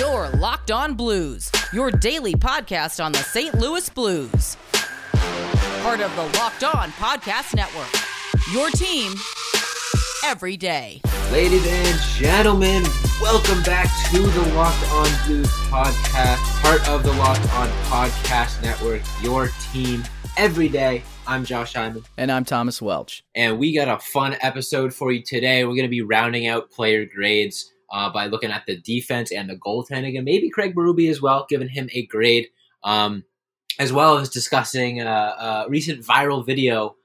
Your 0.00 0.30
Locked 0.30 0.70
On 0.70 0.94
Blues, 0.94 1.52
your 1.74 1.90
daily 1.90 2.32
podcast 2.32 3.04
on 3.04 3.12
the 3.12 3.18
St. 3.18 3.54
Louis 3.54 3.86
Blues. 3.90 4.56
Part 5.82 6.00
of 6.00 6.16
the 6.16 6.22
Locked 6.38 6.64
On 6.64 6.90
Podcast 6.92 7.54
Network. 7.54 7.92
Your 8.50 8.70
team 8.70 9.12
every 10.24 10.56
day. 10.56 11.02
Ladies 11.30 11.66
and 11.66 12.00
gentlemen, 12.16 12.82
welcome 13.20 13.62
back 13.62 13.90
to 14.10 14.22
the 14.22 14.54
Locked 14.54 14.90
On 14.90 15.26
Blues 15.26 15.48
podcast, 15.68 16.38
part 16.62 16.88
of 16.88 17.02
the 17.02 17.12
Locked 17.12 17.52
On 17.52 17.68
Podcast 17.90 18.62
Network, 18.62 19.02
your 19.20 19.50
team 19.70 20.02
every 20.38 20.70
day. 20.70 21.02
I'm 21.26 21.44
Josh 21.44 21.74
Hyman. 21.74 22.04
And 22.16 22.32
I'm 22.32 22.46
Thomas 22.46 22.80
Welch. 22.80 23.22
And 23.34 23.58
we 23.58 23.74
got 23.74 23.88
a 23.88 23.98
fun 23.98 24.34
episode 24.40 24.94
for 24.94 25.12
you 25.12 25.22
today. 25.22 25.62
We're 25.66 25.74
going 25.74 25.82
to 25.82 25.88
be 25.88 26.00
rounding 26.00 26.46
out 26.46 26.70
player 26.70 27.04
grades 27.04 27.69
uh, 27.90 28.10
by 28.10 28.26
looking 28.26 28.50
at 28.50 28.64
the 28.66 28.76
defense 28.76 29.32
and 29.32 29.48
the 29.48 29.56
goaltending, 29.56 30.16
and 30.16 30.24
maybe 30.24 30.50
Craig 30.50 30.74
Berube 30.74 31.10
as 31.10 31.20
well, 31.20 31.46
giving 31.48 31.68
him 31.68 31.88
a 31.92 32.06
grade, 32.06 32.48
um, 32.84 33.24
as 33.78 33.92
well 33.92 34.18
as 34.18 34.28
discussing 34.28 35.00
a, 35.00 35.04
a 35.06 35.66
recent 35.68 36.04
viral 36.04 36.44
video 36.44 36.96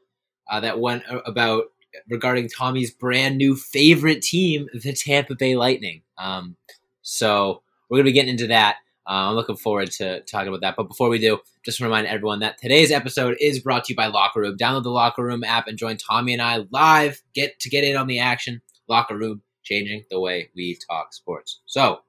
uh, 0.50 0.60
that 0.60 0.80
went 0.80 1.04
about 1.26 1.66
regarding 2.10 2.50
Tommy's 2.50 2.92
brand 2.92 3.38
new 3.38 3.56
favorite 3.56 4.22
team, 4.22 4.68
the 4.74 4.94
Tampa 4.94 5.36
Bay 5.36 5.56
Lightning. 5.56 6.02
Um, 6.18 6.56
so 7.02 7.62
we're 7.90 7.98
going 7.98 8.06
to 8.06 8.10
be 8.10 8.14
getting 8.14 8.32
into 8.32 8.48
that. 8.48 8.78
Uh, 9.08 9.30
I'm 9.30 9.36
looking 9.36 9.56
forward 9.56 9.92
to 9.92 10.22
talking 10.22 10.48
about 10.48 10.62
that. 10.62 10.76
But 10.76 10.88
before 10.88 11.10
we 11.10 11.20
do, 11.20 11.40
just 11.64 11.80
remind 11.80 12.08
everyone 12.08 12.40
that 12.40 12.58
today's 12.58 12.92
episode 12.92 13.38
is 13.40 13.60
brought 13.60 13.86
to 13.86 13.94
you 13.94 13.96
by 13.96 14.08
Locker 14.08 14.42
Room. 14.42 14.58
Download 14.58 14.84
the 14.84 14.90
Locker 14.90 15.24
Room 15.24 15.44
app 15.44 15.68
and 15.68 15.78
join 15.78 15.98
Tommy 15.98 16.34
and 16.34 16.42
I 16.42 16.66
live. 16.72 17.22
Get 17.34 17.60
to 17.60 17.70
get 17.70 17.84
in 17.84 17.96
on 17.96 18.08
the 18.08 18.20
action. 18.20 18.62
Locker 18.88 19.16
Room, 19.16 19.42
changing 19.66 20.06
the 20.10 20.20
way 20.20 20.50
we 20.56 20.78
talk 20.90 21.14
sports. 21.14 21.62
So, 21.66 22.00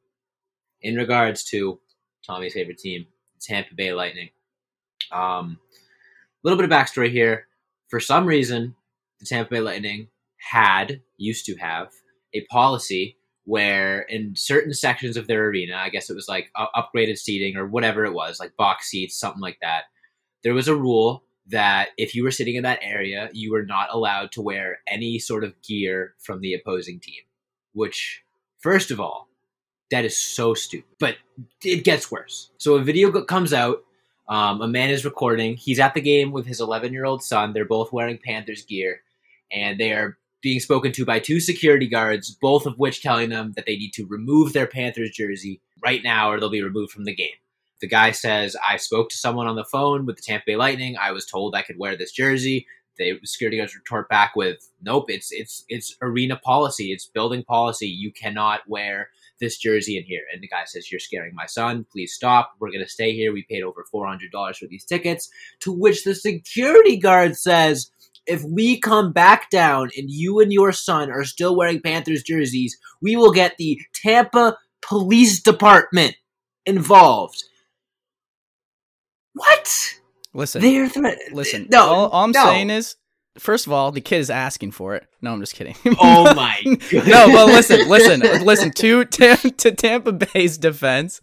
in 0.82 0.94
regards 0.94 1.42
to 1.44 1.80
Tommy's 2.24 2.54
favorite 2.54 2.78
team, 2.78 3.06
Tampa 3.40 3.74
Bay 3.74 3.92
Lightning, 3.92 4.30
um, 5.10 5.58
a 5.72 6.48
little 6.48 6.56
bit 6.56 6.70
of 6.70 6.70
backstory 6.70 7.10
here. 7.10 7.48
For 7.88 8.00
some 8.00 8.26
reason, 8.26 8.74
the 9.20 9.26
Tampa 9.26 9.50
Bay 9.50 9.60
Lightning 9.60 10.08
had, 10.36 11.00
used 11.16 11.46
to 11.46 11.56
have, 11.56 11.88
a 12.34 12.44
policy 12.46 13.16
where 13.44 14.02
in 14.02 14.34
certain 14.36 14.74
sections 14.74 15.16
of 15.16 15.28
their 15.28 15.46
arena, 15.46 15.76
I 15.76 15.88
guess 15.88 16.10
it 16.10 16.14
was 16.14 16.28
like 16.28 16.50
upgraded 16.56 17.16
seating 17.16 17.56
or 17.56 17.66
whatever 17.66 18.04
it 18.04 18.12
was, 18.12 18.40
like 18.40 18.56
box 18.56 18.88
seats, 18.88 19.18
something 19.18 19.40
like 19.40 19.58
that, 19.62 19.84
there 20.42 20.54
was 20.54 20.68
a 20.68 20.76
rule 20.76 21.24
that 21.48 21.90
if 21.96 22.14
you 22.14 22.24
were 22.24 22.32
sitting 22.32 22.56
in 22.56 22.64
that 22.64 22.80
area, 22.82 23.30
you 23.32 23.52
were 23.52 23.64
not 23.64 23.88
allowed 23.92 24.32
to 24.32 24.42
wear 24.42 24.80
any 24.88 25.18
sort 25.18 25.44
of 25.44 25.60
gear 25.62 26.14
from 26.18 26.40
the 26.40 26.54
opposing 26.54 26.98
team. 26.98 27.22
Which, 27.76 28.24
first 28.58 28.90
of 28.90 28.98
all, 28.98 29.28
that 29.90 30.06
is 30.06 30.16
so 30.16 30.54
stupid. 30.54 30.88
But 30.98 31.16
it 31.62 31.84
gets 31.84 32.10
worse. 32.10 32.50
So 32.56 32.76
a 32.76 32.82
video 32.82 33.12
comes 33.22 33.52
out. 33.52 33.84
Um, 34.28 34.62
a 34.62 34.66
man 34.66 34.88
is 34.88 35.04
recording. 35.04 35.56
He's 35.56 35.78
at 35.78 35.92
the 35.92 36.00
game 36.00 36.32
with 36.32 36.46
his 36.46 36.60
11 36.60 36.92
year 36.92 37.04
old 37.04 37.22
son. 37.22 37.52
They're 37.52 37.66
both 37.66 37.92
wearing 37.92 38.18
Panthers 38.18 38.64
gear, 38.64 39.02
and 39.52 39.78
they 39.78 39.92
are 39.92 40.16
being 40.42 40.58
spoken 40.58 40.90
to 40.92 41.04
by 41.04 41.18
two 41.18 41.38
security 41.38 41.86
guards, 41.86 42.30
both 42.30 42.64
of 42.64 42.78
which 42.78 43.02
telling 43.02 43.28
them 43.28 43.52
that 43.56 43.66
they 43.66 43.76
need 43.76 43.92
to 43.92 44.06
remove 44.06 44.54
their 44.54 44.66
Panthers 44.66 45.10
jersey 45.10 45.60
right 45.84 46.02
now 46.02 46.30
or 46.30 46.40
they'll 46.40 46.48
be 46.48 46.62
removed 46.62 46.92
from 46.92 47.04
the 47.04 47.14
game. 47.14 47.34
The 47.80 47.88
guy 47.88 48.12
says, 48.12 48.56
I 48.66 48.78
spoke 48.78 49.10
to 49.10 49.16
someone 49.16 49.46
on 49.46 49.56
the 49.56 49.64
phone 49.64 50.06
with 50.06 50.16
the 50.16 50.22
Tampa 50.22 50.44
Bay 50.46 50.56
Lightning. 50.56 50.96
I 50.96 51.12
was 51.12 51.26
told 51.26 51.54
I 51.54 51.62
could 51.62 51.78
wear 51.78 51.96
this 51.96 52.12
jersey. 52.12 52.66
The 52.98 53.18
security 53.24 53.58
guards 53.58 53.74
retort 53.74 54.08
back 54.08 54.36
with, 54.36 54.70
Nope, 54.82 55.06
it's 55.08 55.32
it's 55.32 55.64
it's 55.68 55.96
arena 56.00 56.36
policy, 56.36 56.92
it's 56.92 57.06
building 57.06 57.44
policy. 57.44 57.88
You 57.88 58.12
cannot 58.12 58.60
wear 58.68 59.10
this 59.40 59.58
jersey 59.58 59.98
in 59.98 60.04
here. 60.04 60.22
And 60.32 60.42
the 60.42 60.48
guy 60.48 60.64
says, 60.64 60.90
You're 60.90 60.98
scaring 60.98 61.34
my 61.34 61.46
son. 61.46 61.86
Please 61.92 62.14
stop. 62.14 62.52
We're 62.58 62.72
gonna 62.72 62.88
stay 62.88 63.12
here. 63.12 63.32
We 63.32 63.44
paid 63.48 63.62
over 63.62 63.84
four 63.90 64.06
hundred 64.06 64.32
dollars 64.32 64.58
for 64.58 64.66
these 64.66 64.84
tickets. 64.84 65.28
To 65.60 65.72
which 65.72 66.04
the 66.04 66.14
security 66.14 66.96
guard 66.96 67.36
says, 67.36 67.90
if 68.26 68.42
we 68.42 68.80
come 68.80 69.12
back 69.12 69.50
down 69.50 69.90
and 69.96 70.10
you 70.10 70.40
and 70.40 70.52
your 70.52 70.72
son 70.72 71.10
are 71.10 71.24
still 71.24 71.56
wearing 71.56 71.80
Panthers 71.80 72.22
jerseys, 72.22 72.76
we 73.00 73.16
will 73.16 73.32
get 73.32 73.56
the 73.56 73.80
Tampa 73.94 74.58
Police 74.82 75.40
Department 75.40 76.16
involved. 76.64 77.44
What? 79.34 79.94
Listen, 80.36 80.60
They're 80.62 80.88
threat- 80.88 81.18
listen. 81.32 81.66
No, 81.70 81.80
all, 81.86 82.08
all 82.10 82.24
I'm 82.24 82.30
no. 82.32 82.44
saying 82.44 82.70
is, 82.70 82.96
first 83.38 83.66
of 83.66 83.72
all, 83.72 83.90
the 83.90 84.00
kid 84.00 84.18
is 84.18 84.30
asking 84.30 84.72
for 84.72 84.94
it. 84.94 85.06
No, 85.22 85.32
I'm 85.32 85.40
just 85.40 85.54
kidding. 85.54 85.74
Oh 85.98 86.34
my 86.34 86.58
god. 86.64 87.06
no, 87.08 87.26
but 87.32 87.46
listen, 87.46 87.88
listen, 87.88 88.20
listen. 88.44 88.70
To 88.72 89.04
Tam- 89.06 89.38
to 89.38 89.72
Tampa 89.72 90.12
Bay's 90.12 90.58
defense, 90.58 91.20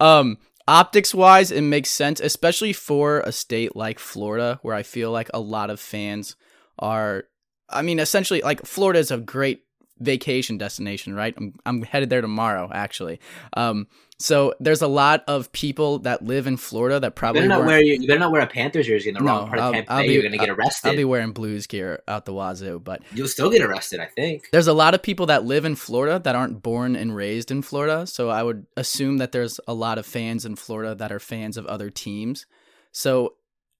um, 0.00 0.38
optics 0.66 1.14
wise, 1.14 1.52
it 1.52 1.62
makes 1.62 1.90
sense, 1.90 2.20
especially 2.20 2.72
for 2.72 3.20
a 3.20 3.30
state 3.32 3.76
like 3.76 3.98
Florida, 3.98 4.58
where 4.62 4.74
I 4.74 4.82
feel 4.82 5.12
like 5.12 5.30
a 5.32 5.40
lot 5.40 5.70
of 5.70 5.78
fans 5.80 6.36
are. 6.78 7.24
I 7.68 7.82
mean, 7.82 7.98
essentially, 7.98 8.42
like 8.42 8.64
Florida 8.66 8.98
is 8.98 9.10
a 9.10 9.18
great 9.18 9.62
vacation 9.98 10.58
destination, 10.58 11.14
right? 11.14 11.34
I'm 11.36 11.54
I'm 11.64 11.82
headed 11.82 12.10
there 12.10 12.20
tomorrow, 12.20 12.68
actually. 12.72 13.20
Um, 13.56 13.86
so 14.18 14.54
there's 14.60 14.80
a 14.82 14.86
lot 14.86 15.22
of 15.28 15.52
people 15.52 15.98
that 16.00 16.24
live 16.24 16.46
in 16.46 16.56
Florida 16.56 16.98
that 17.00 17.14
probably 17.16 17.42
better 17.42 17.48
not 17.48 17.66
wear 17.66 17.82
you, 17.82 18.06
better 18.06 18.18
not 18.18 18.32
wear 18.32 18.40
a 18.40 18.46
Panthers 18.46 18.86
jersey 18.86 19.10
in 19.10 19.14
the 19.14 19.20
No, 19.20 19.26
wrong 19.26 19.48
part 19.48 19.58
I'll- 19.60 19.68
of 19.68 19.74
Tampa 19.74 19.92
I'll 19.92 20.00
Bay. 20.02 20.08
be- 20.08 20.14
You're 20.14 20.22
gonna 20.22 20.38
get 20.38 20.48
arrested. 20.50 20.88
I'll 20.88 20.96
be 20.96 21.04
wearing 21.04 21.32
blues 21.32 21.66
gear 21.66 22.02
out 22.08 22.24
the 22.24 22.32
wazoo, 22.32 22.80
but 22.82 23.02
You'll 23.14 23.28
still 23.28 23.50
get 23.50 23.60
arrested, 23.62 24.00
I 24.00 24.06
think. 24.06 24.48
there's 24.52 24.68
a 24.68 24.72
lot 24.72 24.94
of 24.94 25.02
people 25.02 25.26
that 25.26 25.44
live 25.44 25.64
in 25.64 25.74
Florida 25.76 26.18
that 26.24 26.34
aren't 26.34 26.62
born 26.62 26.96
and 26.96 27.14
raised 27.14 27.50
in 27.50 27.60
Florida. 27.62 28.06
So 28.06 28.30
I 28.30 28.42
would 28.42 28.66
assume 28.76 29.18
that 29.18 29.32
there's 29.32 29.60
a 29.68 29.74
lot 29.74 29.98
of 29.98 30.06
fans 30.06 30.44
in 30.46 30.56
Florida 30.56 30.94
that 30.94 31.12
are 31.12 31.20
fans 31.20 31.56
of 31.56 31.66
other 31.66 31.90
teams. 31.90 32.46
So 32.92 33.34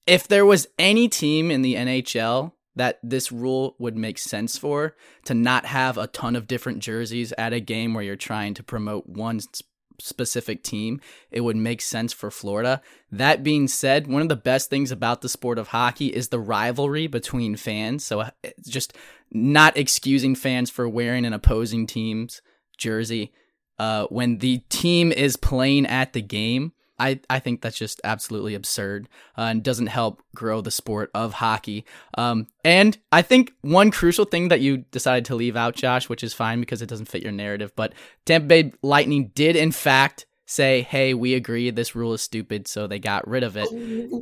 if 0.06 0.28
there 0.28 0.44
was 0.44 0.68
any 0.78 1.08
team 1.08 1.50
in 1.50 1.62
the 1.62 1.74
NHL 1.76 2.52
that 2.76 2.98
this 3.02 3.32
rule 3.32 3.74
would 3.78 3.96
make 3.96 4.18
sense 4.18 4.58
for 4.58 4.94
to 5.24 5.32
not 5.32 5.64
have 5.64 5.96
a 5.96 6.06
ton 6.06 6.36
of 6.36 6.46
different 6.46 6.80
jerseys 6.80 7.32
at 7.38 7.54
a 7.54 7.58
game 7.60 7.94
where 7.94 8.04
you're 8.04 8.16
trying 8.16 8.52
to 8.52 8.62
promote 8.62 9.06
one 9.08 9.40
specific 10.00 10.62
team, 10.62 11.00
it 11.30 11.40
would 11.42 11.56
make 11.56 11.80
sense 11.80 12.12
for 12.12 12.30
Florida. 12.30 12.80
That 13.10 13.42
being 13.42 13.68
said, 13.68 14.06
one 14.06 14.22
of 14.22 14.28
the 14.28 14.36
best 14.36 14.70
things 14.70 14.90
about 14.90 15.20
the 15.20 15.28
sport 15.28 15.58
of 15.58 15.68
hockey 15.68 16.06
is 16.06 16.28
the 16.28 16.40
rivalry 16.40 17.06
between 17.06 17.56
fans. 17.56 18.04
So 18.04 18.20
uh, 18.20 18.30
just 18.66 18.92
not 19.32 19.76
excusing 19.76 20.34
fans 20.34 20.70
for 20.70 20.88
wearing 20.88 21.24
an 21.24 21.32
opposing 21.32 21.86
team's 21.86 22.40
jersey 22.76 23.32
uh, 23.78 24.06
when 24.06 24.38
the 24.38 24.58
team 24.68 25.12
is 25.12 25.36
playing 25.36 25.86
at 25.86 26.12
the 26.12 26.22
game. 26.22 26.72
I, 26.98 27.20
I 27.28 27.38
think 27.40 27.60
that's 27.60 27.76
just 27.78 28.00
absolutely 28.04 28.54
absurd 28.54 29.08
uh, 29.36 29.42
and 29.42 29.62
doesn't 29.62 29.88
help 29.88 30.22
grow 30.34 30.60
the 30.60 30.70
sport 30.70 31.10
of 31.14 31.34
hockey. 31.34 31.84
Um, 32.16 32.46
and 32.64 32.96
I 33.12 33.22
think 33.22 33.52
one 33.62 33.90
crucial 33.90 34.24
thing 34.24 34.48
that 34.48 34.60
you 34.60 34.78
decided 34.78 35.24
to 35.26 35.34
leave 35.34 35.56
out, 35.56 35.74
Josh, 35.74 36.08
which 36.08 36.24
is 36.24 36.32
fine 36.32 36.60
because 36.60 36.82
it 36.82 36.88
doesn't 36.88 37.08
fit 37.08 37.22
your 37.22 37.32
narrative, 37.32 37.72
but 37.76 37.92
Tampa 38.24 38.46
Bay 38.46 38.72
Lightning 38.82 39.30
did 39.34 39.56
in 39.56 39.72
fact 39.72 40.26
say, 40.46 40.82
"Hey, 40.82 41.12
we 41.12 41.34
agree 41.34 41.70
this 41.70 41.94
rule 41.96 42.14
is 42.14 42.22
stupid," 42.22 42.68
so 42.68 42.86
they 42.86 42.98
got 43.00 43.26
rid 43.26 43.42
of 43.42 43.56
it. 43.56 43.68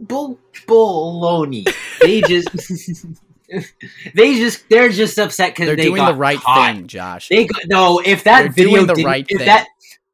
Bull, 0.09 0.39
baloney. 0.67 1.69
They 2.01 2.23
just, 2.23 2.49
they 4.15 4.37
just, 4.39 4.69
they're 4.69 4.89
just 4.89 5.19
upset 5.19 5.53
because 5.53 5.67
They're 5.67 5.77
they 5.77 5.85
doing 5.85 6.05
the 6.05 6.15
right 6.15 6.39
caught. 6.39 6.75
thing, 6.75 6.87
Josh. 6.87 7.29
They 7.29 7.47
go, 7.47 7.55
no, 7.67 8.01
if 8.05 8.25
that 8.25 8.43
They're 8.43 8.51
video 8.53 8.83
the 8.85 8.95
didn't, 8.95 9.06
right 9.06 9.27
if 9.29 9.39
thing. 9.39 9.47
that 9.47 9.67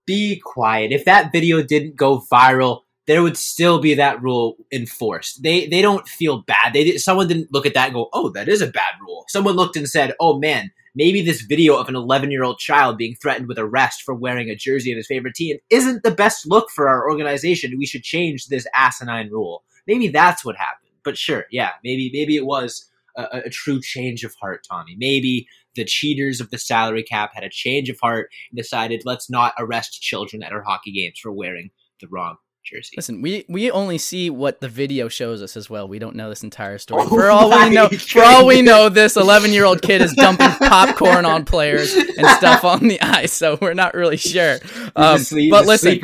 be 0.06 0.40
quiet, 0.44 0.92
if 0.92 1.04
that 1.04 1.32
video 1.32 1.62
didn't 1.62 1.96
go 1.96 2.22
viral, 2.32 2.82
there 3.06 3.22
would 3.22 3.36
still 3.36 3.80
be 3.80 3.94
that 3.94 4.22
rule 4.22 4.56
enforced. 4.72 5.42
They 5.42 5.66
they 5.66 5.82
don't 5.82 6.06
feel 6.08 6.42
bad. 6.42 6.72
They 6.72 6.96
someone 6.98 7.28
didn't 7.28 7.52
look 7.52 7.66
at 7.66 7.74
that 7.74 7.86
and 7.86 7.94
go, 7.94 8.08
"Oh, 8.12 8.28
that 8.30 8.48
is 8.48 8.60
a 8.60 8.66
bad 8.68 8.94
rule." 9.00 9.24
Someone 9.28 9.56
looked 9.56 9.76
and 9.76 9.88
said, 9.88 10.14
"Oh 10.20 10.38
man, 10.38 10.70
maybe 10.94 11.22
this 11.22 11.42
video 11.42 11.76
of 11.76 11.88
an 11.88 11.96
11-year-old 11.96 12.58
child 12.58 12.98
being 12.98 13.16
threatened 13.16 13.48
with 13.48 13.58
arrest 13.58 14.02
for 14.02 14.14
wearing 14.14 14.48
a 14.48 14.54
jersey 14.56 14.92
of 14.92 14.96
his 14.96 15.06
favorite 15.06 15.34
team 15.34 15.56
isn't 15.70 16.02
the 16.02 16.10
best 16.10 16.46
look 16.46 16.70
for 16.70 16.88
our 16.88 17.08
organization. 17.10 17.78
We 17.78 17.86
should 17.86 18.02
change 18.02 18.46
this 18.46 18.66
asinine 18.74 19.30
rule." 19.30 19.64
Maybe 19.86 20.08
that's 20.08 20.44
what 20.44 20.56
happened. 20.56 20.90
But 21.02 21.16
sure, 21.18 21.46
yeah, 21.50 21.70
maybe 21.82 22.10
maybe 22.12 22.36
it 22.36 22.46
was 22.46 22.86
a- 23.16 23.42
a 23.46 23.50
true 23.50 23.80
change 23.80 24.22
of 24.22 24.34
heart, 24.40 24.64
Tommy. 24.68 24.94
Maybe 24.98 25.48
the 25.74 25.84
cheaters 25.84 26.40
of 26.40 26.50
the 26.50 26.58
salary 26.58 27.02
cap 27.02 27.30
had 27.34 27.44
a 27.44 27.50
change 27.50 27.88
of 27.88 27.98
heart 28.00 28.30
and 28.50 28.56
decided 28.56 29.02
let's 29.04 29.30
not 29.30 29.54
arrest 29.58 30.00
children 30.00 30.42
at 30.42 30.52
our 30.52 30.62
hockey 30.62 30.92
games 30.92 31.18
for 31.20 31.32
wearing 31.32 31.70
the 32.00 32.08
wrong 32.10 32.36
jersey. 32.64 32.94
Listen, 32.96 33.22
we 33.22 33.44
we 33.48 33.70
only 33.70 33.98
see 33.98 34.30
what 34.30 34.60
the 34.60 34.68
video 34.68 35.08
shows 35.08 35.42
us 35.42 35.56
as 35.56 35.68
well. 35.70 35.88
We 35.88 35.98
don't 35.98 36.16
know 36.16 36.28
this 36.28 36.42
entire 36.42 36.78
story. 36.78 37.02
Oh 37.04 37.08
for 37.08 37.30
all 37.30 37.50
we 37.50 37.70
know, 37.70 37.88
for 37.88 38.22
all 38.22 38.46
we 38.46 38.62
know, 38.62 38.88
this 38.88 39.16
11 39.16 39.52
year 39.52 39.64
old 39.64 39.82
kid 39.82 40.02
is 40.02 40.12
dumping 40.14 40.50
popcorn 40.58 41.24
on 41.24 41.44
players 41.44 41.94
and 41.94 42.26
stuff 42.26 42.64
on 42.64 42.88
the 42.88 43.00
ice. 43.00 43.32
So 43.32 43.58
we're 43.60 43.74
not 43.74 43.94
really 43.94 44.16
sure. 44.16 44.58
Um, 44.96 45.18
sleep- 45.18 45.50
but 45.50 45.66
listen, 45.66 45.98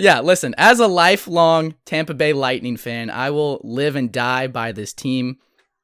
yeah, 0.00 0.20
listen. 0.20 0.54
As 0.58 0.80
a 0.80 0.86
lifelong 0.86 1.74
Tampa 1.84 2.14
Bay 2.14 2.32
Lightning 2.32 2.76
fan, 2.76 3.10
I 3.10 3.30
will 3.30 3.60
live 3.64 3.96
and 3.96 4.12
die 4.12 4.46
by 4.46 4.72
this 4.72 4.92
team. 4.92 5.38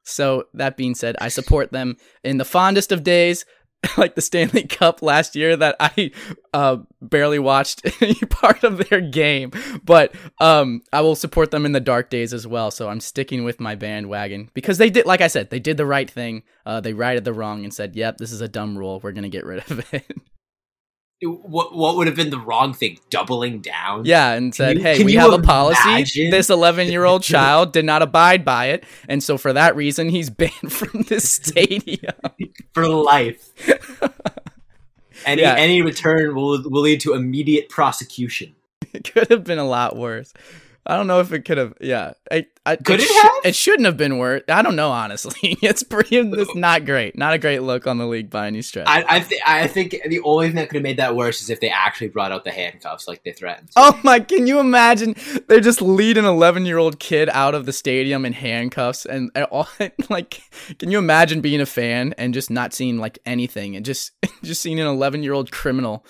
So 0.09 0.47
that 0.53 0.77
being 0.77 0.95
said, 0.95 1.15
I 1.19 1.29
support 1.29 1.71
them 1.71 1.97
in 2.23 2.37
the 2.37 2.45
fondest 2.45 2.91
of 2.91 3.03
days. 3.03 3.45
like 3.97 4.15
the 4.15 4.21
Stanley 4.21 4.63
Cup 4.63 5.01
last 5.01 5.35
year 5.35 5.55
that 5.55 5.77
I 5.79 6.11
uh, 6.53 6.77
barely 7.01 7.39
watched 7.39 7.81
any 8.01 8.15
part 8.15 8.63
of 8.63 8.89
their 8.89 8.99
game, 8.99 9.51
but 9.85 10.13
um, 10.39 10.81
I 10.91 11.01
will 11.01 11.15
support 11.15 11.51
them 11.51 11.65
in 11.65 11.71
the 11.71 11.79
dark 11.79 12.09
days 12.09 12.33
as 12.33 12.45
well. 12.45 12.71
So 12.71 12.89
I'm 12.89 12.99
sticking 12.99 13.45
with 13.45 13.59
my 13.59 13.75
bandwagon 13.75 14.49
because 14.53 14.79
they 14.79 14.89
did, 14.89 15.05
like 15.05 15.21
I 15.21 15.27
said, 15.27 15.49
they 15.49 15.59
did 15.59 15.77
the 15.77 15.85
right 15.85 16.09
thing. 16.09 16.43
Uh, 16.65 16.81
they 16.81 16.93
righted 16.93 17.23
the 17.23 17.33
wrong 17.33 17.63
and 17.63 17.73
said, 17.73 17.95
"Yep, 17.95 18.17
this 18.17 18.33
is 18.33 18.41
a 18.41 18.49
dumb 18.49 18.77
rule. 18.77 18.99
We're 19.01 19.13
gonna 19.13 19.29
get 19.29 19.45
rid 19.45 19.59
of 19.71 19.93
it." 19.93 20.11
What 21.21 21.75
what 21.75 21.97
would 21.97 22.07
have 22.07 22.15
been 22.15 22.29
the 22.29 22.39
wrong 22.39 22.73
thing? 22.73 22.97
Doubling 23.09 23.59
down. 23.59 24.05
Yeah, 24.05 24.31
and 24.31 24.55
said, 24.55 24.77
you- 24.77 24.83
"Hey, 24.83 25.03
we 25.03 25.15
have 25.15 25.33
a 25.33 25.39
policy. 25.39 25.81
imagine? 25.89 26.31
This 26.31 26.47
11-year-old 26.49 27.23
child 27.35 27.73
did 27.73 27.83
not 27.83 28.01
abide 28.01 28.45
by 28.45 28.67
it, 28.67 28.85
and 29.09 29.21
so 29.21 29.37
for 29.37 29.51
that 29.51 29.75
reason, 29.75 30.07
he's 30.07 30.29
banned 30.29 30.51
from 30.71 31.01
this 31.03 31.29
stadium." 31.29 32.13
for 32.73 32.87
life. 32.87 33.49
Any 35.25 35.41
Yeah. 35.41 35.55
any 35.57 35.81
return 35.81 36.33
will 36.35 36.63
will 36.69 36.83
lead 36.83 37.01
to 37.01 37.13
immediate 37.13 37.67
prosecution. 37.67 38.55
it 38.93 39.11
could 39.13 39.27
have 39.29 39.43
been 39.43 39.59
a 39.59 39.67
lot 39.67 39.97
worse. 39.97 40.33
I 40.85 40.95
don't 40.95 41.07
know 41.07 41.19
if 41.19 41.31
it 41.33 41.45
could 41.45 41.57
have. 41.57 41.73
Yeah, 41.81 42.13
I, 42.31 42.47
I, 42.65 42.75
Could 42.75 42.99
it 42.99 43.07
sh- 43.07 43.13
have? 43.21 43.31
It 43.45 43.55
shouldn't 43.55 43.85
have 43.85 43.97
been 43.97 44.17
worse. 44.17 44.41
I 44.47 44.61
don't 44.61 44.75
know. 44.75 44.89
Honestly, 44.91 45.35
it's 45.61 45.83
pretty. 45.83 46.17
It's 46.17 46.55
not 46.55 46.85
great. 46.85 47.17
Not 47.17 47.33
a 47.33 47.37
great 47.37 47.59
look 47.59 47.85
on 47.85 47.97
the 47.97 48.07
league 48.07 48.29
by 48.29 48.47
any 48.47 48.61
stretch. 48.61 48.87
I 48.87 49.03
I, 49.07 49.19
th- 49.19 49.41
I 49.45 49.67
think 49.67 49.95
the 50.07 50.19
only 50.21 50.47
thing 50.47 50.55
that 50.55 50.69
could 50.69 50.77
have 50.77 50.83
made 50.83 50.97
that 50.97 51.15
worse 51.15 51.41
is 51.41 51.49
if 51.49 51.59
they 51.59 51.69
actually 51.69 52.07
brought 52.07 52.31
out 52.31 52.43
the 52.43 52.51
handcuffs 52.51 53.07
like 53.07 53.23
they 53.23 53.33
threatened. 53.33 53.69
Oh 53.75 53.99
my! 54.03 54.19
Can 54.19 54.47
you 54.47 54.59
imagine? 54.59 55.15
They 55.47 55.59
just 55.59 55.81
lead 55.81 56.17
an 56.17 56.25
11 56.25 56.65
year 56.65 56.77
old 56.77 56.99
kid 56.99 57.29
out 57.29 57.53
of 57.55 57.65
the 57.65 57.73
stadium 57.73 58.25
in 58.25 58.33
handcuffs, 58.33 59.05
and, 59.05 59.29
and 59.35 59.45
all 59.45 59.67
like, 60.09 60.41
can 60.79 60.89
you 60.91 60.97
imagine 60.97 61.41
being 61.41 61.61
a 61.61 61.65
fan 61.67 62.13
and 62.17 62.33
just 62.33 62.49
not 62.49 62.73
seeing 62.73 62.97
like 62.97 63.19
anything, 63.25 63.75
and 63.75 63.85
just 63.85 64.11
just 64.43 64.61
seeing 64.61 64.79
an 64.79 64.87
11 64.87 65.21
year 65.23 65.33
old 65.33 65.51
criminal 65.51 66.03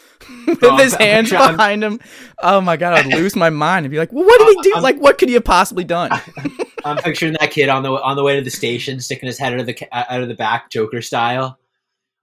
with 0.48 0.64
Oh, 0.64 0.78
his 0.78 0.94
I'm 0.94 1.00
hands 1.02 1.32
behind 1.32 1.84
him? 1.84 2.00
Oh 2.42 2.62
my 2.62 2.78
god! 2.78 2.94
I'd 2.94 3.08
lose 3.14 3.36
my 3.36 3.50
mind 3.50 3.86
and 3.86 3.92
be 3.92 3.98
like, 3.98 4.14
well, 4.14 4.24
what 4.26 4.38
did 4.40 4.48
he 4.58 4.59
do? 4.64 4.72
I'm- 4.76 4.84
Like, 4.84 4.98
what 5.00 5.18
could 5.18 5.30
he 5.30 5.36
have 5.36 5.44
possibly 5.46 5.84
done? 5.84 6.12
I'm 6.86 6.98
picturing 6.98 7.34
that 7.40 7.52
kid 7.52 7.68
on 7.70 7.84
the 7.84 7.92
on 7.92 8.16
the 8.16 8.24
way 8.24 8.38
to 8.38 8.42
the 8.42 8.50
station, 8.50 9.00
sticking 9.02 9.28
his 9.28 9.38
head 9.38 9.54
out 9.54 9.60
of 9.60 9.66
the 9.66 9.78
uh, 9.92 10.06
out 10.10 10.22
of 10.22 10.28
the 10.30 10.34
back, 10.36 10.70
Joker 10.72 11.02
style, 11.02 11.60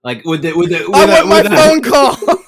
like 0.03 0.23
with 0.25 0.41
the 0.41 0.53
with 0.53 0.69
the 0.69 0.83
with, 0.87 0.95
I 0.95 1.19
a, 1.19 1.25
want 1.27 1.29
my 1.29 1.55
a- 1.55 1.57
phone 1.57 1.81
call. 1.81 2.17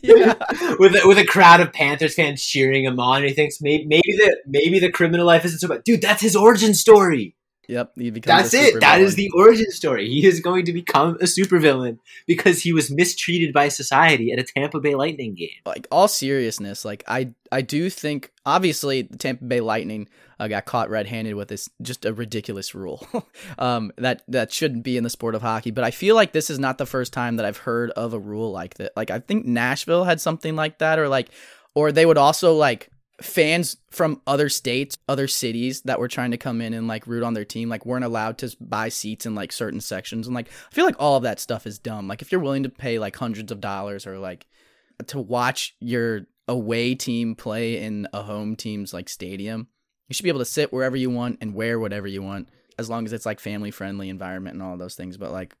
yeah. 0.02 0.32
with 0.78 0.94
a, 0.96 1.02
with 1.06 1.18
a 1.18 1.26
crowd 1.26 1.60
of 1.60 1.72
Panthers 1.72 2.14
fans 2.14 2.42
cheering 2.42 2.84
him 2.84 2.98
on. 2.98 3.18
And 3.18 3.26
he 3.26 3.34
thinks 3.34 3.60
maybe 3.60 3.84
maybe 3.86 4.16
the 4.16 4.36
maybe 4.46 4.78
the 4.78 4.90
criminal 4.90 5.26
life 5.26 5.44
isn't 5.44 5.58
so 5.58 5.68
bad. 5.68 5.84
Dude, 5.84 6.00
that's 6.00 6.22
his 6.22 6.34
origin 6.34 6.72
story. 6.74 7.36
Yep. 7.70 7.92
He 7.96 8.10
becomes 8.10 8.50
That's 8.50 8.54
a 8.54 8.76
it. 8.76 8.80
That 8.80 9.00
is 9.00 9.14
the 9.14 9.30
origin 9.30 9.70
story. 9.70 10.08
He 10.08 10.26
is 10.26 10.40
going 10.40 10.64
to 10.64 10.72
become 10.72 11.14
a 11.20 11.24
supervillain 11.24 11.98
because 12.26 12.60
he 12.60 12.72
was 12.72 12.90
mistreated 12.90 13.52
by 13.52 13.68
society 13.68 14.32
at 14.32 14.40
a 14.40 14.42
Tampa 14.42 14.80
Bay 14.80 14.96
Lightning 14.96 15.34
game. 15.36 15.50
like 15.64 15.86
all 15.92 16.08
seriousness, 16.08 16.84
like 16.84 17.04
I 17.06 17.32
I 17.52 17.62
do 17.62 17.88
think 17.88 18.32
obviously 18.44 19.02
the 19.02 19.16
Tampa 19.16 19.44
Bay 19.44 19.60
Lightning 19.60 20.08
uh, 20.40 20.48
got 20.48 20.64
caught 20.64 20.90
red-handed 20.90 21.34
with 21.34 21.48
this 21.48 21.70
just 21.80 22.04
a 22.04 22.12
ridiculous 22.12 22.74
rule. 22.74 23.06
um 23.58 23.92
that 23.98 24.22
that 24.26 24.52
shouldn't 24.52 24.82
be 24.82 24.96
in 24.96 25.04
the 25.04 25.10
sport 25.10 25.36
of 25.36 25.42
hockey, 25.42 25.70
but 25.70 25.84
I 25.84 25.92
feel 25.92 26.16
like 26.16 26.32
this 26.32 26.50
is 26.50 26.58
not 26.58 26.78
the 26.78 26.86
first 26.86 27.12
time 27.12 27.36
that 27.36 27.46
I've 27.46 27.58
heard 27.58 27.92
of 27.92 28.14
a 28.14 28.18
rule 28.18 28.50
like 28.50 28.74
that. 28.74 28.92
Like 28.96 29.12
I 29.12 29.20
think 29.20 29.46
Nashville 29.46 30.04
had 30.04 30.20
something 30.20 30.56
like 30.56 30.78
that 30.78 30.98
or 30.98 31.08
like 31.08 31.30
or 31.74 31.92
they 31.92 32.04
would 32.04 32.18
also 32.18 32.54
like 32.54 32.90
fans 33.22 33.76
from 33.90 34.20
other 34.26 34.48
states, 34.48 34.96
other 35.08 35.28
cities 35.28 35.82
that 35.82 35.98
were 35.98 36.08
trying 36.08 36.30
to 36.30 36.36
come 36.36 36.60
in 36.60 36.72
and 36.72 36.88
like 36.88 37.06
root 37.06 37.22
on 37.22 37.34
their 37.34 37.44
team, 37.44 37.68
like 37.68 37.84
weren't 37.84 38.04
allowed 38.04 38.38
to 38.38 38.56
buy 38.60 38.88
seats 38.88 39.26
in 39.26 39.34
like 39.34 39.52
certain 39.52 39.80
sections. 39.80 40.26
And 40.26 40.34
like 40.34 40.48
I 40.48 40.74
feel 40.74 40.84
like 40.84 40.96
all 40.98 41.16
of 41.16 41.22
that 41.24 41.40
stuff 41.40 41.66
is 41.66 41.78
dumb. 41.78 42.08
Like 42.08 42.22
if 42.22 42.32
you're 42.32 42.40
willing 42.40 42.62
to 42.62 42.68
pay 42.68 42.98
like 42.98 43.16
hundreds 43.16 43.52
of 43.52 43.60
dollars 43.60 44.06
or 44.06 44.18
like 44.18 44.46
to 45.08 45.20
watch 45.20 45.76
your 45.80 46.26
away 46.48 46.94
team 46.94 47.34
play 47.34 47.82
in 47.82 48.08
a 48.12 48.22
home 48.22 48.56
team's 48.56 48.94
like 48.94 49.08
stadium, 49.08 49.68
you 50.08 50.14
should 50.14 50.24
be 50.24 50.30
able 50.30 50.40
to 50.40 50.44
sit 50.44 50.72
wherever 50.72 50.96
you 50.96 51.10
want 51.10 51.38
and 51.40 51.54
wear 51.54 51.78
whatever 51.78 52.06
you 52.06 52.22
want 52.22 52.48
as 52.78 52.88
long 52.88 53.04
as 53.04 53.12
it's 53.12 53.26
like 53.26 53.40
family 53.40 53.70
friendly 53.70 54.08
environment 54.08 54.54
and 54.54 54.62
all 54.62 54.76
those 54.76 54.94
things. 54.94 55.16
But 55.18 55.32
like 55.32 55.54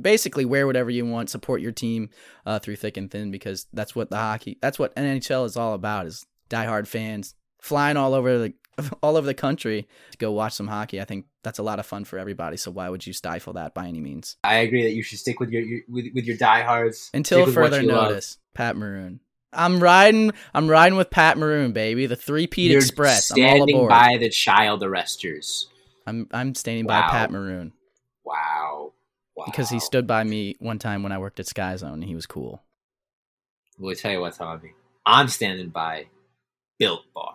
basically 0.00 0.44
wear 0.44 0.66
whatever 0.66 0.90
you 0.90 1.04
want, 1.04 1.28
support 1.30 1.60
your 1.60 1.72
team 1.72 2.10
uh, 2.46 2.60
through 2.60 2.76
thick 2.76 2.96
and 2.96 3.10
thin 3.10 3.30
because 3.30 3.66
that's 3.72 3.94
what 3.96 4.10
the 4.10 4.16
hockey, 4.16 4.58
that's 4.62 4.78
what 4.78 4.94
NHL 4.94 5.44
is 5.44 5.56
all 5.56 5.74
about 5.74 6.06
is 6.06 6.24
diehard 6.50 6.86
fans 6.86 7.34
flying 7.62 7.96
all 7.96 8.14
over 8.14 8.38
the 8.38 8.54
all 9.02 9.16
over 9.16 9.26
the 9.26 9.34
country 9.34 9.86
to 10.12 10.18
go 10.18 10.32
watch 10.32 10.52
some 10.54 10.66
hockey. 10.68 11.00
I 11.00 11.04
think 11.04 11.26
that's 11.42 11.58
a 11.58 11.62
lot 11.62 11.78
of 11.78 11.86
fun 11.86 12.04
for 12.04 12.18
everybody. 12.18 12.56
So 12.56 12.70
why 12.70 12.88
would 12.88 13.06
you 13.06 13.12
stifle 13.12 13.54
that 13.54 13.74
by 13.74 13.86
any 13.86 14.00
means? 14.00 14.36
I 14.44 14.56
agree 14.56 14.82
that 14.84 14.92
you 14.92 15.02
should 15.02 15.18
stick 15.18 15.40
with 15.40 15.50
your, 15.50 15.62
your 15.62 15.80
with, 15.88 16.06
with 16.14 16.24
your 16.24 16.36
diehards 16.36 17.10
Until 17.14 17.38
Stick 17.38 17.46
with 17.46 17.56
what 17.56 17.64
further 17.70 17.82
you 17.82 17.88
love. 17.88 18.08
notice, 18.10 18.38
Pat 18.54 18.76
Maroon. 18.76 19.20
I'm 19.52 19.80
riding. 19.82 20.32
I'm 20.54 20.68
riding 20.68 20.96
with 20.96 21.10
Pat 21.10 21.36
Maroon, 21.36 21.72
baby. 21.72 22.06
The 22.06 22.14
three 22.16 22.46
Pete 22.46 22.70
You're 22.70 22.80
Express. 22.80 23.30
I'm 23.32 23.42
all 23.42 23.48
standing 23.56 23.76
aboard. 23.76 23.88
by 23.90 24.16
the 24.18 24.30
child 24.30 24.82
arresters. 24.82 25.66
I'm 26.06 26.28
I'm 26.32 26.54
standing 26.54 26.86
by 26.86 27.02
Pat 27.02 27.30
Maroon 27.30 27.72
Wow. 28.24 28.92
Wow. 29.34 29.44
because 29.46 29.68
he 29.70 29.80
stood 29.80 30.06
by 30.06 30.22
me 30.24 30.54
one 30.60 30.78
time 30.78 31.02
when 31.02 31.12
I 31.12 31.18
worked 31.18 31.40
at 31.40 31.46
Sky 31.46 31.74
Zone 31.76 31.94
and 31.94 32.04
he 32.04 32.14
was 32.14 32.26
cool. 32.26 32.62
We'll 33.78 33.94
tell 33.96 34.12
you 34.12 34.20
what, 34.20 34.34
Tommy. 34.34 34.72
I'm 35.06 35.28
standing 35.28 35.68
by 35.70 36.06
Built 36.80 37.04
Bar. 37.14 37.34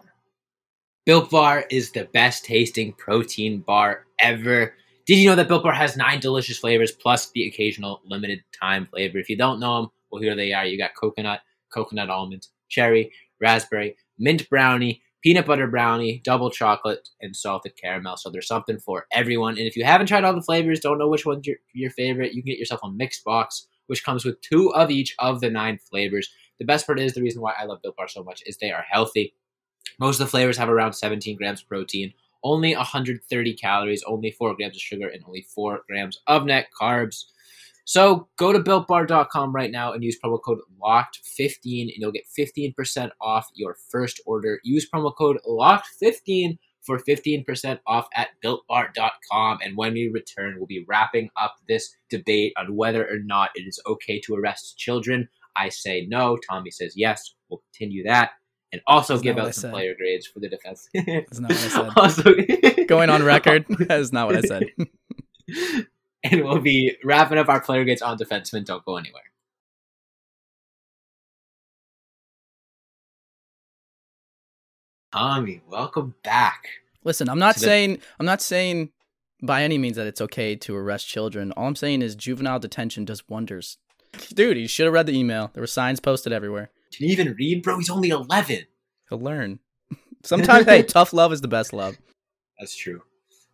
Built 1.06 1.30
Bar 1.30 1.66
is 1.70 1.92
the 1.92 2.06
best 2.06 2.46
tasting 2.46 2.94
protein 2.94 3.60
bar 3.60 4.08
ever. 4.20 4.74
Did 5.06 5.20
you 5.20 5.30
know 5.30 5.36
that 5.36 5.48
Built 5.48 5.62
Bar 5.62 5.72
has 5.72 5.96
nine 5.96 6.20
delicious 6.20 6.58
flavors 6.58 6.92
plus 6.92 7.30
the 7.30 7.46
occasional 7.46 8.02
limited 8.04 8.44
time 8.60 8.88
flavor? 8.88 9.20
If 9.20 9.30
you 9.30 9.38
don't 9.38 9.60
know 9.60 9.82
them, 9.82 9.92
well, 10.10 10.20
here 10.20 10.36
they 10.36 10.52
are. 10.52 10.66
You 10.66 10.80
got 10.80 10.96
coconut, 11.00 11.42
coconut 11.72 12.10
almond, 12.10 12.48
cherry, 12.70 13.12
raspberry, 13.40 13.96
mint 14.18 14.50
brownie, 14.50 15.04
peanut 15.22 15.46
butter 15.46 15.68
brownie, 15.68 16.24
double 16.26 16.50
chocolate, 16.50 17.08
and 17.22 17.36
salted 17.36 17.74
caramel. 17.80 18.18
So 18.18 18.32
there's 18.32 18.48
something 18.48 18.80
for 18.80 19.06
everyone. 19.12 19.60
And 19.60 19.68
if 19.68 19.78
you 19.78 19.86
haven't 19.86 20.08
tried 20.08 20.24
all 20.24 20.34
the 20.34 20.42
flavors, 20.42 20.80
don't 20.80 20.98
know 20.98 21.08
which 21.08 21.28
one's 21.28 21.46
your, 21.46 21.58
your 21.72 21.92
favorite, 21.92 22.34
you 22.34 22.42
can 22.42 22.52
get 22.52 22.58
yourself 22.58 22.82
a 22.84 22.90
mixed 22.90 23.24
box, 23.24 23.68
which 23.86 24.04
comes 24.04 24.26
with 24.26 24.42
two 24.42 24.74
of 24.74 24.90
each 24.90 25.14
of 25.20 25.40
the 25.40 25.52
nine 25.52 25.78
flavors. 25.78 26.32
The 26.60 26.66
best 26.66 26.86
part 26.86 27.00
is 27.00 27.14
the 27.14 27.22
reason 27.22 27.42
why 27.42 27.54
I 27.58 27.66
love 27.66 27.82
Built 27.82 27.96
Bar 27.96 28.08
so 28.08 28.24
much 28.24 28.44
is 28.46 28.58
they 28.58 28.72
are 28.72 28.86
healthy. 28.90 29.34
Most 30.00 30.20
of 30.20 30.28
the 30.28 30.32
flavors 30.32 30.58
have 30.58 30.70
around 30.70 30.94
17 30.94 31.38
grams 31.38 31.62
of 31.62 31.68
protein, 31.68 32.14
only 32.44 32.76
130 32.76 33.54
calories, 33.56 34.04
only 34.06 34.32
4 34.32 34.56
grams 34.56 34.76
of 34.76 34.82
sugar, 34.82 35.08
and 35.08 35.24
only 35.26 35.42
4 35.42 35.82
grams 35.88 36.20
of 36.28 36.46
net 36.46 36.68
carbs. 36.80 37.26
So 37.86 38.28
go 38.38 38.52
to 38.52 38.60
builtbar.com 38.60 39.54
right 39.54 39.70
now 39.70 39.94
and 39.94 40.04
use 40.04 40.18
promo 40.20 40.42
code 40.42 40.60
LOCKED15 40.82 41.82
and 41.82 41.92
you'll 41.98 42.12
get 42.12 42.26
15% 42.38 43.12
off 43.22 43.48
your 43.54 43.78
first 43.92 44.20
order. 44.26 44.60
Use 44.64 44.90
promo 44.90 45.16
code 45.16 45.38
LOCKED15 45.48 46.58
for 46.82 47.00
15% 47.00 47.80
off 47.86 48.08
at 48.16 48.30
builtbar.com. 48.44 49.60
And 49.64 49.78
when 49.78 49.94
we 49.94 50.10
return, 50.10 50.56
we'll 50.58 50.66
be 50.66 50.86
wrapping 50.88 51.30
up 51.40 51.58
this 51.68 51.96
debate 52.10 52.54
on 52.58 52.76
whether 52.76 53.08
or 53.08 53.20
not 53.20 53.52
it 53.56 53.68
is 53.68 53.80
okay 53.86 54.20
to 54.22 54.36
arrest 54.36 54.78
children. 54.78 55.30
I 55.58 55.70
say 55.70 56.06
no. 56.10 56.38
Tommy 56.50 56.72
says 56.72 56.94
yes. 56.96 57.34
We'll 57.50 57.62
continue 57.74 58.04
that. 58.04 58.32
And 58.72 58.82
also 58.88 59.14
That's 59.14 59.24
give 59.24 59.38
out 59.38 59.54
some 59.56 59.62
said. 59.62 59.72
player 59.74 59.96
grades 59.96 60.28
for 60.28 60.40
the 60.40 60.50
defense. 60.50 60.88
That's 60.94 61.40
not 61.40 61.52
what 61.52 61.60
I 61.60 61.68
said. 61.68 61.90
also, 61.98 62.84
Going 62.88 63.10
on 63.10 63.24
record, 63.24 63.66
that 63.88 64.00
is 64.00 64.12
not 64.12 64.28
what 64.28 64.38
I 64.38 64.42
said. 64.42 64.64
and 66.24 66.44
we'll 66.44 66.60
be 66.60 66.96
wrapping 67.04 67.38
up 67.38 67.48
our 67.50 67.62
player 67.62 67.84
grades 67.86 68.02
on 68.02 68.18
defensemen. 68.18 68.66
Don't 68.66 68.84
go 68.84 68.98
anywhere. 68.98 69.22
Tommy, 75.14 75.62
welcome 75.70 76.16
back. 76.24 76.68
Listen, 77.04 77.30
I'm 77.30 77.40
not 77.40 77.56
that- 77.56 77.62
saying 77.62 78.00
I'm 78.20 78.26
not 78.26 78.42
saying 78.42 78.90
by 79.42 79.64
any 79.64 79.78
means 79.78 79.96
that 79.98 80.08
it's 80.08 80.22
okay 80.22 80.56
to 80.56 80.76
arrest 80.76 81.08
children. 81.08 81.52
All 81.54 81.68
I'm 81.68 81.76
saying 81.76 82.02
is 82.02 82.16
juvenile 82.16 82.60
detention 82.60 83.06
does 83.06 83.28
wonders. 83.30 83.78
Dude, 84.34 84.58
you 84.58 84.68
should 84.68 84.86
have 84.86 84.94
read 84.94 85.06
the 85.06 85.18
email. 85.18 85.52
There 85.54 85.62
were 85.62 85.68
signs 85.68 86.00
posted 86.00 86.34
everywhere. 86.34 86.70
Can 86.94 87.08
you 87.08 87.12
even 87.12 87.34
read, 87.34 87.64
bro? 87.64 87.78
He's 87.78 87.90
only 87.90 88.10
11. 88.10 88.66
He'll 89.10 89.20
learn. 89.20 89.60
Sometimes, 90.24 90.66
hey, 90.66 90.84
tough 90.88 91.14
love 91.14 91.34
is 91.34 91.42
the 91.42 91.48
best 91.48 91.74
love. 91.74 91.98
That's 92.60 92.76
true. 92.76 93.02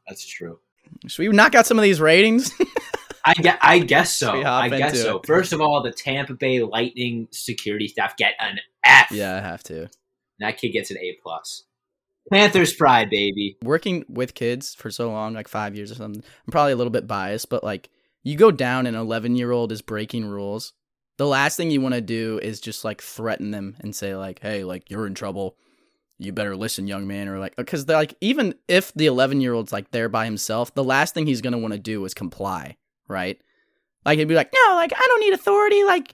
That's 0.08 0.26
true. 0.26 0.60
Should 1.08 1.28
we 1.28 1.36
knock 1.36 1.56
out 1.56 1.66
some 1.66 1.78
of 1.78 1.84
these 1.84 2.02
ratings? 2.02 2.52
I 3.26 3.34
guess, 3.34 3.58
I 3.62 3.80
guess 3.80 4.14
so. 4.14 4.28
Should 4.28 4.38
we 4.40 4.44
hop 4.44 4.64
I 4.64 4.70
guess 4.70 5.02
so. 5.02 5.18
it? 5.18 5.26
First 5.26 5.54
of 5.54 5.62
all, 5.62 5.82
the 5.84 5.92
Tampa 5.92 6.34
Bay 6.34 6.62
Lightning 6.62 7.28
security 7.32 7.88
staff 7.88 8.18
get 8.18 8.34
an 8.40 8.60
F. 8.84 9.12
yeah, 9.12 9.38
I 9.38 9.42
have 9.42 9.64
to. 9.64 9.90
That 10.40 10.58
kid 10.58 10.70
gets 10.70 10.90
an 10.92 10.98
A 10.98 11.18
plus. 11.22 11.64
Panthers 12.32 12.74
pride, 12.74 13.10
baby. 13.10 13.58
Working 13.64 14.06
with 14.08 14.34
kids 14.34 14.74
for 14.74 14.90
so 14.90 15.12
long, 15.12 15.34
like 15.34 15.48
five 15.48 15.76
years 15.76 15.92
or 15.92 15.96
something, 15.96 16.24
I'm 16.46 16.52
probably 16.52 16.74
a 16.74 16.76
little 16.76 16.92
bit 16.92 17.08
biased, 17.08 17.50
but 17.50 17.64
like 17.64 17.90
you 18.24 18.36
go 18.36 18.52
down 18.52 18.86
and 18.86 18.96
an 18.96 19.02
11 19.02 19.36
year 19.36 19.52
old 19.52 19.72
is 19.72 19.82
breaking 19.82 20.26
rules. 20.26 20.74
The 21.18 21.28
last 21.28 21.58
thing 21.58 21.72
you 21.72 21.82
want 21.82 21.96
to 21.96 22.02
do 22.02 22.40
is 22.42 22.60
just 22.60 22.84
like 22.84 23.02
threaten 23.02 23.52
them 23.52 23.76
and 23.80 23.96
say 23.96 24.16
like, 24.16 24.40
"Hey, 24.40 24.64
like 24.64 24.90
you're 24.90 25.06
in 25.08 25.14
trouble. 25.14 25.56
You 26.18 26.32
better 26.32 26.56
listen, 26.56 26.88
young 26.88 27.08
man," 27.08 27.28
or 27.28 27.40
like 27.40 27.56
because 27.56 27.86
they're 27.86 27.98
like 27.98 28.16
even 28.22 28.56
if 28.68 28.94
the 28.94 29.06
11 29.08 29.42
year 29.42 29.54
old's 29.54 29.72
like 29.72 29.92
there 29.92 30.10
by 30.10 30.26
himself, 30.26 30.74
the 30.74 30.84
last 30.84 31.14
thing 31.14 31.28
he's 31.28 31.42
gonna 31.42 31.58
want 31.58 31.74
to 31.74 31.80
do 31.80 32.04
is 32.06 32.14
comply, 32.14 32.78
right? 33.08 33.40
Like 34.06 34.18
he'd 34.18 34.28
be 34.28 34.36
like, 34.36 34.52
no, 34.54 34.76
like 34.76 34.94
I 34.96 35.06
don't 35.08 35.20
need 35.20 35.34
authority. 35.34 35.84
Like 35.84 36.14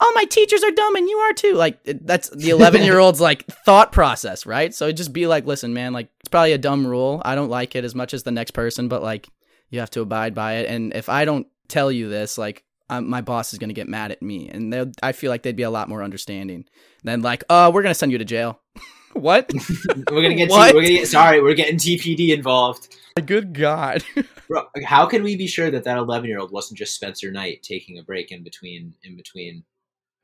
all 0.00 0.12
my 0.12 0.24
teachers 0.24 0.62
are 0.62 0.70
dumb 0.70 0.96
and 0.96 1.08
you 1.08 1.16
are 1.18 1.32
too. 1.32 1.54
Like 1.54 1.78
that's 1.84 2.28
the 2.30 2.50
11 2.50 2.82
year 2.82 2.98
old's 2.98 3.20
like 3.20 3.46
thought 3.46 3.92
process, 3.92 4.46
right? 4.46 4.74
So 4.74 4.92
just 4.92 5.12
be 5.12 5.26
like, 5.26 5.46
listen, 5.46 5.74
man, 5.74 5.92
like 5.92 6.10
it's 6.20 6.28
probably 6.28 6.52
a 6.52 6.58
dumb 6.58 6.86
rule. 6.86 7.22
I 7.24 7.34
don't 7.34 7.50
like 7.50 7.74
it 7.74 7.84
as 7.84 7.94
much 7.94 8.14
as 8.14 8.22
the 8.22 8.30
next 8.30 8.52
person, 8.52 8.88
but 8.88 9.02
like 9.02 9.28
you 9.74 9.80
have 9.80 9.90
to 9.90 10.00
abide 10.00 10.34
by 10.34 10.54
it. 10.54 10.70
And 10.70 10.94
if 10.94 11.08
I 11.08 11.24
don't 11.24 11.48
tell 11.68 11.90
you 11.90 12.08
this, 12.08 12.38
like 12.38 12.64
um, 12.88 13.10
my 13.10 13.20
boss 13.20 13.52
is 13.52 13.58
going 13.58 13.68
to 13.68 13.74
get 13.74 13.88
mad 13.88 14.12
at 14.12 14.22
me. 14.22 14.48
And 14.48 14.94
I 15.02 15.12
feel 15.12 15.30
like 15.30 15.42
they'd 15.42 15.56
be 15.56 15.64
a 15.64 15.70
lot 15.70 15.88
more 15.88 16.02
understanding 16.02 16.64
than 17.02 17.22
like, 17.22 17.42
oh, 17.50 17.70
we're 17.70 17.82
going 17.82 17.90
to 17.90 17.98
send 17.98 18.12
you 18.12 18.18
to 18.18 18.24
jail. 18.24 18.60
what? 19.14 19.50
we're 20.10 20.22
going 20.22 20.30
to 20.30 20.36
get, 20.36 20.50
we're 20.50 20.72
going 20.72 20.86
to 20.86 20.92
get, 20.92 21.08
sorry, 21.08 21.42
we're 21.42 21.54
getting 21.54 21.76
TPD 21.76 22.28
involved. 22.28 22.96
Good 23.26 23.52
God. 23.52 24.04
Bro, 24.48 24.66
how 24.84 25.06
can 25.06 25.22
we 25.22 25.36
be 25.36 25.46
sure 25.46 25.70
that 25.70 25.84
that 25.84 25.98
11 25.98 26.28
year 26.28 26.38
old 26.38 26.52
wasn't 26.52 26.78
just 26.78 26.94
Spencer 26.94 27.32
Knight 27.32 27.62
taking 27.62 27.98
a 27.98 28.02
break 28.02 28.30
in 28.30 28.44
between, 28.44 28.94
in 29.02 29.16
between, 29.16 29.64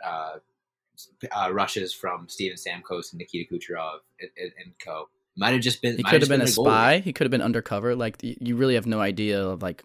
uh, 0.04 0.36
uh, 1.36 1.50
rushes 1.52 1.94
from 1.94 2.28
Steven 2.28 2.56
Stamkos 2.56 3.12
and 3.12 3.18
Nikita 3.18 3.52
Kucherov 3.52 4.00
and, 4.20 4.30
and, 4.36 4.52
and 4.62 4.74
co. 4.84 5.08
Might 5.36 5.52
have 5.52 5.60
just 5.60 5.80
been. 5.80 5.96
He 5.96 6.02
could 6.02 6.22
have 6.22 6.28
been, 6.28 6.40
been 6.40 6.48
a 6.48 6.50
spy. 6.50 6.98
He 6.98 7.12
could 7.12 7.24
have 7.24 7.30
been 7.30 7.42
undercover. 7.42 7.94
Like 7.94 8.16
you 8.20 8.56
really 8.56 8.74
have 8.74 8.86
no 8.86 9.00
idea 9.00 9.42
of 9.42 9.62
like 9.62 9.82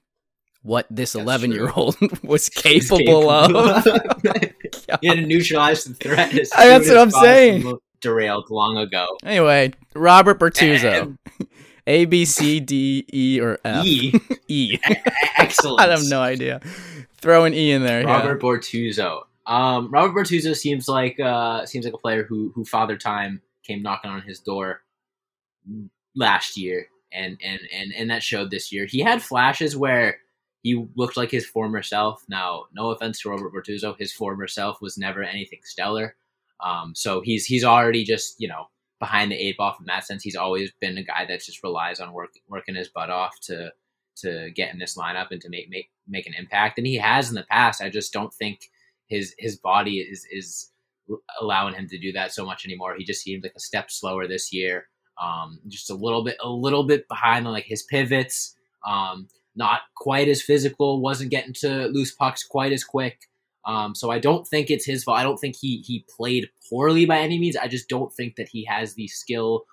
what 0.64 0.88
this 0.90 1.14
11 1.14 1.52
year 1.52 1.70
old 1.70 1.96
was 2.24 2.50
capable, 2.50 2.98
capable 2.98 3.30
of. 3.30 3.84
he 5.02 5.08
had 5.08 5.18
to 5.18 5.22
neutralize 5.22 5.86
the 5.86 5.94
threat. 5.94 6.32
That's 6.32 6.88
what 6.90 6.98
I'm 6.98 7.12
saying. 7.12 7.78
Derailed 8.02 8.50
long 8.50 8.78
ago. 8.78 9.06
Anyway, 9.24 9.74
Robert 9.96 10.40
Bortuzzo. 10.40 11.18
A 11.88 12.06
B 12.06 12.25
C 12.25 12.60
D 12.60 13.06
E 13.14 13.40
or 13.40 13.60
F. 13.64 13.86
E. 13.86 14.20
e. 14.48 14.80
Excellent. 15.38 15.80
I 15.80 15.92
have 15.92 16.04
no 16.10 16.20
idea. 16.20 16.60
Throw 17.18 17.46
an 17.46 17.54
E 17.54 17.72
in 17.72 17.84
there. 17.84 18.04
Robert 18.06 18.42
yeah. 18.42 18.50
Bortuzzo. 18.50 19.22
Um, 19.46 19.92
Robert 19.92 20.20
Bortuzzo 20.20 20.56
seems 20.56 20.88
like 20.88 21.20
uh, 21.20 21.66
seems 21.66 21.86
like 21.86 21.94
a 21.94 21.98
player 21.98 22.24
who 22.24 22.52
who 22.56 22.66
Father 22.66 22.98
Time 22.98 23.42
came 23.64 23.84
knocking 23.84 24.10
on 24.10 24.22
his 24.22 24.40
door 24.40 24.82
last 26.15 26.57
year, 26.57 26.88
and 27.12 27.38
and 27.43 27.60
and 27.74 27.93
and 27.93 28.10
that 28.10 28.24
showed 28.24 28.51
this 28.51 28.72
year. 28.72 28.86
He 28.86 29.00
had 29.00 29.22
flashes 29.22 29.75
where 29.75 30.17
he 30.63 30.86
looked 30.95 31.17
like 31.17 31.31
his 31.31 31.45
former 31.45 31.84
self. 31.84 32.24
Now, 32.27 32.65
no 32.74 32.89
offense 32.89 33.22
to 33.22 33.29
Robert 33.29 33.53
Bortuzzo, 33.53 33.95
his 34.00 34.12
former 34.12 34.48
self 34.48 34.81
was 34.81 34.98
never 34.98 35.22
anything 35.24 35.60
stellar. 35.63 36.15
Um, 36.63 36.93
so 36.95 37.22
he's 37.22 37.45
he's 37.45 37.63
already 37.63 38.03
just 38.03 38.36
you 38.39 38.48
know 38.48 38.67
behind 39.00 39.31
the 39.31 39.36
eight 39.36 39.57
ball 39.57 39.74
from 39.74 39.86
that 39.88 40.05
sense. 40.05 40.24
He's 40.24 40.36
always 40.36 40.72
been 40.79 40.98
a 40.98 41.03
guy 41.03 41.25
that 41.27 41.43
just 41.43 41.63
relies 41.63 42.00
on 42.00 42.13
work, 42.13 42.31
working 42.48 42.75
his 42.75 42.89
butt 42.89 43.10
off 43.10 43.39
to 43.41 43.72
to 44.17 44.50
get 44.55 44.72
in 44.74 44.79
this 44.79 44.98
lineup 44.98 45.27
and 45.31 45.41
to 45.41 45.50
make 45.50 45.69
make 45.69 45.89
make 46.07 46.27
an 46.27 46.34
impact. 46.34 46.77
And 46.77 46.88
he 46.88 46.95
has 46.95 47.29
in 47.29 47.36
the 47.36 47.45
past. 47.50 47.81
I 47.81 47.89
just 47.89 48.13
don't 48.13 48.34
think 48.34 48.69
his 49.07 49.36
his 49.38 49.57
body 49.57 49.98
is 50.00 50.25
is 50.31 50.72
allowing 51.39 51.75
him 51.75 51.88
to 51.88 52.00
do 52.00 52.12
that 52.13 52.34
so 52.34 52.45
much 52.45 52.65
anymore. 52.65 52.95
He 52.98 53.03
just 53.03 53.22
seems 53.22 53.43
like 53.43 53.53
a 53.55 53.60
step 53.60 53.91
slower 53.91 54.27
this 54.27 54.51
year. 54.51 54.88
Um, 55.22 55.60
just 55.67 55.89
a 55.89 55.95
little 55.95 56.24
bit 56.24 56.38
a 56.43 56.50
little 56.50 56.84
bit 56.84 57.07
behind 57.07 57.48
on 57.48 57.53
like 57.53 57.65
his 57.65 57.84
pivots. 57.84 58.55
Um, 58.86 59.27
not 59.55 59.81
quite 59.95 60.27
as 60.27 60.41
physical, 60.41 61.01
wasn't 61.01 61.31
getting 61.31 61.53
to 61.53 61.88
loose 61.88 62.12
pucks 62.12 62.43
quite 62.43 62.74
as 62.74 62.84
quick. 62.84 63.22
Um, 63.65 63.95
so 63.95 64.12
I 64.12 64.19
don't 64.19 64.48
think 64.48 64.69
it's 64.69 64.86
his 64.86 65.03
fault. 65.03 65.17
I 65.17 65.24
don't 65.24 65.38
think 65.38 65.55
he 65.55 65.77
he 65.86 66.05
played 66.15 66.50
poorly 66.69 67.05
by 67.05 67.19
any 67.19 67.39
means. 67.39 67.55
I 67.55 67.67
just 67.67 67.89
don't 67.89 68.13
think 68.13 68.36
that 68.36 68.50
he 68.50 68.65
has 68.65 68.93
the 68.93 69.07
skill 69.07 69.65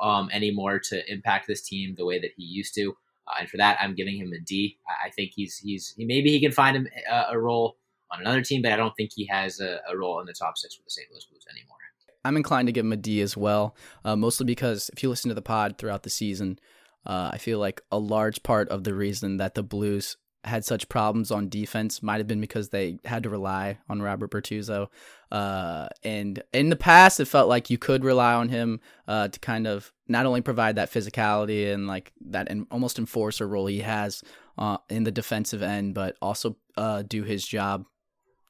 um, 0.00 0.28
anymore 0.32 0.78
to 0.78 1.12
impact 1.12 1.46
this 1.46 1.62
team 1.62 1.94
the 1.96 2.04
way 2.04 2.18
that 2.18 2.32
he 2.36 2.42
used 2.42 2.74
to. 2.74 2.94
Uh, 3.28 3.34
and 3.40 3.48
for 3.48 3.56
that, 3.56 3.78
I'm 3.80 3.94
giving 3.94 4.16
him 4.16 4.32
a 4.32 4.40
D. 4.40 4.78
I 5.04 5.10
think 5.10 5.32
he's 5.34 5.56
he's 5.56 5.94
he, 5.96 6.04
maybe 6.04 6.30
he 6.30 6.40
can 6.40 6.52
find 6.52 6.76
him 6.76 6.88
a, 7.10 7.26
a, 7.30 7.38
role 7.38 7.76
on 8.10 8.20
another 8.20 8.42
team, 8.42 8.62
but 8.62 8.72
I 8.72 8.76
don't 8.76 8.94
think 8.96 9.12
he 9.14 9.26
has 9.26 9.60
a, 9.60 9.80
a, 9.88 9.96
role 9.96 10.20
in 10.20 10.26
the 10.26 10.32
top 10.32 10.58
six 10.58 10.74
for 10.74 10.82
the 10.82 10.90
St. 10.90 11.08
Louis 11.10 11.24
Blues 11.30 11.46
anymore. 11.50 11.78
I'm 12.24 12.36
inclined 12.36 12.68
to 12.68 12.72
give 12.72 12.84
him 12.84 12.92
a 12.92 12.96
D 12.96 13.20
as 13.20 13.36
well, 13.36 13.76
uh, 14.04 14.16
mostly 14.16 14.46
because 14.46 14.90
if 14.92 15.02
you 15.02 15.08
listen 15.08 15.28
to 15.28 15.34
the 15.34 15.42
pod 15.42 15.78
throughout 15.78 16.02
the 16.02 16.10
season, 16.10 16.58
uh, 17.06 17.30
I 17.32 17.38
feel 17.38 17.58
like 17.58 17.82
a 17.90 17.98
large 17.98 18.42
part 18.42 18.68
of 18.68 18.84
the 18.84 18.94
reason 18.94 19.38
that 19.38 19.54
the 19.54 19.62
Blues 19.62 20.16
had 20.44 20.64
such 20.64 20.88
problems 20.88 21.30
on 21.30 21.48
defense 21.48 22.02
might 22.02 22.18
have 22.18 22.26
been 22.26 22.40
because 22.40 22.70
they 22.70 22.98
had 23.04 23.22
to 23.22 23.30
rely 23.30 23.78
on 23.88 24.02
Robert 24.02 24.30
Bortuzzo. 24.30 24.88
Uh, 25.30 25.88
and 26.02 26.42
in 26.52 26.68
the 26.68 26.76
past, 26.76 27.20
it 27.20 27.26
felt 27.26 27.48
like 27.48 27.70
you 27.70 27.78
could 27.78 28.04
rely 28.04 28.34
on 28.34 28.48
him 28.48 28.80
uh, 29.06 29.28
to 29.28 29.38
kind 29.38 29.66
of 29.66 29.92
not 30.08 30.26
only 30.26 30.40
provide 30.40 30.76
that 30.76 30.92
physicality 30.92 31.72
and 31.72 31.86
like 31.86 32.12
that 32.20 32.48
and 32.50 32.66
almost 32.70 32.98
enforcer 32.98 33.46
role 33.46 33.66
he 33.66 33.80
has 33.80 34.22
uh, 34.58 34.78
in 34.90 35.04
the 35.04 35.12
defensive 35.12 35.62
end, 35.62 35.94
but 35.94 36.16
also 36.20 36.56
uh, 36.76 37.02
do 37.02 37.22
his 37.22 37.46
job 37.46 37.86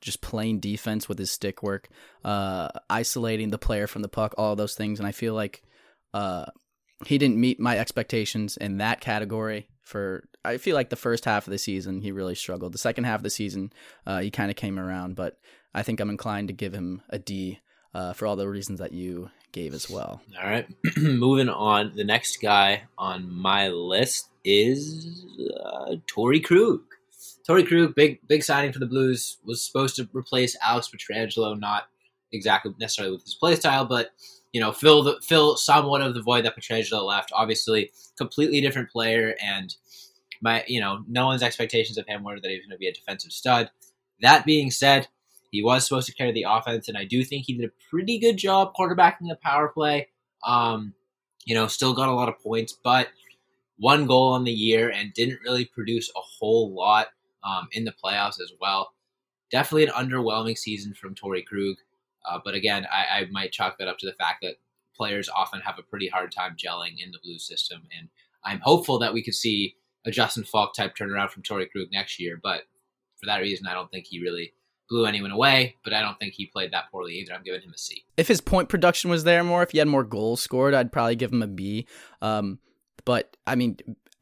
just 0.02 0.21
playing 0.21 0.61
defense 0.61 1.09
with 1.09 1.18
his 1.18 1.30
stick 1.30 1.62
work, 1.62 1.88
uh, 2.25 2.68
isolating 2.90 3.50
the 3.50 3.59
player 3.59 3.87
from 3.87 4.02
the 4.02 4.09
puck, 4.09 4.35
all 4.37 4.54
those 4.54 4.75
things. 4.75 4.99
And 5.00 5.06
I 5.06 5.12
feel 5.12 5.32
like 5.32 5.62
uh, 6.12 6.47
he 7.06 7.16
didn't 7.16 7.40
meet 7.40 7.59
my 7.59 7.78
expectations 7.78 8.59
in 8.59 8.78
that 8.78 9.00
category 9.00 9.68
for 9.82 10.25
I 10.44 10.59
feel 10.59 10.75
like 10.75 10.90
the 10.90 10.97
first 10.97 11.25
half 11.25 11.47
of 11.47 11.50
the 11.52 11.59
season 11.59 12.02
he 12.02 12.12
really 12.12 12.35
struggled. 12.35 12.73
The 12.73 12.78
second 12.78 13.04
half 13.04 13.21
of 13.21 13.25
the 13.25 13.30
season 13.30 13.73
uh, 14.06 14.21
he 14.21 14.30
kind 14.30 14.50
of 14.50 14.56
came 14.56 14.78
around, 14.78 15.16
but 15.16 15.38
I 15.75 15.82
think 15.82 16.00
I'm 16.00 16.11
inclined 16.11 16.49
to 16.49 16.54
give 16.54 16.75
him 16.75 17.02
a 17.09 17.18
D 17.18 17.61
uh, 17.94 18.12
for 18.12 18.26
all 18.26 18.37
the 18.37 18.49
reasons 18.49 18.80
that 18.80 18.92
you 18.92 19.30
gave 19.52 19.75
as 19.75 19.88
well. 19.88 20.21
All 20.40 20.49
right, 20.49 20.66
moving 20.97 21.49
on. 21.49 21.92
The 21.94 22.04
next 22.04 22.40
guy 22.40 22.85
on 22.99 23.32
my 23.32 23.68
list 23.68 24.28
is 24.44 25.25
uh, 25.64 25.97
Torey 26.06 26.42
Krug. 26.42 26.80
Torey 27.49 27.66
Krug, 27.66 27.94
big 27.94 28.26
big 28.26 28.42
signing 28.42 28.72
for 28.72 28.78
the 28.78 28.87
Blues, 28.87 29.38
was 29.44 29.64
supposed 29.64 29.96
to 29.96 30.08
replace 30.12 30.56
Alex 30.62 30.88
Pietrangelo, 30.88 31.58
not 31.58 31.84
exactly 32.32 32.72
necessarily 32.78 33.12
with 33.12 33.25
his 33.25 33.34
play 33.34 33.56
style, 33.56 33.84
but 33.84 34.11
you 34.52 34.61
know, 34.61 34.72
fill 34.72 35.02
the 35.02 35.20
fill 35.22 35.56
somewhat 35.56 36.02
of 36.02 36.14
the 36.14 36.22
void 36.22 36.44
that 36.44 36.56
Pietrangelo 36.56 37.04
left. 37.04 37.32
Obviously, 37.34 37.90
completely 38.16 38.61
different 38.61 38.90
player, 38.90 39.34
and 39.42 39.75
my 40.40 40.64
you 40.66 40.80
know, 40.80 41.04
no 41.08 41.26
one's 41.26 41.42
expectations 41.42 41.99
of 41.99 42.06
him 42.06 42.22
were 42.22 42.38
that 42.38 42.50
he 42.50 42.56
was 42.56 42.66
going 42.66 42.76
to 42.76 42.78
be 42.78 42.88
a 42.88 42.92
defensive 42.92 43.32
stud. 43.32 43.70
That 44.20 44.44
being 44.44 44.70
said, 44.70 45.08
he 45.50 45.62
was 45.62 45.87
supposed 45.87 46.06
to 46.06 46.14
carry 46.14 46.32
the 46.32 46.46
offense, 46.49 46.88
and 46.88 46.96
I 46.96 47.04
do 47.04 47.25
think 47.25 47.46
he 47.46 47.54
did 47.54 47.68
a 47.68 47.72
pretty 47.90 48.18
good 48.18 48.37
job 48.37 48.72
quarterbacking 48.78 49.28
the 49.28 49.38
power 49.42 49.68
play. 49.68 50.08
Um, 50.44 50.94
you 51.44 51.54
know, 51.54 51.66
still 51.66 51.92
got 51.92 52.08
a 52.08 52.14
lot 52.14 52.28
of 52.28 52.38
points, 52.40 52.72
but 52.72 53.08
one 53.78 54.06
goal 54.06 54.32
on 54.32 54.44
the 54.44 54.52
year 54.52 54.90
and 54.90 55.12
didn't 55.12 55.40
really 55.44 55.64
produce 55.64 56.08
a 56.11 56.20
whole 56.20 56.72
lot 56.72 57.08
um, 57.44 57.68
in 57.72 57.84
the 57.84 57.94
playoffs 58.04 58.40
as 58.40 58.52
well. 58.61 58.92
Definitely 59.50 59.87
an 59.87 59.92
underwhelming 59.92 60.56
season 60.56 60.94
from 60.94 61.14
Torey 61.14 61.44
Krug. 61.44 61.76
Uh, 62.28 62.38
but 62.44 62.54
again, 62.54 62.87
I, 62.90 63.20
I, 63.20 63.25
might 63.30 63.50
chalk 63.50 63.78
that 63.78 63.88
up 63.88 63.99
to 63.99 64.06
the 64.06 64.12
fact 64.12 64.38
that 64.42 64.54
players 64.94 65.28
often 65.28 65.61
have 65.61 65.78
a 65.78 65.82
pretty 65.82 66.08
hard 66.08 66.30
time 66.30 66.56
gelling 66.56 67.02
in 67.04 67.11
the 67.11 67.18
Blues 67.22 67.44
system, 67.46 67.82
and 67.99 68.08
I'm 68.44 68.61
hopeful 68.61 69.00
that 69.00 69.12
we 69.12 69.25
could 69.25 69.34
see 69.34 69.75
a 70.06 70.11
Justin 70.11 70.44
Faulk 70.44 70.75
type 70.75 70.94
turnaround 70.96 71.30
from 71.30 71.42
Torey 71.42 71.70
Krug 71.70 71.88
next 71.92 72.20
year. 72.20 72.38
But 72.40 72.62
for 73.18 73.26
that 73.26 73.38
reason, 73.38 73.66
I 73.66 73.75
don't 73.75 73.90
think 73.90 74.06
he 74.06 74.20
really 74.20 74.52
blew 74.88 75.06
anyone 75.06 75.30
away. 75.30 75.76
But 75.84 75.94
I 75.94 76.00
don't 76.00 76.18
think 76.18 76.34
he 76.34 76.46
played 76.46 76.72
that 76.72 76.90
poorly 76.90 77.14
either. 77.14 77.32
I'm 77.32 77.42
giving 77.42 77.62
him 77.62 77.72
a 77.75 77.78
C. 77.78 78.04
If 78.16 78.28
his 78.28 78.40
point 78.40 78.68
production 78.68 79.11
was 79.11 79.25
there 79.25 79.44
more, 79.44 79.62
if 79.62 79.70
he 79.70 79.78
had 79.78 79.88
more 79.88 80.04
goals 80.04 80.42
scored, 80.42 80.75
I'd 80.75 80.92
probably 80.92 81.16
give 81.16 81.32
him 81.32 81.42
a 81.42 81.46
B. 81.46 81.87
Um, 82.20 82.58
but 83.04 83.37
I 83.46 83.54
mean, 83.54 83.78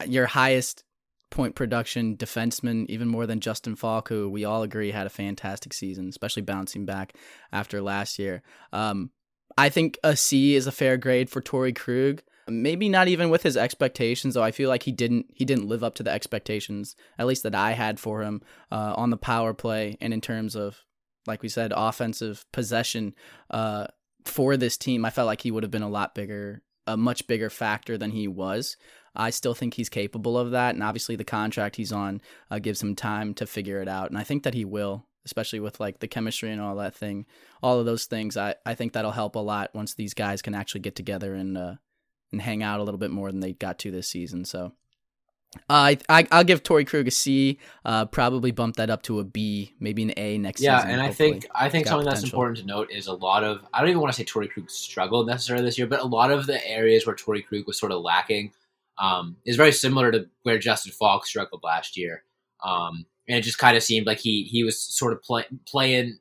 your 0.06 0.26
highest 0.26 0.84
point 1.30 1.54
production 1.54 2.16
defenseman, 2.16 2.86
even 2.88 3.08
more 3.08 3.26
than 3.26 3.40
Justin 3.40 3.76
Faulk, 3.76 4.08
who 4.08 4.28
we 4.28 4.44
all 4.44 4.62
agree 4.62 4.90
had 4.90 5.06
a 5.06 5.10
fantastic 5.10 5.72
season, 5.72 6.08
especially 6.08 6.42
bouncing 6.42 6.84
back 6.84 7.14
after 7.52 7.80
last 7.80 8.18
year. 8.18 8.42
Um, 8.72 9.10
I 9.56 9.68
think 9.68 9.98
a 10.02 10.16
C 10.16 10.54
is 10.54 10.66
a 10.66 10.72
fair 10.72 10.96
grade 10.96 11.30
for 11.30 11.40
Torey 11.40 11.74
Krug. 11.74 12.22
Maybe 12.48 12.88
not 12.88 13.08
even 13.08 13.30
with 13.30 13.42
his 13.42 13.56
expectations, 13.56 14.34
though. 14.34 14.42
I 14.42 14.50
feel 14.50 14.68
like 14.68 14.82
he 14.82 14.92
didn't 14.92 15.26
he 15.34 15.44
didn't 15.44 15.68
live 15.68 15.84
up 15.84 15.94
to 15.96 16.02
the 16.02 16.10
expectations, 16.10 16.96
at 17.18 17.26
least 17.26 17.44
that 17.44 17.54
I 17.54 17.72
had 17.72 18.00
for 18.00 18.22
him 18.22 18.42
uh, 18.72 18.94
on 18.96 19.10
the 19.10 19.16
power 19.16 19.54
play 19.54 19.96
and 20.00 20.12
in 20.12 20.20
terms 20.20 20.56
of, 20.56 20.78
like 21.26 21.42
we 21.42 21.48
said, 21.48 21.72
offensive 21.74 22.44
possession 22.50 23.14
uh, 23.50 23.86
for 24.24 24.56
this 24.56 24.76
team. 24.76 25.04
I 25.04 25.10
felt 25.10 25.26
like 25.26 25.42
he 25.42 25.50
would 25.50 25.62
have 25.62 25.70
been 25.70 25.82
a 25.82 25.88
lot 25.88 26.14
bigger, 26.14 26.62
a 26.86 26.96
much 26.96 27.26
bigger 27.28 27.50
factor 27.50 27.96
than 27.96 28.10
he 28.10 28.26
was. 28.26 28.76
I 29.14 29.30
still 29.30 29.54
think 29.54 29.74
he's 29.74 29.88
capable 29.88 30.38
of 30.38 30.52
that. 30.52 30.74
And 30.74 30.82
obviously, 30.82 31.16
the 31.16 31.24
contract 31.24 31.76
he's 31.76 31.92
on 31.92 32.20
uh, 32.50 32.58
gives 32.58 32.82
him 32.82 32.94
time 32.94 33.34
to 33.34 33.46
figure 33.46 33.82
it 33.82 33.88
out. 33.88 34.10
And 34.10 34.18
I 34.18 34.24
think 34.24 34.44
that 34.44 34.54
he 34.54 34.64
will, 34.64 35.06
especially 35.24 35.60
with 35.60 35.80
like 35.80 35.98
the 35.98 36.08
chemistry 36.08 36.50
and 36.50 36.60
all 36.60 36.76
that 36.76 36.94
thing, 36.94 37.26
all 37.62 37.78
of 37.78 37.86
those 37.86 38.06
things. 38.06 38.36
I, 38.36 38.54
I 38.64 38.74
think 38.74 38.92
that'll 38.92 39.10
help 39.10 39.36
a 39.36 39.40
lot 39.40 39.74
once 39.74 39.94
these 39.94 40.14
guys 40.14 40.42
can 40.42 40.54
actually 40.54 40.82
get 40.82 40.96
together 40.96 41.34
and 41.34 41.58
uh, 41.58 41.74
and 42.32 42.40
hang 42.40 42.62
out 42.62 42.80
a 42.80 42.84
little 42.84 42.98
bit 42.98 43.10
more 43.10 43.30
than 43.30 43.40
they 43.40 43.52
got 43.52 43.78
to 43.80 43.90
this 43.90 44.08
season. 44.08 44.44
So. 44.44 44.72
Uh, 45.68 45.96
I, 46.08 46.28
I 46.30 46.38
will 46.38 46.44
give 46.44 46.62
Torey 46.62 46.86
Krug 46.86 47.08
a 47.08 47.10
C. 47.10 47.58
Uh, 47.84 48.04
probably 48.04 48.52
bump 48.52 48.76
that 48.76 48.88
up 48.88 49.02
to 49.02 49.18
a 49.18 49.24
B, 49.24 49.74
maybe 49.80 50.04
an 50.04 50.12
A 50.16 50.38
next 50.38 50.60
yeah, 50.60 50.76
season. 50.76 50.90
Yeah, 50.90 50.94
and 50.94 51.02
I 51.02 51.12
think 51.12 51.46
I 51.52 51.68
think 51.68 51.88
something 51.88 52.04
potential. 52.06 52.22
that's 52.22 52.32
important 52.32 52.58
to 52.58 52.66
note 52.66 52.92
is 52.92 53.08
a 53.08 53.14
lot 53.14 53.42
of 53.42 53.66
I 53.74 53.80
don't 53.80 53.88
even 53.88 54.00
want 54.00 54.14
to 54.14 54.16
say 54.16 54.24
Torey 54.24 54.48
Krug 54.48 54.70
struggled 54.70 55.26
necessarily 55.26 55.64
this 55.64 55.76
year, 55.76 55.88
but 55.88 55.98
a 55.98 56.06
lot 56.06 56.30
of 56.30 56.46
the 56.46 56.64
areas 56.64 57.04
where 57.04 57.16
Torey 57.16 57.44
Krug 57.44 57.66
was 57.66 57.76
sort 57.76 57.90
of 57.90 58.00
lacking 58.00 58.52
um, 59.00 59.36
is 59.44 59.56
very 59.56 59.72
similar 59.72 60.12
to 60.12 60.26
where 60.44 60.58
Justin 60.58 60.92
Faulk 60.92 61.26
struggled 61.26 61.62
last 61.64 61.96
year. 61.96 62.22
Um, 62.62 63.06
and 63.26 63.38
it 63.38 63.42
just 63.42 63.58
kind 63.58 63.76
of 63.76 63.82
seemed 63.82 64.06
like 64.06 64.18
he 64.18 64.44
he 64.44 64.62
was 64.62 64.78
sort 64.80 65.12
of 65.12 65.22
play, 65.22 65.44
playing 65.66 66.18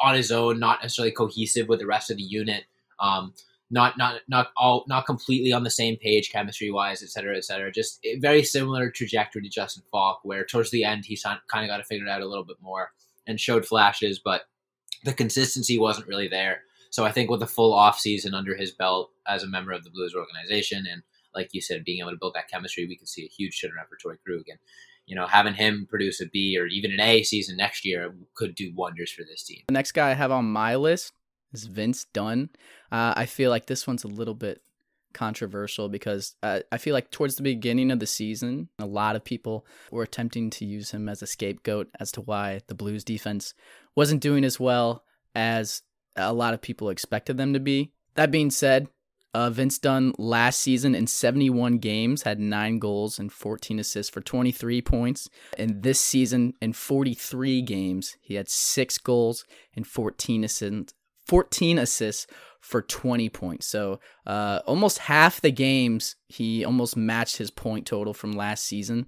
on 0.00 0.14
his 0.14 0.32
own, 0.32 0.58
not 0.58 0.82
necessarily 0.82 1.12
cohesive 1.12 1.68
with 1.68 1.78
the 1.78 1.86
rest 1.86 2.10
of 2.10 2.16
the 2.16 2.22
unit. 2.22 2.64
Um, 2.98 3.34
not 3.70 3.96
not 3.96 4.20
not 4.28 4.48
all 4.56 4.84
not 4.86 5.06
completely 5.06 5.52
on 5.52 5.64
the 5.64 5.70
same 5.70 5.96
page 5.96 6.30
chemistry 6.30 6.70
wise, 6.70 7.02
et 7.02 7.08
cetera, 7.08 7.36
et 7.36 7.44
cetera. 7.44 7.72
Just 7.72 7.98
a 8.04 8.18
very 8.18 8.42
similar 8.42 8.90
trajectory 8.90 9.42
to 9.42 9.48
Justin 9.48 9.82
Faulk, 9.90 10.20
where 10.22 10.44
towards 10.44 10.70
the 10.70 10.84
end 10.84 11.04
he 11.04 11.18
kind 11.22 11.40
of 11.64 11.68
got 11.68 11.80
it 11.80 12.08
out 12.08 12.20
a 12.20 12.26
little 12.26 12.44
bit 12.44 12.58
more 12.60 12.92
and 13.26 13.40
showed 13.40 13.64
flashes, 13.66 14.18
but 14.18 14.42
the 15.04 15.12
consistency 15.12 15.78
wasn't 15.78 16.06
really 16.06 16.28
there. 16.28 16.62
So 16.90 17.04
I 17.04 17.12
think 17.12 17.30
with 17.30 17.42
a 17.42 17.46
full 17.46 17.72
off 17.72 17.98
season 17.98 18.34
under 18.34 18.54
his 18.54 18.72
belt 18.72 19.10
as 19.26 19.42
a 19.42 19.48
member 19.48 19.72
of 19.72 19.84
the 19.84 19.90
Blues 19.90 20.14
organization, 20.14 20.86
and 20.90 21.02
like 21.34 21.50
you 21.52 21.60
said, 21.60 21.84
being 21.84 22.00
able 22.00 22.10
to 22.10 22.16
build 22.16 22.34
that 22.34 22.50
chemistry, 22.50 22.86
we 22.86 22.96
could 22.96 23.08
see 23.08 23.24
a 23.24 23.28
huge 23.28 23.60
turnaround 23.60 23.88
for 23.88 24.16
Krug. 24.24 24.48
And 24.48 24.58
you 25.06 25.16
know, 25.16 25.26
having 25.26 25.54
him 25.54 25.86
produce 25.88 26.20
a 26.20 26.26
B 26.26 26.56
or 26.58 26.66
even 26.66 26.92
an 26.92 27.00
A 27.00 27.22
season 27.22 27.56
next 27.56 27.84
year 27.84 28.14
could 28.34 28.54
do 28.54 28.72
wonders 28.74 29.10
for 29.10 29.22
this 29.24 29.42
team. 29.42 29.62
The 29.66 29.72
next 29.72 29.92
guy 29.92 30.10
I 30.10 30.14
have 30.14 30.30
on 30.30 30.44
my 30.44 30.76
list 30.76 31.12
is 31.52 31.64
Vince 31.64 32.06
Dunn. 32.12 32.50
Uh, 32.90 33.14
I 33.16 33.26
feel 33.26 33.50
like 33.50 33.66
this 33.66 33.86
one's 33.86 34.04
a 34.04 34.08
little 34.08 34.34
bit 34.34 34.62
controversial 35.12 35.88
because 35.88 36.34
uh, 36.42 36.60
I 36.70 36.78
feel 36.78 36.94
like 36.94 37.10
towards 37.10 37.36
the 37.36 37.42
beginning 37.42 37.90
of 37.90 38.00
the 38.00 38.06
season, 38.06 38.68
a 38.78 38.86
lot 38.86 39.16
of 39.16 39.24
people 39.24 39.66
were 39.90 40.02
attempting 40.02 40.50
to 40.50 40.64
use 40.64 40.90
him 40.90 41.08
as 41.08 41.22
a 41.22 41.26
scapegoat 41.26 41.88
as 42.00 42.12
to 42.12 42.20
why 42.20 42.60
the 42.66 42.74
Blues 42.74 43.04
defense 43.04 43.54
wasn't 43.94 44.22
doing 44.22 44.44
as 44.44 44.58
well 44.58 45.04
as 45.34 45.82
a 46.16 46.32
lot 46.32 46.54
of 46.54 46.62
people 46.62 46.88
expected 46.90 47.36
them 47.36 47.52
to 47.52 47.60
be. 47.60 47.92
That 48.14 48.30
being 48.30 48.50
said, 48.50 48.88
uh, 49.34 49.50
Vince 49.50 49.78
Dunn 49.78 50.12
last 50.18 50.60
season 50.60 50.94
in 50.94 51.06
71 51.06 51.78
games 51.78 52.22
had 52.22 52.38
nine 52.38 52.78
goals 52.78 53.18
and 53.18 53.32
14 53.32 53.78
assists 53.78 54.12
for 54.12 54.20
23 54.20 54.82
points. 54.82 55.28
And 55.56 55.82
this 55.82 55.98
season 55.98 56.54
in 56.60 56.72
43 56.72 57.62
games, 57.62 58.16
he 58.20 58.34
had 58.34 58.48
six 58.48 58.98
goals 58.98 59.44
and 59.74 59.86
14 59.86 60.44
assists, 60.44 60.94
14 61.26 61.78
assists 61.78 62.26
for 62.60 62.82
20 62.82 63.28
points. 63.30 63.66
So 63.66 64.00
uh, 64.26 64.60
almost 64.66 64.98
half 64.98 65.40
the 65.40 65.50
games, 65.50 66.16
he 66.28 66.64
almost 66.64 66.96
matched 66.96 67.38
his 67.38 67.50
point 67.50 67.86
total 67.86 68.12
from 68.12 68.32
last 68.32 68.64
season. 68.64 69.06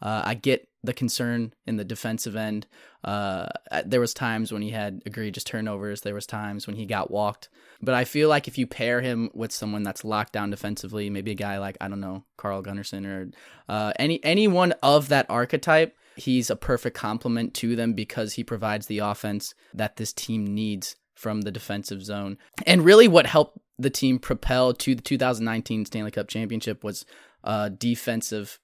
Uh, 0.00 0.22
I 0.24 0.34
get 0.34 0.67
the 0.84 0.92
concern 0.92 1.52
in 1.66 1.76
the 1.76 1.84
defensive 1.84 2.36
end. 2.36 2.66
Uh, 3.02 3.46
there 3.84 4.00
was 4.00 4.14
times 4.14 4.52
when 4.52 4.62
he 4.62 4.70
had 4.70 5.02
egregious 5.06 5.44
turnovers. 5.44 6.02
There 6.02 6.14
was 6.14 6.26
times 6.26 6.66
when 6.66 6.76
he 6.76 6.86
got 6.86 7.10
walked. 7.10 7.48
But 7.80 7.94
I 7.94 8.04
feel 8.04 8.28
like 8.28 8.48
if 8.48 8.58
you 8.58 8.66
pair 8.66 9.00
him 9.00 9.30
with 9.34 9.52
someone 9.52 9.82
that's 9.82 10.04
locked 10.04 10.32
down 10.32 10.50
defensively, 10.50 11.10
maybe 11.10 11.32
a 11.32 11.36
guy 11.36 11.58
like 11.58 11.76
I 11.80 11.88
don't 11.88 12.00
know 12.00 12.24
Carl 12.36 12.62
Gunnarsson 12.62 13.06
or 13.06 13.30
uh, 13.68 13.92
any 13.98 14.22
anyone 14.24 14.72
of 14.82 15.08
that 15.08 15.26
archetype, 15.28 15.96
he's 16.16 16.50
a 16.50 16.56
perfect 16.56 16.96
complement 16.96 17.54
to 17.54 17.76
them 17.76 17.92
because 17.92 18.34
he 18.34 18.44
provides 18.44 18.86
the 18.86 18.98
offense 18.98 19.54
that 19.74 19.96
this 19.96 20.12
team 20.12 20.46
needs 20.46 20.96
from 21.14 21.42
the 21.42 21.50
defensive 21.50 22.04
zone. 22.04 22.38
And 22.66 22.84
really, 22.84 23.08
what 23.08 23.26
helped 23.26 23.58
the 23.78 23.90
team 23.90 24.18
propel 24.18 24.72
to 24.74 24.94
the 24.94 25.02
2019 25.02 25.84
Stanley 25.84 26.10
Cup 26.10 26.28
championship 26.28 26.82
was 26.82 27.04
uh, 27.44 27.68
defensive 27.68 28.58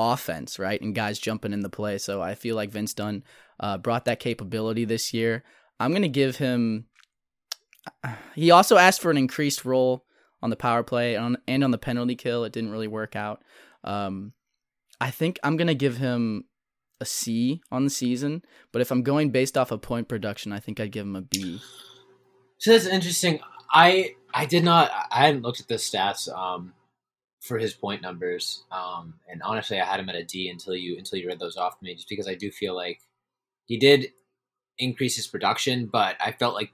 offense, 0.00 0.58
right? 0.58 0.80
And 0.80 0.94
guys 0.94 1.18
jumping 1.18 1.52
in 1.52 1.60
the 1.60 1.68
play. 1.68 1.98
So 1.98 2.20
I 2.20 2.34
feel 2.34 2.56
like 2.56 2.70
Vince 2.70 2.94
Dunn 2.94 3.22
uh, 3.58 3.78
brought 3.78 4.04
that 4.06 4.20
capability 4.20 4.84
this 4.84 5.12
year. 5.12 5.44
I'm 5.78 5.90
going 5.90 6.02
to 6.02 6.08
give 6.08 6.36
him. 6.36 6.86
He 8.34 8.50
also 8.50 8.76
asked 8.76 9.00
for 9.00 9.10
an 9.10 9.16
increased 9.16 9.64
role 9.64 10.04
on 10.42 10.50
the 10.50 10.56
power 10.56 10.82
play 10.82 11.14
and 11.14 11.24
on, 11.24 11.36
and 11.46 11.64
on 11.64 11.70
the 11.70 11.78
penalty 11.78 12.16
kill. 12.16 12.44
It 12.44 12.52
didn't 12.52 12.70
really 12.70 12.88
work 12.88 13.16
out. 13.16 13.42
Um, 13.84 14.32
I 15.00 15.10
think 15.10 15.38
I'm 15.42 15.56
going 15.56 15.68
to 15.68 15.74
give 15.74 15.96
him 15.96 16.44
a 17.00 17.06
C 17.06 17.62
on 17.72 17.84
the 17.84 17.90
season, 17.90 18.42
but 18.72 18.82
if 18.82 18.90
I'm 18.90 19.02
going 19.02 19.30
based 19.30 19.56
off 19.56 19.70
of 19.70 19.80
point 19.80 20.08
production, 20.08 20.52
I 20.52 20.60
think 20.60 20.78
I'd 20.78 20.92
give 20.92 21.06
him 21.06 21.16
a 21.16 21.22
B. 21.22 21.60
So 22.58 22.72
that's 22.72 22.86
interesting. 22.86 23.40
I 23.72 24.16
I 24.34 24.44
did 24.44 24.64
not. 24.64 24.90
I 25.10 25.26
hadn't 25.26 25.42
looked 25.42 25.60
at 25.60 25.68
the 25.68 25.76
stats. 25.76 26.28
Um, 26.30 26.74
for 27.40 27.58
his 27.58 27.74
point 27.74 28.02
numbers. 28.02 28.64
Um, 28.70 29.14
and 29.28 29.42
honestly, 29.42 29.80
I 29.80 29.84
had 29.84 30.00
him 30.00 30.08
at 30.08 30.14
a 30.14 30.24
D 30.24 30.48
until 30.48 30.76
you 30.76 30.96
until 30.96 31.18
you 31.18 31.28
read 31.28 31.40
those 31.40 31.56
off 31.56 31.78
to 31.78 31.84
me, 31.84 31.94
just 31.94 32.08
because 32.08 32.28
I 32.28 32.34
do 32.34 32.50
feel 32.50 32.74
like 32.74 33.00
he 33.66 33.76
did 33.76 34.12
increase 34.78 35.16
his 35.16 35.26
production, 35.26 35.86
but 35.86 36.16
I 36.20 36.32
felt 36.32 36.54
like 36.54 36.72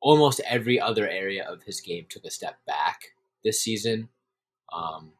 almost 0.00 0.40
every 0.46 0.80
other 0.80 1.08
area 1.08 1.44
of 1.44 1.62
his 1.62 1.80
game 1.80 2.06
took 2.08 2.24
a 2.24 2.30
step 2.30 2.58
back 2.66 3.14
this 3.44 3.60
season. 3.60 4.08
Um, 4.72 5.12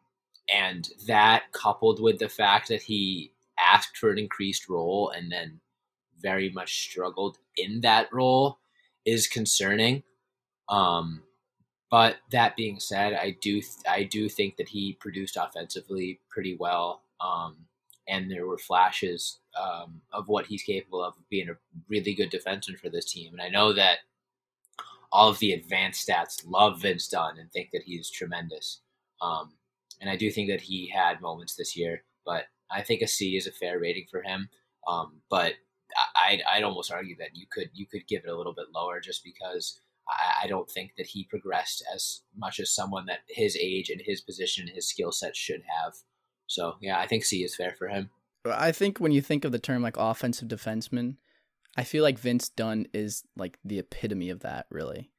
and 0.53 0.89
that 1.07 1.53
coupled 1.53 2.03
with 2.03 2.19
the 2.19 2.29
fact 2.29 2.69
that 2.69 2.83
he 2.83 3.33
asked 3.59 3.97
for 3.97 4.11
an 4.11 4.19
increased 4.19 4.69
role 4.69 5.11
and 5.11 5.31
then 5.31 5.61
very 6.21 6.51
much 6.51 6.81
struggled 6.81 7.39
in 7.57 7.81
that 7.83 8.13
role 8.13 8.59
is 9.05 9.27
concerning. 9.27 10.03
Um, 10.69 11.23
but 11.95 12.17
that 12.33 12.57
being 12.57 12.81
said, 12.81 13.13
I 13.13 13.37
do 13.41 13.63
I 13.89 14.03
do 14.03 14.29
think 14.29 14.57
that 14.57 14.69
he 14.69 14.95
produced 14.95 15.39
offensively 15.41 16.19
pretty 16.29 16.57
well, 16.59 17.03
um, 17.21 17.55
and 18.09 18.29
there 18.29 18.49
were 18.49 18.59
flashes 18.59 19.39
um, 19.57 20.01
of 20.13 20.27
what 20.27 20.45
he's 20.45 20.65
capable 20.65 21.05
of 21.05 21.15
being 21.31 21.49
a 21.51 21.57
really 21.89 22.13
good 22.13 22.33
defenseman 22.33 22.77
for 22.81 22.89
this 22.89 23.05
team. 23.13 23.33
And 23.33 23.41
I 23.41 23.49
know 23.49 23.73
that 23.75 23.99
all 25.13 25.29
of 25.29 25.39
the 25.39 25.53
advanced 25.53 26.09
stats 26.09 26.43
love 26.45 26.83
Vince 26.83 27.07
Dunn 27.07 27.39
and 27.39 27.49
think 27.53 27.69
that 27.73 27.85
he's 27.85 28.11
tremendous. 28.11 28.81
Um, 29.23 29.53
and 30.01 30.11
I 30.11 30.17
do 30.17 30.33
think 30.33 30.51
that 30.51 30.63
he 30.63 30.89
had 30.89 31.21
moments 31.21 31.55
this 31.55 31.77
year, 31.77 32.03
but 32.27 32.47
I 32.73 32.83
think 32.83 33.03
a 33.03 33.07
C 33.07 33.37
is 33.37 33.47
a 33.47 33.53
fair 33.53 33.79
rating 33.79 34.07
for 34.11 34.21
him. 34.21 34.49
Um, 34.89 35.21
but 35.31 35.53
I'd, 36.17 36.43
I'd 36.53 36.65
almost 36.65 36.91
argue 36.91 37.15
that 37.21 37.37
you 37.37 37.47
could 37.49 37.71
you 37.73 37.87
could 37.87 38.09
give 38.09 38.25
it 38.25 38.31
a 38.31 38.37
little 38.37 38.53
bit 38.53 38.73
lower 38.75 38.99
just 38.99 39.23
because 39.23 39.81
I, 40.09 40.45
I 40.45 40.47
don't 40.47 40.71
think 40.71 40.93
that 40.97 41.07
he 41.07 41.25
progressed 41.25 41.85
as 41.95 42.23
much 42.37 42.61
as 42.61 42.75
someone 42.75 43.07
that 43.07 43.21
his 43.29 43.57
age 43.57 43.91
and 43.91 44.01
his 44.05 44.21
position, 44.21 44.67
and 44.67 44.75
his 44.75 44.89
skill 44.89 45.13
set 45.13 45.37
should 45.37 45.63
have. 45.83 45.95
So 46.47 46.75
yeah, 46.81 46.99
I 46.99 47.07
think 47.07 47.25
C 47.25 47.43
is 47.45 47.57
fair 47.57 47.75
for 47.79 47.89
him. 47.89 48.11
I 48.47 48.73
think 48.73 48.99
when 48.99 49.13
you 49.13 49.23
think 49.23 49.45
of 49.45 49.53
the 49.53 49.59
term 49.59 49.83
like 49.83 49.97
offensive 49.97 50.49
defenseman, 50.49 51.17
I 51.77 51.85
feel 51.85 52.03
like 52.03 52.19
Vince 52.19 52.49
Dunn 52.49 52.87
is 52.93 53.25
like 53.37 53.59
the 53.65 53.79
epitome 53.79 54.31
of 54.31 54.41
that, 54.41 54.67
really, 54.71 55.11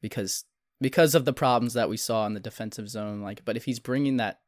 because 0.00 0.44
because 0.80 1.14
of 1.14 1.24
the 1.24 1.32
problems 1.32 1.74
that 1.74 1.88
we 1.88 1.96
saw 1.96 2.26
in 2.26 2.34
the 2.34 2.40
defensive 2.40 2.88
zone. 2.88 3.20
Like, 3.20 3.44
but 3.44 3.56
if 3.56 3.64
he's 3.64 3.78
bringing 3.78 4.16
that, 4.16 4.40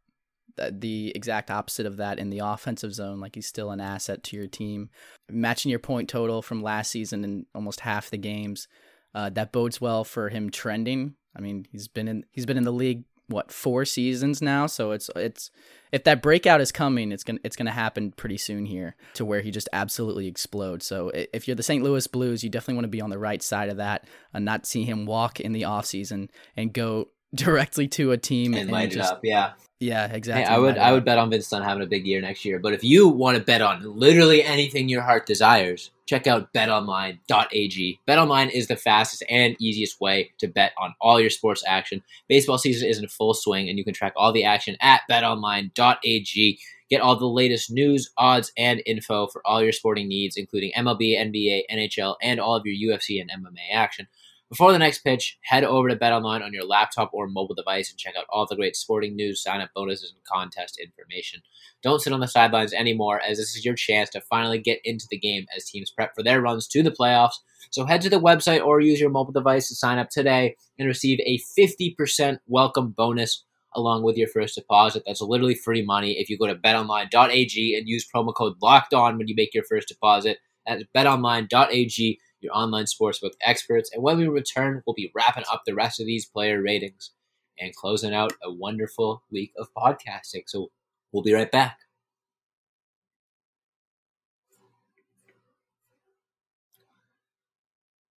that 0.56 0.80
the 0.80 1.12
exact 1.14 1.50
opposite 1.50 1.86
of 1.86 1.98
that 1.98 2.18
in 2.18 2.30
the 2.30 2.38
offensive 2.38 2.94
zone, 2.94 3.20
like 3.20 3.34
he's 3.34 3.46
still 3.46 3.70
an 3.70 3.80
asset 3.80 4.22
to 4.24 4.36
your 4.36 4.46
team, 4.46 4.90
matching 5.30 5.70
your 5.70 5.78
point 5.78 6.08
total 6.08 6.42
from 6.42 6.62
last 6.62 6.90
season 6.90 7.24
in 7.24 7.46
almost 7.54 7.80
half 7.80 8.10
the 8.10 8.18
games. 8.18 8.66
Uh, 9.14 9.30
that 9.30 9.52
bodes 9.52 9.80
well 9.80 10.04
for 10.04 10.28
him 10.28 10.50
trending. 10.50 11.14
I 11.36 11.40
mean, 11.40 11.66
he's 11.70 11.88
been 11.88 12.08
in 12.08 12.24
he's 12.30 12.46
been 12.46 12.56
in 12.56 12.64
the 12.64 12.72
league 12.72 13.04
what 13.28 13.50
four 13.50 13.84
seasons 13.84 14.42
now, 14.42 14.66
so 14.66 14.90
it's 14.90 15.10
it's 15.16 15.50
if 15.90 16.04
that 16.04 16.22
breakout 16.22 16.60
is 16.60 16.72
coming, 16.72 17.12
it's 17.12 17.24
gonna 17.24 17.38
it's 17.44 17.56
gonna 17.56 17.70
happen 17.70 18.12
pretty 18.12 18.36
soon 18.36 18.66
here 18.66 18.96
to 19.14 19.24
where 19.24 19.40
he 19.40 19.50
just 19.50 19.68
absolutely 19.72 20.26
explodes. 20.26 20.86
So 20.86 21.10
if 21.14 21.46
you're 21.46 21.54
the 21.54 21.62
St. 21.62 21.82
Louis 21.82 22.06
Blues, 22.06 22.42
you 22.42 22.50
definitely 22.50 22.74
want 22.74 22.84
to 22.84 22.88
be 22.88 23.00
on 23.00 23.10
the 23.10 23.18
right 23.18 23.42
side 23.42 23.68
of 23.68 23.78
that 23.78 24.06
and 24.32 24.44
not 24.44 24.66
see 24.66 24.84
him 24.84 25.06
walk 25.06 25.40
in 25.40 25.52
the 25.52 25.62
offseason 25.62 26.28
and 26.56 26.72
go 26.72 27.08
directly 27.34 27.88
to 27.88 28.12
a 28.12 28.18
team 28.18 28.52
and, 28.54 28.62
and 28.62 28.70
light 28.70 28.90
just, 28.90 29.10
it 29.10 29.16
up. 29.16 29.20
Yeah, 29.24 29.52
yeah, 29.82 30.12
exactly. 30.12 30.44
Hey, 30.44 30.48
I 30.48 30.58
would 30.58 30.78
I 30.78 30.92
would 30.92 31.04
bet 31.04 31.18
on 31.18 31.30
Vince 31.30 31.48
Dunn 31.48 31.62
having 31.62 31.82
a 31.82 31.86
big 31.86 32.06
year 32.06 32.20
next 32.20 32.44
year. 32.44 32.60
But 32.60 32.72
if 32.72 32.84
you 32.84 33.08
want 33.08 33.36
to 33.36 33.42
bet 33.42 33.62
on 33.62 33.82
literally 33.98 34.44
anything 34.44 34.88
your 34.88 35.02
heart 35.02 35.26
desires, 35.26 35.90
check 36.06 36.28
out 36.28 36.52
betonline.ag. 36.52 38.00
BetOnline 38.06 38.50
is 38.50 38.68
the 38.68 38.76
fastest 38.76 39.24
and 39.28 39.56
easiest 39.60 40.00
way 40.00 40.30
to 40.38 40.46
bet 40.46 40.72
on 40.78 40.94
all 41.00 41.20
your 41.20 41.30
sports 41.30 41.64
action. 41.66 42.02
Baseball 42.28 42.58
season 42.58 42.88
is 42.88 42.98
in 42.98 43.08
full 43.08 43.34
swing, 43.34 43.68
and 43.68 43.76
you 43.76 43.84
can 43.84 43.94
track 43.94 44.12
all 44.14 44.32
the 44.32 44.44
action 44.44 44.76
at 44.80 45.00
betonline.ag. 45.10 46.58
Get 46.88 47.00
all 47.00 47.16
the 47.16 47.26
latest 47.26 47.70
news, 47.70 48.12
odds, 48.18 48.52
and 48.56 48.82
info 48.84 49.26
for 49.28 49.40
all 49.46 49.62
your 49.62 49.72
sporting 49.72 50.06
needs, 50.06 50.36
including 50.36 50.72
MLB, 50.76 51.18
NBA, 51.18 51.62
NHL, 51.72 52.16
and 52.22 52.38
all 52.38 52.54
of 52.54 52.66
your 52.66 52.98
UFC 52.98 53.20
and 53.20 53.30
MMA 53.30 53.74
action. 53.74 54.06
Before 54.52 54.70
the 54.70 54.78
next 54.78 54.98
pitch, 54.98 55.38
head 55.44 55.64
over 55.64 55.88
to 55.88 55.96
BetOnline 55.96 56.44
on 56.44 56.52
your 56.52 56.66
laptop 56.66 57.14
or 57.14 57.26
mobile 57.26 57.54
device 57.54 57.90
and 57.90 57.98
check 57.98 58.12
out 58.18 58.26
all 58.28 58.46
the 58.46 58.54
great 58.54 58.76
sporting 58.76 59.16
news, 59.16 59.42
sign 59.42 59.62
up 59.62 59.70
bonuses, 59.74 60.12
and 60.12 60.22
contest 60.24 60.78
information. 60.78 61.40
Don't 61.82 62.02
sit 62.02 62.12
on 62.12 62.20
the 62.20 62.28
sidelines 62.28 62.74
anymore, 62.74 63.18
as 63.18 63.38
this 63.38 63.56
is 63.56 63.64
your 63.64 63.74
chance 63.74 64.10
to 64.10 64.20
finally 64.20 64.58
get 64.58 64.80
into 64.84 65.06
the 65.10 65.18
game 65.18 65.46
as 65.56 65.64
teams 65.64 65.90
prep 65.90 66.14
for 66.14 66.22
their 66.22 66.42
runs 66.42 66.68
to 66.68 66.82
the 66.82 66.90
playoffs. 66.90 67.36
So 67.70 67.86
head 67.86 68.02
to 68.02 68.10
the 68.10 68.20
website 68.20 68.62
or 68.62 68.82
use 68.82 69.00
your 69.00 69.08
mobile 69.08 69.32
device 69.32 69.68
to 69.68 69.74
sign 69.74 69.96
up 69.96 70.10
today 70.10 70.56
and 70.78 70.86
receive 70.86 71.18
a 71.20 71.40
50% 71.58 72.40
welcome 72.46 72.90
bonus 72.90 73.46
along 73.74 74.02
with 74.02 74.18
your 74.18 74.28
first 74.28 74.54
deposit. 74.54 75.04
That's 75.06 75.22
literally 75.22 75.54
free 75.54 75.82
money 75.82 76.18
if 76.18 76.28
you 76.28 76.36
go 76.36 76.46
to 76.46 76.54
betonline.ag 76.54 77.74
and 77.78 77.88
use 77.88 78.06
promo 78.06 78.34
code 78.34 78.56
locked 78.60 78.92
on 78.92 79.16
when 79.16 79.28
you 79.28 79.34
make 79.34 79.54
your 79.54 79.64
first 79.64 79.88
deposit. 79.88 80.40
That's 80.66 80.84
betonline.ag 80.94 82.18
your 82.42 82.56
online 82.56 82.84
sportsbook 82.84 83.32
experts. 83.44 83.90
And 83.92 84.02
when 84.02 84.18
we 84.18 84.28
return, 84.28 84.82
we'll 84.86 84.94
be 84.94 85.12
wrapping 85.14 85.44
up 85.50 85.62
the 85.64 85.74
rest 85.74 86.00
of 86.00 86.06
these 86.06 86.26
player 86.26 86.60
ratings 86.60 87.12
and 87.58 87.74
closing 87.74 88.14
out 88.14 88.32
a 88.42 88.52
wonderful 88.52 89.22
week 89.30 89.52
of 89.56 89.68
podcasting. 89.76 90.44
So 90.46 90.70
we'll 91.12 91.22
be 91.22 91.32
right 91.32 91.50
back. 91.50 91.78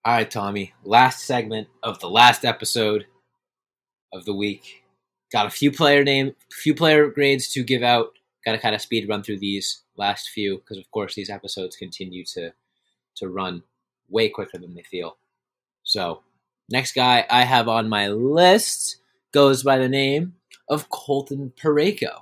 All 0.03 0.13
right, 0.13 0.29
Tommy, 0.29 0.73
last 0.83 1.25
segment 1.25 1.67
of 1.81 1.99
the 1.99 2.09
last 2.09 2.45
episode 2.45 3.07
of 4.13 4.25
the 4.25 4.35
week. 4.35 4.83
Got 5.31 5.47
a 5.47 5.49
few 5.49 5.71
player 5.71 6.03
name, 6.03 6.35
few 6.51 6.75
player 6.75 7.09
grades 7.09 7.49
to 7.53 7.63
give 7.63 7.81
out. 7.81 8.09
Got 8.45 8.51
to 8.51 8.59
kind 8.59 8.75
of 8.75 8.81
speed 8.81 9.09
run 9.09 9.23
through 9.23 9.39
these 9.39 9.81
last 9.97 10.29
few 10.29 10.57
because, 10.57 10.77
of 10.77 10.89
course, 10.91 11.15
these 11.15 11.31
episodes 11.31 11.75
continue 11.75 12.23
to 12.33 12.51
to 13.15 13.29
run 13.29 13.63
way 14.09 14.29
quicker 14.29 14.57
than 14.57 14.75
they 14.75 14.83
feel. 14.83 15.17
So, 15.83 16.23
next 16.69 16.93
guy 16.93 17.25
I 17.29 17.43
have 17.43 17.67
on 17.67 17.89
my 17.89 18.07
list 18.07 18.97
goes 19.33 19.63
by 19.63 19.77
the 19.77 19.89
name 19.89 20.33
of 20.69 20.89
Colton 20.89 21.53
Parayko. 21.61 22.21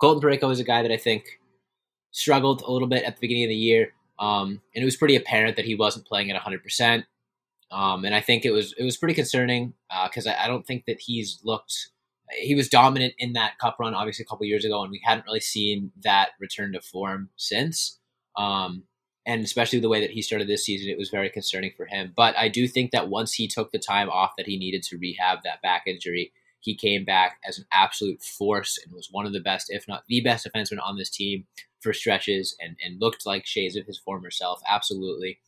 Colton 0.00 0.28
Parayko 0.28 0.50
is 0.50 0.60
a 0.60 0.64
guy 0.64 0.82
that 0.82 0.92
I 0.92 0.96
think 0.96 1.40
struggled 2.10 2.62
a 2.62 2.70
little 2.70 2.88
bit 2.88 3.04
at 3.04 3.16
the 3.16 3.20
beginning 3.20 3.44
of 3.44 3.50
the 3.50 3.56
year. 3.56 3.92
Um, 4.18 4.60
and 4.74 4.82
it 4.82 4.84
was 4.84 4.96
pretty 4.96 5.16
apparent 5.16 5.56
that 5.56 5.64
he 5.64 5.74
wasn't 5.74 6.06
playing 6.06 6.30
at 6.30 6.40
100%. 6.40 7.04
Um, 7.70 8.04
and 8.04 8.14
I 8.14 8.20
think 8.20 8.44
it 8.44 8.50
was 8.50 8.74
it 8.78 8.82
was 8.82 8.96
pretty 8.96 9.14
concerning 9.14 9.74
because 10.04 10.26
uh, 10.26 10.30
I, 10.30 10.44
I, 10.44 10.48
don't 10.48 10.66
think 10.66 10.84
that 10.86 11.00
he's 11.00 11.38
looked. 11.44 11.90
He 12.40 12.54
was 12.54 12.68
dominant 12.68 13.12
in 13.18 13.34
that 13.34 13.58
cup 13.58 13.76
run, 13.78 13.94
obviously 13.94 14.22
a 14.22 14.26
couple 14.26 14.46
years 14.46 14.64
ago, 14.64 14.82
and 14.82 14.90
we 14.90 15.02
hadn't 15.04 15.26
really 15.26 15.40
seen 15.40 15.92
that 16.02 16.30
return 16.40 16.72
to 16.72 16.80
form 16.80 17.28
since. 17.36 17.98
Um, 18.36 18.84
and 19.28 19.44
especially 19.44 19.78
the 19.78 19.90
way 19.90 20.00
that 20.00 20.10
he 20.10 20.22
started 20.22 20.48
this 20.48 20.64
season, 20.64 20.88
it 20.88 20.96
was 20.96 21.10
very 21.10 21.28
concerning 21.28 21.70
for 21.76 21.84
him. 21.84 22.14
But 22.16 22.34
I 22.38 22.48
do 22.48 22.66
think 22.66 22.92
that 22.92 23.10
once 23.10 23.34
he 23.34 23.46
took 23.46 23.70
the 23.70 23.78
time 23.78 24.08
off 24.08 24.32
that 24.38 24.46
he 24.46 24.58
needed 24.58 24.82
to 24.84 24.96
rehab 24.96 25.40
that 25.44 25.60
back 25.60 25.82
injury, 25.86 26.32
he 26.60 26.74
came 26.74 27.04
back 27.04 27.36
as 27.46 27.58
an 27.58 27.66
absolute 27.70 28.22
force 28.22 28.78
and 28.82 28.94
was 28.94 29.08
one 29.10 29.26
of 29.26 29.34
the 29.34 29.40
best, 29.40 29.66
if 29.68 29.86
not 29.86 30.04
the 30.08 30.22
best 30.22 30.46
defenseman 30.46 30.82
on 30.82 30.96
this 30.96 31.10
team 31.10 31.44
for 31.80 31.92
stretches 31.92 32.56
and, 32.58 32.76
and 32.82 33.02
looked 33.02 33.26
like 33.26 33.44
shades 33.44 33.76
of 33.76 33.84
his 33.84 33.98
former 33.98 34.30
self. 34.30 34.62
Absolutely. 34.66 35.40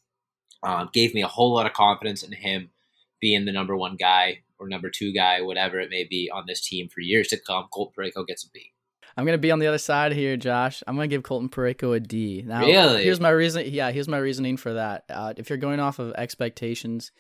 Um, 0.63 0.91
gave 0.93 1.15
me 1.15 1.23
a 1.23 1.27
whole 1.27 1.55
lot 1.55 1.65
of 1.65 1.73
confidence 1.73 2.23
in 2.23 2.33
him 2.33 2.69
being 3.19 3.47
the 3.47 3.53
number 3.53 3.75
one 3.75 3.97
guy 3.97 4.41
or 4.59 4.69
number 4.69 4.91
two 4.91 5.11
guy, 5.11 5.41
whatever 5.41 5.81
it 5.81 5.89
may 5.89 6.05
be 6.05 6.31
on 6.31 6.45
this 6.47 6.61
team 6.61 6.91
for 6.91 7.01
years 7.01 7.29
to 7.29 7.39
come. 7.39 7.67
Colt 7.73 7.95
Parayko 7.97 8.27
gets 8.27 8.45
a 8.45 8.51
B. 8.51 8.70
I'm 9.17 9.25
gonna 9.25 9.39
be 9.39 9.51
on 9.51 9.59
the 9.59 9.67
other 9.67 9.79
side 9.79 10.13
here, 10.13 10.37
Josh. 10.37 10.83
I'm 10.87 10.97
gonna 10.97 11.09
give 11.09 11.23
Colton 11.23 11.49
Parayko 11.49 11.97
a 11.97 12.01
D. 12.01 12.43
Now, 12.47 12.61
really? 12.61 13.05
Here's 13.05 13.21
my 13.21 13.31
reason. 13.31 13.65
Yeah, 13.67 13.91
here's 13.91 14.09
my 14.09 14.19
reasoning 14.19 14.57
for 14.57 14.75
that. 14.75 15.05
Uh, 15.09 15.35
if 15.37 15.49
you're 15.49 15.59
going 15.59 15.81
off 15.81 15.99
of 15.99 16.13
expectations, 16.15 17.13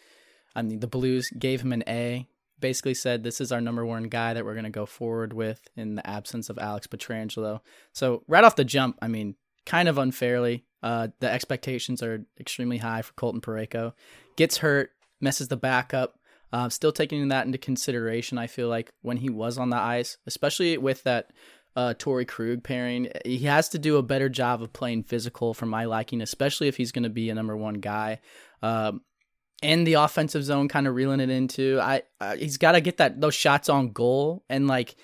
I 0.54 0.62
mean, 0.62 0.80
the 0.80 0.86
Blues 0.86 1.30
gave 1.30 1.60
him 1.60 1.72
an 1.72 1.84
A 1.86 2.28
basically 2.60 2.94
said 2.94 3.22
this 3.22 3.40
is 3.40 3.52
our 3.52 3.60
number 3.60 3.84
one 3.84 4.04
guy 4.04 4.34
that 4.34 4.44
we're 4.44 4.54
going 4.54 4.64
to 4.64 4.70
go 4.70 4.86
forward 4.86 5.32
with 5.32 5.60
in 5.76 5.94
the 5.94 6.06
absence 6.06 6.48
of 6.48 6.58
Alex 6.58 6.86
Pietrangelo. 6.86 7.60
So 7.92 8.22
right 8.28 8.44
off 8.44 8.56
the 8.56 8.64
jump, 8.64 8.98
I 9.02 9.08
mean, 9.08 9.34
kind 9.66 9.88
of 9.88 9.98
unfairly, 9.98 10.64
uh, 10.82 11.08
the 11.20 11.30
expectations 11.30 12.02
are 12.02 12.24
extremely 12.38 12.78
high 12.78 13.02
for 13.02 13.12
Colton 13.14 13.40
Parayko. 13.40 13.92
Gets 14.36 14.58
hurt, 14.58 14.90
messes 15.20 15.48
the 15.48 15.56
back 15.56 15.92
up. 15.92 16.18
Uh, 16.52 16.68
still 16.68 16.92
taking 16.92 17.28
that 17.28 17.46
into 17.46 17.58
consideration, 17.58 18.36
I 18.36 18.48
feel 18.48 18.68
like 18.68 18.90
when 19.02 19.18
he 19.18 19.30
was 19.30 19.56
on 19.56 19.70
the 19.70 19.76
ice, 19.76 20.18
especially 20.26 20.76
with 20.78 21.04
that 21.04 21.30
uh, 21.76 21.94
Torey 21.96 22.26
Krug 22.26 22.62
pairing, 22.62 23.10
he 23.24 23.38
has 23.40 23.68
to 23.70 23.78
do 23.78 23.96
a 23.96 24.02
better 24.02 24.28
job 24.28 24.62
of 24.62 24.72
playing 24.72 25.04
physical 25.04 25.54
for 25.54 25.66
my 25.66 25.84
liking, 25.84 26.20
especially 26.20 26.68
if 26.68 26.76
he's 26.76 26.92
going 26.92 27.04
to 27.04 27.10
be 27.10 27.30
a 27.30 27.34
number 27.34 27.56
one 27.56 27.74
guy. 27.74 28.20
Um, 28.62 29.02
in 29.62 29.84
the 29.84 29.94
offensive 29.94 30.42
zone, 30.42 30.68
kind 30.68 30.86
of 30.86 30.94
reeling 30.94 31.20
it 31.20 31.30
into. 31.30 31.78
I, 31.80 32.02
uh, 32.20 32.36
he's 32.36 32.56
got 32.56 32.72
to 32.72 32.80
get 32.80 32.96
that 32.96 33.20
those 33.20 33.34
shots 33.34 33.68
on 33.68 33.92
goal, 33.92 34.42
and 34.48 34.66
like 34.66 34.96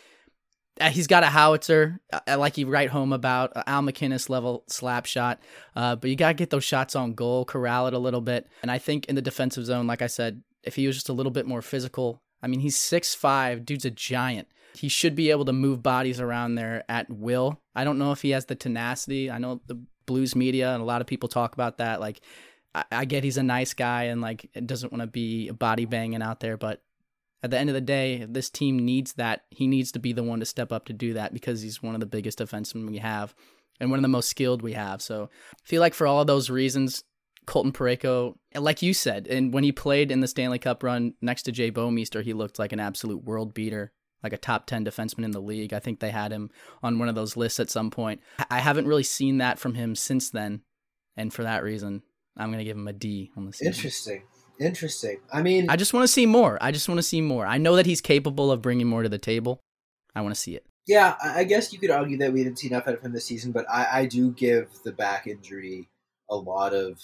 uh, 0.81 0.91
he's 0.91 1.07
got 1.07 1.23
a 1.23 1.27
howitzer, 1.27 2.01
uh, 2.13 2.39
like 2.39 2.59
you 2.59 2.67
write 2.67 2.91
home 2.91 3.13
about 3.13 3.57
uh, 3.57 3.63
Al 3.67 3.83
MacInnis 3.83 4.29
level 4.29 4.65
slap 4.69 5.07
shot. 5.07 5.41
Uh, 5.75 5.97
but 5.97 6.11
you 6.11 6.17
got 6.17 6.29
to 6.29 6.35
get 6.35 6.51
those 6.51 6.65
shots 6.65 6.97
on 6.97 7.15
goal, 7.15 7.45
corral 7.45 7.87
it 7.87 7.95
a 7.95 7.99
little 7.99 8.21
bit. 8.21 8.49
And 8.63 8.71
I 8.71 8.79
think 8.79 9.07
in 9.07 9.15
the 9.15 9.23
defensive 9.23 9.65
zone, 9.65 9.87
like 9.87 10.03
I 10.03 10.07
said, 10.07 10.43
if 10.63 10.77
he 10.77 10.87
was 10.87 10.97
just 10.97 11.09
a 11.09 11.15
little 11.15 11.33
bit 11.33 11.47
more 11.47 11.63
physical, 11.63 12.23
I 12.43 12.47
mean, 12.47 12.61
he's 12.61 12.77
six 12.77 13.15
five, 13.15 13.65
dude's 13.65 13.85
a 13.85 13.91
giant. 13.91 14.49
He 14.77 14.89
should 14.89 15.15
be 15.15 15.31
able 15.31 15.47
to 15.47 15.53
move 15.53 15.83
bodies 15.83 16.21
around 16.21 16.55
there 16.55 16.85
at 16.89 17.11
will. 17.11 17.61
I 17.75 17.85
don't 17.85 17.99
know 17.99 18.13
if 18.13 18.23
he 18.23 18.31
has 18.31 18.47
the 18.47 18.55
tenacity. 18.55 19.31
I 19.31 19.39
know 19.39 19.61
the 19.67 19.81
Blues 20.07 20.37
media 20.37 20.73
and 20.73 20.83
a 20.83 20.87
lot 20.87 21.01
of 21.01 21.07
people 21.07 21.29
talk 21.29 21.55
about 21.55 21.79
that. 21.79 22.01
Like 22.01 22.21
I, 22.75 22.85
I 22.93 23.05
get 23.07 23.25
he's 23.25 23.39
a 23.39 23.43
nice 23.43 23.75
guy 23.75 24.05
and 24.05 24.21
like 24.21 24.49
doesn't 24.65 24.93
want 24.93 25.03
to 25.03 25.09
be 25.09 25.51
body 25.51 25.85
banging 25.85 26.23
out 26.23 26.41
there, 26.41 26.57
but 26.57 26.83
at 27.43 27.51
the 27.51 27.59
end 27.59 27.71
of 27.71 27.75
the 27.75 27.81
day, 27.81 28.27
this 28.29 28.51
team 28.51 28.85
needs 28.85 29.15
that. 29.15 29.45
He 29.51 29.67
needs 29.67 29.93
to 29.93 29.99
be 29.99 30.13
the 30.13 30.23
one 30.23 30.41
to 30.41 30.47
step 30.47 30.73
up 30.73 30.87
to 30.87 30.93
do 30.93 31.15
that 31.15 31.33
because 31.33 31.63
he's 31.63 31.83
one 31.83 31.95
of 31.95 32.01
the 32.01 32.07
biggest 32.07 32.39
defensemen 32.39 32.89
we 32.89 32.99
have 32.99 33.35
and 33.81 33.91
one 33.91 33.99
of 33.99 34.03
the 34.03 34.09
most 34.09 34.29
skilled 34.29 34.63
we 34.63 34.73
have. 34.73 35.03
So 35.03 35.31
I 35.53 35.69
feel 35.69 35.81
like 35.81 35.95
for 35.95 36.07
all 36.07 36.21
of 36.21 36.27
those 36.27 36.51
reasons, 36.51 37.05
Colton 37.47 37.73
Parayko, 37.73 38.35
like 38.55 38.83
you 38.83 38.93
said, 38.93 39.29
and 39.29 39.53
when 39.53 39.65
he 39.65 39.73
played 39.73 40.11
in 40.11 40.21
the 40.21 40.29
Stanley 40.29 40.59
Cup 40.59 40.83
run 40.83 41.15
next 41.21 41.45
to 41.45 41.53
Jay 41.53 41.71
Bouwmeester, 41.71 42.23
he 42.23 42.33
looked 42.33 42.59
like 42.59 42.73
an 42.73 42.81
absolute 42.81 43.23
world 43.23 43.55
beater, 43.55 43.93
like 44.23 44.33
a 44.33 44.39
top 44.39 44.67
10 44.67 44.85
defenseman 44.85 45.25
in 45.25 45.31
the 45.31 45.41
league. 45.41 45.73
I 45.73 45.79
think 45.79 46.01
they 46.01 46.11
had 46.11 46.33
him 46.33 46.51
on 46.83 46.99
one 46.99 47.09
of 47.09 47.15
those 47.15 47.37
lists 47.37 47.61
at 47.61 47.71
some 47.71 47.91
point. 47.91 48.21
I 48.51 48.61
haven't 48.61 48.89
really 48.89 49.03
seen 49.03 49.39
that 49.39 49.59
from 49.59 49.75
him 49.75 49.95
since 49.95 50.31
then. 50.31 50.63
And 51.17 51.33
for 51.33 51.43
that 51.43 51.63
reason, 51.63 52.03
I'm 52.37 52.51
gonna 52.51 52.65
give 52.65 52.77
him 52.77 52.89
a 52.89 52.93
D 52.93 53.31
on 53.37 53.47
the 53.47 53.53
season. 53.53 53.73
Interesting. 53.73 54.23
Interesting. 54.59 55.21
I 55.33 55.43
mean, 55.43 55.69
I 55.69 55.77
just 55.77 55.93
want 55.93 56.05
to 56.05 56.09
see 56.13 56.27
more. 56.27 56.59
I 56.61 56.73
just 56.73 56.89
want 56.89 56.99
to 56.99 57.03
see 57.03 57.21
more. 57.21 57.47
I 57.47 57.59
know 57.59 57.77
that 57.77 57.87
he's 57.87 58.01
capable 58.01 58.51
of 58.51 58.63
bringing 58.63 58.87
more 58.87 59.03
to 59.03 59.09
the 59.09 59.19
table. 59.19 59.61
I 60.15 60.23
want 60.23 60.35
to 60.35 60.41
see 60.41 60.57
it. 60.57 60.65
Yeah, 60.87 61.17
I 61.23 61.45
guess 61.45 61.73
you 61.73 61.79
could 61.79 61.91
argue 61.91 62.17
that 62.19 62.33
we 62.33 62.45
didn't 62.45 62.59
see 62.59 62.69
enough 62.69 62.87
out 62.87 62.95
of 62.95 63.03
him 63.03 63.13
this 63.13 63.25
season, 63.25 63.53
but 63.53 63.67
I, 63.69 63.89
I 63.93 64.07
do 64.07 64.31
give 64.31 64.69
the 64.85 64.93
back 64.93 65.27
injury 65.27 65.89
a 66.31 66.37
lot 66.37 66.73
of 66.73 67.01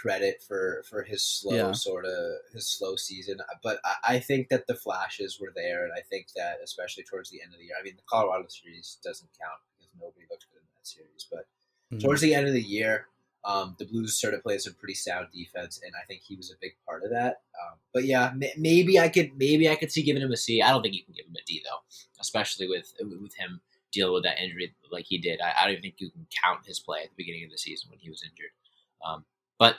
credit 0.00 0.42
for 0.46 0.84
for 0.88 1.02
his 1.02 1.22
slow 1.22 1.54
yeah. 1.54 1.72
sort 1.72 2.04
of 2.04 2.14
his 2.52 2.68
slow 2.68 2.96
season. 2.96 3.38
But 3.62 3.80
I, 3.84 4.14
I, 4.14 4.18
think 4.18 4.48
that 4.48 4.66
the 4.66 4.74
flashes 4.74 5.38
were 5.40 5.52
there, 5.54 5.84
and 5.84 5.92
I 5.96 6.02
think 6.02 6.28
that 6.36 6.58
especially 6.62 7.04
towards 7.04 7.30
the 7.30 7.40
end 7.42 7.52
of 7.52 7.58
the 7.58 7.66
year. 7.66 7.74
I 7.80 7.82
mean, 7.82 7.96
the 7.96 8.02
Colorado 8.08 8.46
series 8.48 8.98
doesn't 9.02 9.30
count 9.40 9.60
because 9.76 9.90
nobody 9.98 10.26
looked 10.30 10.46
good 10.52 10.60
in 10.60 10.68
that 10.76 10.86
series, 10.86 11.26
but 11.30 11.46
mm-hmm. 11.92 11.98
towards 11.98 12.20
the 12.20 12.34
end 12.34 12.46
of 12.46 12.52
the 12.52 12.62
year, 12.62 13.06
um, 13.44 13.76
the 13.78 13.86
Blues 13.86 14.18
started 14.18 14.42
playing 14.42 14.60
some 14.60 14.74
pretty 14.74 14.94
sound 14.94 15.28
defense, 15.32 15.80
and 15.82 15.92
I 16.00 16.04
think 16.06 16.22
he 16.22 16.36
was 16.36 16.50
a 16.50 16.60
big 16.60 16.72
part 16.86 17.04
of 17.04 17.10
that. 17.10 17.42
Um, 17.62 17.78
but 17.94 18.04
yeah, 18.04 18.30
m- 18.30 18.58
maybe 18.58 18.98
I 18.98 19.08
could 19.08 19.32
maybe 19.36 19.68
I 19.68 19.76
could 19.76 19.92
see 19.92 20.02
giving 20.02 20.22
him 20.22 20.32
a 20.32 20.36
C. 20.36 20.60
I 20.60 20.70
don't 20.70 20.82
think 20.82 20.94
you 20.94 21.04
can 21.04 21.14
give 21.14 21.26
him 21.26 21.36
a 21.36 21.44
D 21.46 21.62
though, 21.64 21.80
especially 22.20 22.68
with 22.68 22.92
with 23.00 23.34
him 23.36 23.60
dealing 23.92 24.12
with 24.12 24.24
that 24.24 24.42
injury 24.42 24.74
like 24.92 25.06
he 25.06 25.18
did. 25.18 25.40
I, 25.40 25.52
I 25.56 25.64
don't 25.64 25.72
even 25.72 25.82
think 25.82 25.94
you 25.98 26.10
can 26.10 26.26
count 26.44 26.66
his 26.66 26.80
play 26.80 27.00
at 27.04 27.10
the 27.10 27.16
beginning 27.16 27.44
of 27.44 27.50
the 27.50 27.58
season 27.58 27.88
when 27.88 27.98
he 27.98 28.10
was 28.10 28.22
injured. 28.22 28.50
Um, 29.06 29.24
but 29.58 29.76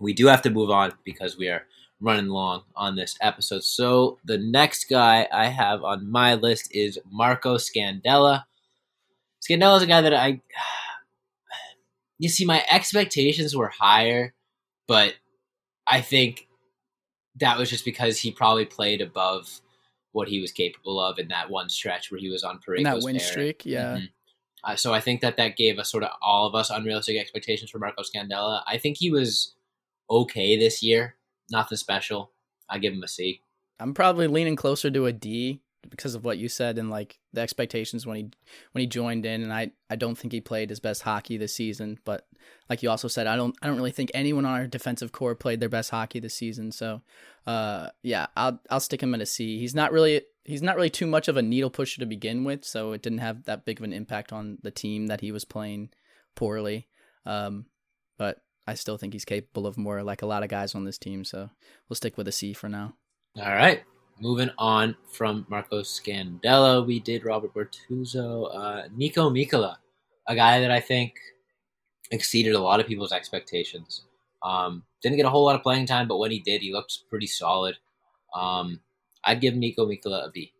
we 0.00 0.12
do 0.12 0.26
have 0.26 0.42
to 0.42 0.50
move 0.50 0.70
on 0.70 0.92
because 1.04 1.36
we 1.36 1.48
are 1.48 1.66
running 2.00 2.28
long 2.28 2.62
on 2.74 2.96
this 2.96 3.16
episode. 3.20 3.62
So 3.62 4.18
the 4.24 4.38
next 4.38 4.88
guy 4.88 5.28
I 5.30 5.46
have 5.46 5.84
on 5.84 6.10
my 6.10 6.34
list 6.34 6.74
is 6.74 6.98
Marco 7.10 7.56
Scandella. 7.56 8.44
Scandella 9.46 9.76
is 9.76 9.82
a 9.82 9.86
guy 9.86 10.00
that 10.00 10.14
I 10.14 10.40
you 12.18 12.28
see, 12.28 12.44
my 12.44 12.64
expectations 12.70 13.54
were 13.54 13.68
higher, 13.68 14.34
but 14.88 15.14
I 15.86 16.00
think 16.00 16.48
that 17.36 17.58
was 17.58 17.70
just 17.70 17.84
because 17.84 18.18
he 18.18 18.30
probably 18.30 18.66
played 18.66 19.00
above 19.00 19.60
what 20.12 20.28
he 20.28 20.40
was 20.40 20.52
capable 20.52 21.00
of 21.00 21.18
in 21.18 21.28
that 21.28 21.50
one 21.50 21.68
stretch 21.68 22.10
where 22.10 22.20
he 22.20 22.28
was 22.28 22.42
on 22.42 22.58
Parayko's 22.58 22.84
that 22.84 23.02
win 23.02 23.20
streak. 23.20 23.64
Yeah. 23.64 23.96
Mm-hmm. 23.96 24.04
Uh, 24.62 24.76
so 24.76 24.92
I 24.92 25.00
think 25.00 25.22
that 25.22 25.36
that 25.38 25.56
gave 25.56 25.78
us 25.78 25.90
sort 25.90 26.04
of 26.04 26.10
all 26.20 26.46
of 26.46 26.54
us 26.54 26.68
unrealistic 26.68 27.18
expectations 27.18 27.70
for 27.70 27.78
Marco 27.78 28.02
Scandella. 28.02 28.62
I 28.66 28.76
think 28.76 28.98
he 28.98 29.10
was 29.10 29.54
okay 30.10 30.58
this 30.58 30.82
year, 30.82 31.16
nothing 31.50 31.78
special. 31.78 32.32
I 32.68 32.78
give 32.78 32.92
him 32.92 33.02
a 33.02 33.08
C. 33.08 33.42
I'm 33.78 33.94
probably 33.94 34.26
leaning 34.26 34.56
closer 34.56 34.90
to 34.90 35.06
a 35.06 35.12
D 35.12 35.62
because 35.88 36.14
of 36.14 36.24
what 36.24 36.38
you 36.38 36.48
said 36.48 36.78
and 36.78 36.90
like 36.90 37.18
the 37.32 37.40
expectations 37.40 38.06
when 38.06 38.16
he 38.16 38.22
when 38.72 38.80
he 38.80 38.86
joined 38.86 39.24
in 39.24 39.42
and 39.42 39.52
I 39.52 39.70
I 39.88 39.96
don't 39.96 40.16
think 40.16 40.32
he 40.32 40.40
played 40.40 40.68
his 40.68 40.80
best 40.80 41.02
hockey 41.02 41.38
this 41.38 41.54
season 41.54 41.98
but 42.04 42.26
like 42.68 42.82
you 42.82 42.90
also 42.90 43.08
said 43.08 43.26
I 43.26 43.36
don't 43.36 43.56
I 43.62 43.66
don't 43.66 43.76
really 43.76 43.90
think 43.90 44.10
anyone 44.12 44.44
on 44.44 44.52
our 44.52 44.66
defensive 44.66 45.12
corps 45.12 45.34
played 45.34 45.58
their 45.58 45.68
best 45.68 45.90
hockey 45.90 46.20
this 46.20 46.34
season 46.34 46.70
so 46.70 47.00
uh 47.46 47.88
yeah 48.02 48.26
I'll 48.36 48.60
I'll 48.68 48.80
stick 48.80 49.02
him 49.02 49.14
at 49.14 49.22
a 49.22 49.26
C 49.26 49.58
he's 49.58 49.74
not 49.74 49.92
really 49.92 50.22
he's 50.44 50.62
not 50.62 50.76
really 50.76 50.90
too 50.90 51.06
much 51.06 51.28
of 51.28 51.36
a 51.36 51.42
needle 51.42 51.70
pusher 51.70 52.00
to 52.00 52.06
begin 52.06 52.44
with 52.44 52.64
so 52.64 52.92
it 52.92 53.02
didn't 53.02 53.18
have 53.18 53.44
that 53.44 53.64
big 53.64 53.80
of 53.80 53.84
an 53.84 53.92
impact 53.92 54.32
on 54.32 54.58
the 54.62 54.70
team 54.70 55.06
that 55.06 55.22
he 55.22 55.32
was 55.32 55.46
playing 55.46 55.90
poorly 56.34 56.88
um 57.24 57.64
but 58.18 58.42
I 58.70 58.74
still 58.74 58.96
think 58.96 59.12
he's 59.12 59.24
capable 59.24 59.66
of 59.66 59.76
more 59.76 60.02
like 60.02 60.22
a 60.22 60.26
lot 60.26 60.42
of 60.42 60.48
guys 60.48 60.74
on 60.74 60.84
this 60.84 60.98
team 60.98 61.24
so 61.24 61.50
we'll 61.88 61.96
stick 61.96 62.16
with 62.16 62.28
a 62.28 62.32
C 62.32 62.52
for 62.52 62.68
now 62.68 62.94
all 63.36 63.52
right 63.52 63.82
moving 64.20 64.50
on 64.58 64.94
from 65.10 65.46
Marco 65.48 65.80
Scandella, 65.80 66.86
we 66.86 67.00
did 67.00 67.24
Robert 67.24 67.54
Bortuzzo, 67.54 68.54
uh, 68.54 68.88
Niko 68.96 69.32
Mikkola, 69.32 69.76
a 70.28 70.36
guy 70.36 70.60
that 70.60 70.70
I 70.70 70.78
think 70.78 71.14
exceeded 72.10 72.54
a 72.54 72.60
lot 72.60 72.80
of 72.80 72.86
people's 72.86 73.12
expectations. 73.12 74.02
Um, 74.42 74.84
didn't 75.02 75.16
get 75.16 75.26
a 75.26 75.30
whole 75.30 75.44
lot 75.44 75.56
of 75.56 75.62
playing 75.62 75.86
time, 75.86 76.06
but 76.06 76.18
when 76.18 76.30
he 76.30 76.38
did, 76.40 76.60
he 76.60 76.72
looked 76.72 77.08
pretty 77.08 77.26
solid. 77.26 77.76
Um, 78.34 78.80
I'd 79.24 79.40
give 79.40 79.54
Niko 79.54 79.78
Mikkola 79.78 80.28
a 80.28 80.30
B. 80.30 80.52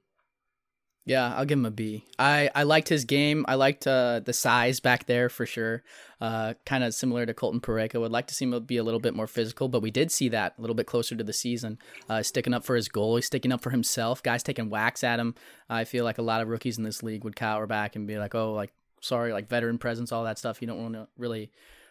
Yeah, 1.10 1.34
I'll 1.34 1.44
give 1.44 1.58
him 1.58 1.66
a 1.66 1.72
B. 1.72 2.04
I, 2.20 2.50
I 2.54 2.62
liked 2.62 2.88
his 2.88 3.04
game. 3.04 3.44
I 3.48 3.56
liked 3.56 3.84
uh, 3.84 4.20
the 4.20 4.32
size 4.32 4.78
back 4.78 5.06
there 5.06 5.28
for 5.28 5.44
sure. 5.44 5.82
Uh, 6.20 6.54
kind 6.64 6.84
of 6.84 6.94
similar 6.94 7.26
to 7.26 7.34
Colton 7.34 7.60
Parayko. 7.60 7.98
Would 7.98 8.12
like 8.12 8.28
to 8.28 8.34
see 8.34 8.44
him 8.44 8.62
be 8.62 8.76
a 8.76 8.84
little 8.84 9.00
bit 9.00 9.12
more 9.12 9.26
physical, 9.26 9.66
but 9.66 9.82
we 9.82 9.90
did 9.90 10.12
see 10.12 10.28
that 10.28 10.54
a 10.56 10.60
little 10.60 10.76
bit 10.76 10.86
closer 10.86 11.16
to 11.16 11.24
the 11.24 11.32
season. 11.32 11.80
Uh, 12.08 12.22
sticking 12.22 12.54
up 12.54 12.62
for 12.62 12.76
his 12.76 12.86
goal, 12.86 13.16
he's 13.16 13.26
sticking 13.26 13.50
up 13.50 13.60
for 13.60 13.70
himself. 13.70 14.22
Guys 14.22 14.44
taking 14.44 14.70
whacks 14.70 15.02
at 15.02 15.18
him. 15.18 15.34
I 15.68 15.82
feel 15.82 16.04
like 16.04 16.18
a 16.18 16.22
lot 16.22 16.42
of 16.42 16.48
rookies 16.48 16.78
in 16.78 16.84
this 16.84 17.02
league 17.02 17.24
would 17.24 17.34
cower 17.34 17.66
back 17.66 17.96
and 17.96 18.06
be 18.06 18.16
like, 18.16 18.36
"Oh, 18.36 18.52
like 18.52 18.72
sorry, 19.00 19.32
like 19.32 19.48
veteran 19.48 19.78
presence, 19.78 20.12
all 20.12 20.22
that 20.22 20.38
stuff. 20.38 20.62
You 20.62 20.68
don't 20.68 20.80
want 20.80 20.94
to 20.94 21.08
really 21.18 21.50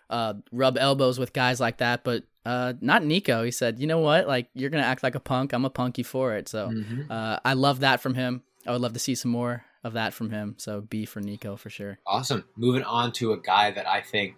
uh, 0.09 0.35
rub 0.53 0.77
elbows 0.77 1.19
with 1.19 1.33
guys 1.33 1.59
like 1.59 1.79
that." 1.79 2.05
But 2.05 2.23
uh, 2.45 2.71
not 2.79 3.01
Niko. 3.01 3.43
He 3.43 3.51
said, 3.51 3.79
"You 3.79 3.87
know 3.87 3.99
what? 3.99 4.29
Like 4.29 4.47
you're 4.53 4.69
gonna 4.69 4.83
act 4.83 5.03
like 5.03 5.15
a 5.15 5.19
punk. 5.19 5.51
I'm 5.51 5.65
a 5.65 5.69
punky 5.69 6.03
for 6.03 6.37
it." 6.37 6.47
So 6.47 6.69
mm-hmm. 6.69 7.11
uh, 7.11 7.39
I 7.43 7.51
love 7.51 7.81
that 7.81 7.99
from 7.99 8.13
him. 8.13 8.43
I 8.69 8.71
would 8.73 8.81
love 8.81 8.93
to 8.93 8.99
see 8.99 9.15
some 9.15 9.31
more 9.31 9.65
of 9.83 9.93
that 9.93 10.13
from 10.13 10.29
him. 10.29 10.53
So 10.59 10.81
B 10.81 11.03
for 11.05 11.21
Niko 11.21 11.57
for 11.57 11.71
sure. 11.71 11.97
Awesome. 12.05 12.45
Moving 12.55 12.83
on 12.83 13.11
to 13.13 13.33
a 13.33 13.41
guy 13.41 13.71
that 13.71 13.87
I 13.87 14.01
think 14.01 14.37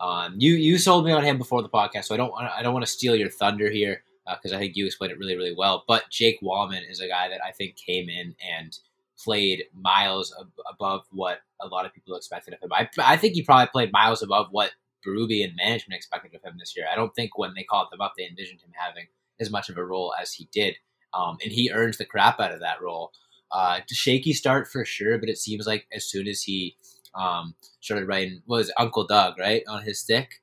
um, 0.00 0.34
you 0.38 0.54
you 0.54 0.76
sold 0.76 1.04
me 1.04 1.12
on 1.12 1.22
him 1.22 1.38
before 1.38 1.62
the 1.62 1.68
podcast, 1.68 2.06
so 2.06 2.14
I 2.14 2.16
don't 2.16 2.32
want 2.32 2.50
I 2.50 2.62
don't 2.62 2.72
want 2.72 2.84
to 2.84 2.90
steal 2.90 3.14
your 3.14 3.30
thunder 3.30 3.70
here 3.70 4.02
because 4.26 4.52
uh, 4.52 4.56
I 4.56 4.58
think 4.58 4.74
you 4.74 4.86
explained 4.86 5.12
it 5.12 5.20
really 5.20 5.36
really 5.36 5.54
well. 5.56 5.84
But 5.86 6.10
Jake 6.10 6.40
Walman 6.42 6.80
is 6.90 6.98
a 6.98 7.06
guy 7.06 7.28
that 7.28 7.44
I 7.46 7.52
think 7.52 7.76
came 7.76 8.08
in 8.08 8.34
and 8.44 8.76
played 9.22 9.62
miles 9.72 10.34
ab- 10.40 10.50
above 10.68 11.02
what 11.12 11.38
a 11.60 11.68
lot 11.68 11.86
of 11.86 11.94
people 11.94 12.16
expected 12.16 12.54
of 12.54 12.60
him. 12.60 12.72
I 12.72 12.88
I 12.98 13.16
think 13.16 13.34
he 13.34 13.44
probably 13.44 13.68
played 13.68 13.92
miles 13.92 14.20
above 14.20 14.48
what 14.50 14.72
Berube 15.06 15.44
and 15.44 15.54
management 15.54 15.96
expected 15.96 16.34
of 16.34 16.42
him 16.42 16.56
this 16.58 16.74
year. 16.76 16.86
I 16.92 16.96
don't 16.96 17.14
think 17.14 17.38
when 17.38 17.54
they 17.54 17.62
called 17.62 17.86
him 17.92 18.00
up, 18.00 18.14
they 18.18 18.26
envisioned 18.26 18.62
him 18.62 18.72
having 18.74 19.06
as 19.38 19.48
much 19.48 19.68
of 19.68 19.76
a 19.76 19.84
role 19.84 20.12
as 20.20 20.32
he 20.32 20.48
did, 20.52 20.74
um, 21.12 21.36
and 21.40 21.52
he 21.52 21.70
earns 21.70 21.98
the 21.98 22.04
crap 22.04 22.40
out 22.40 22.50
of 22.50 22.58
that 22.58 22.82
role. 22.82 23.12
Uh, 23.50 23.80
shaky 23.88 24.32
start 24.32 24.68
for 24.68 24.84
sure, 24.84 25.18
but 25.18 25.28
it 25.28 25.38
seems 25.38 25.66
like 25.66 25.86
as 25.92 26.04
soon 26.04 26.26
as 26.26 26.42
he 26.42 26.76
um, 27.14 27.54
started 27.80 28.08
writing, 28.08 28.42
was 28.46 28.72
Uncle 28.78 29.06
Doug 29.06 29.38
right 29.38 29.62
on 29.68 29.82
his 29.82 30.00
stick? 30.00 30.42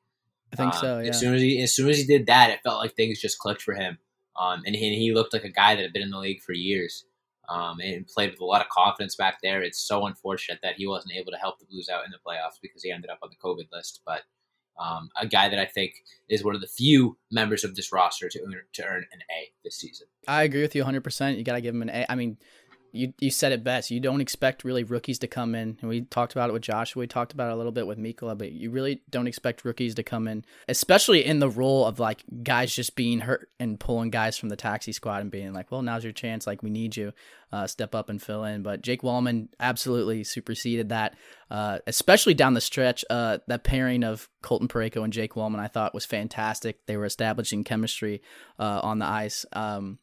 I 0.53 0.55
think 0.55 0.73
um, 0.75 0.79
so. 0.79 0.99
Yeah. 0.99 1.09
As 1.09 1.19
soon 1.19 1.35
as 1.35 1.41
he 1.41 1.61
as 1.61 1.75
soon 1.75 1.89
as 1.89 1.97
he 1.97 2.05
did 2.05 2.27
that, 2.27 2.49
it 2.49 2.61
felt 2.63 2.79
like 2.79 2.95
things 2.95 3.19
just 3.19 3.39
clicked 3.39 3.61
for 3.61 3.73
him, 3.73 3.97
um, 4.39 4.63
and, 4.65 4.75
he, 4.75 4.87
and 4.87 4.95
he 4.95 5.13
looked 5.13 5.33
like 5.33 5.43
a 5.43 5.49
guy 5.49 5.75
that 5.75 5.81
had 5.81 5.93
been 5.93 6.01
in 6.01 6.11
the 6.11 6.19
league 6.19 6.41
for 6.41 6.53
years. 6.53 7.05
Um, 7.49 7.81
and 7.81 8.07
played 8.07 8.31
with 8.31 8.39
a 8.39 8.45
lot 8.45 8.61
of 8.61 8.69
confidence 8.69 9.17
back 9.17 9.39
there. 9.43 9.61
It's 9.61 9.85
so 9.85 10.05
unfortunate 10.05 10.59
that 10.63 10.75
he 10.75 10.87
wasn't 10.87 11.15
able 11.15 11.33
to 11.33 11.37
help 11.37 11.59
the 11.59 11.65
Blues 11.65 11.89
out 11.89 12.05
in 12.05 12.11
the 12.11 12.17
playoffs 12.25 12.61
because 12.61 12.81
he 12.81 12.91
ended 12.91 13.09
up 13.09 13.19
on 13.21 13.29
the 13.29 13.35
COVID 13.35 13.65
list. 13.73 13.99
But 14.05 14.21
um, 14.79 15.09
a 15.19 15.27
guy 15.27 15.49
that 15.49 15.59
I 15.59 15.65
think 15.65 15.95
is 16.29 16.43
one 16.43 16.55
of 16.55 16.61
the 16.61 16.67
few 16.67 17.17
members 17.29 17.63
of 17.63 17.75
this 17.75 17.91
roster 17.91 18.29
to 18.29 18.41
earn, 18.41 18.61
to 18.73 18.85
earn 18.85 19.05
an 19.11 19.19
A 19.29 19.51
this 19.63 19.77
season. 19.77 20.07
I 20.27 20.43
agree 20.43 20.61
with 20.61 20.75
you 20.75 20.83
100%. 20.83 21.37
You 21.37 21.43
got 21.43 21.53
to 21.53 21.61
give 21.61 21.75
him 21.75 21.81
an 21.81 21.89
A. 21.89 22.05
I 22.09 22.15
mean, 22.15 22.37
you 22.91 23.13
you 23.19 23.31
said 23.31 23.51
it 23.51 23.63
best. 23.63 23.91
You 23.91 23.99
don't 23.99 24.21
expect 24.21 24.63
really 24.63 24.83
rookies 24.83 25.19
to 25.19 25.27
come 25.27 25.55
in, 25.55 25.77
and 25.81 25.89
we 25.89 26.01
talked 26.01 26.33
about 26.33 26.49
it 26.49 26.53
with 26.53 26.61
Joshua. 26.61 27.01
We 27.01 27.07
talked 27.07 27.33
about 27.33 27.49
it 27.49 27.53
a 27.53 27.55
little 27.55 27.71
bit 27.71 27.87
with 27.87 27.97
Mikkola, 27.97 28.37
but 28.37 28.51
you 28.51 28.69
really 28.71 29.01
don't 29.09 29.27
expect 29.27 29.65
rookies 29.65 29.95
to 29.95 30.03
come 30.03 30.27
in, 30.27 30.45
especially 30.67 31.25
in 31.25 31.39
the 31.39 31.49
role 31.49 31.85
of 31.85 31.99
like 31.99 32.23
guys 32.43 32.73
just 32.75 32.95
being 32.95 33.19
hurt 33.19 33.49
and 33.59 33.79
pulling 33.79 34.09
guys 34.09 34.37
from 34.37 34.49
the 34.49 34.55
taxi 34.55 34.91
squad 34.91 35.21
and 35.21 35.31
being 35.31 35.53
like, 35.53 35.71
"Well, 35.71 35.81
now's 35.81 36.03
your 36.03 36.13
chance. 36.13 36.45
Like 36.45 36.63
we 36.63 36.69
need 36.69 36.97
you, 36.97 37.13
uh, 37.51 37.67
step 37.67 37.95
up 37.95 38.09
and 38.09 38.21
fill 38.21 38.43
in." 38.43 38.63
But 38.63 38.81
Jake 38.81 39.01
Walman 39.01 39.49
absolutely 39.59 40.23
superseded 40.23 40.89
that, 40.89 41.15
uh, 41.49 41.79
especially 41.87 42.33
down 42.33 42.53
the 42.53 42.61
stretch. 42.61 43.05
Uh, 43.09 43.39
that 43.47 43.63
pairing 43.63 44.03
of 44.03 44.29
Colton 44.41 44.67
Parayko 44.67 45.03
and 45.03 45.13
Jake 45.13 45.33
Walman, 45.33 45.59
I 45.59 45.67
thought 45.67 45.93
was 45.93 46.05
fantastic. 46.05 46.85
They 46.85 46.97
were 46.97 47.05
establishing 47.05 47.63
chemistry 47.63 48.21
uh, 48.59 48.81
on 48.83 48.99
the 48.99 49.05
ice. 49.05 49.45
Um, 49.53 49.99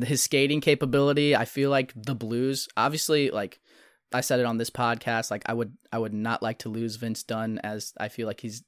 his 0.00 0.22
skating 0.22 0.60
capability. 0.60 1.36
I 1.36 1.44
feel 1.44 1.70
like 1.70 1.92
the 1.94 2.14
Blues, 2.14 2.68
obviously, 2.76 3.30
like 3.30 3.60
I 4.12 4.20
said 4.20 4.40
it 4.40 4.46
on 4.46 4.58
this 4.58 4.70
podcast, 4.70 5.30
like 5.30 5.42
I 5.46 5.54
would 5.54 5.76
I 5.92 5.98
would 5.98 6.14
not 6.14 6.42
like 6.42 6.58
to 6.60 6.68
lose 6.68 6.96
Vince 6.96 7.22
Dunn 7.22 7.60
as 7.62 7.92
I 7.98 8.08
feel 8.08 8.26
like 8.26 8.40
he's 8.40 8.62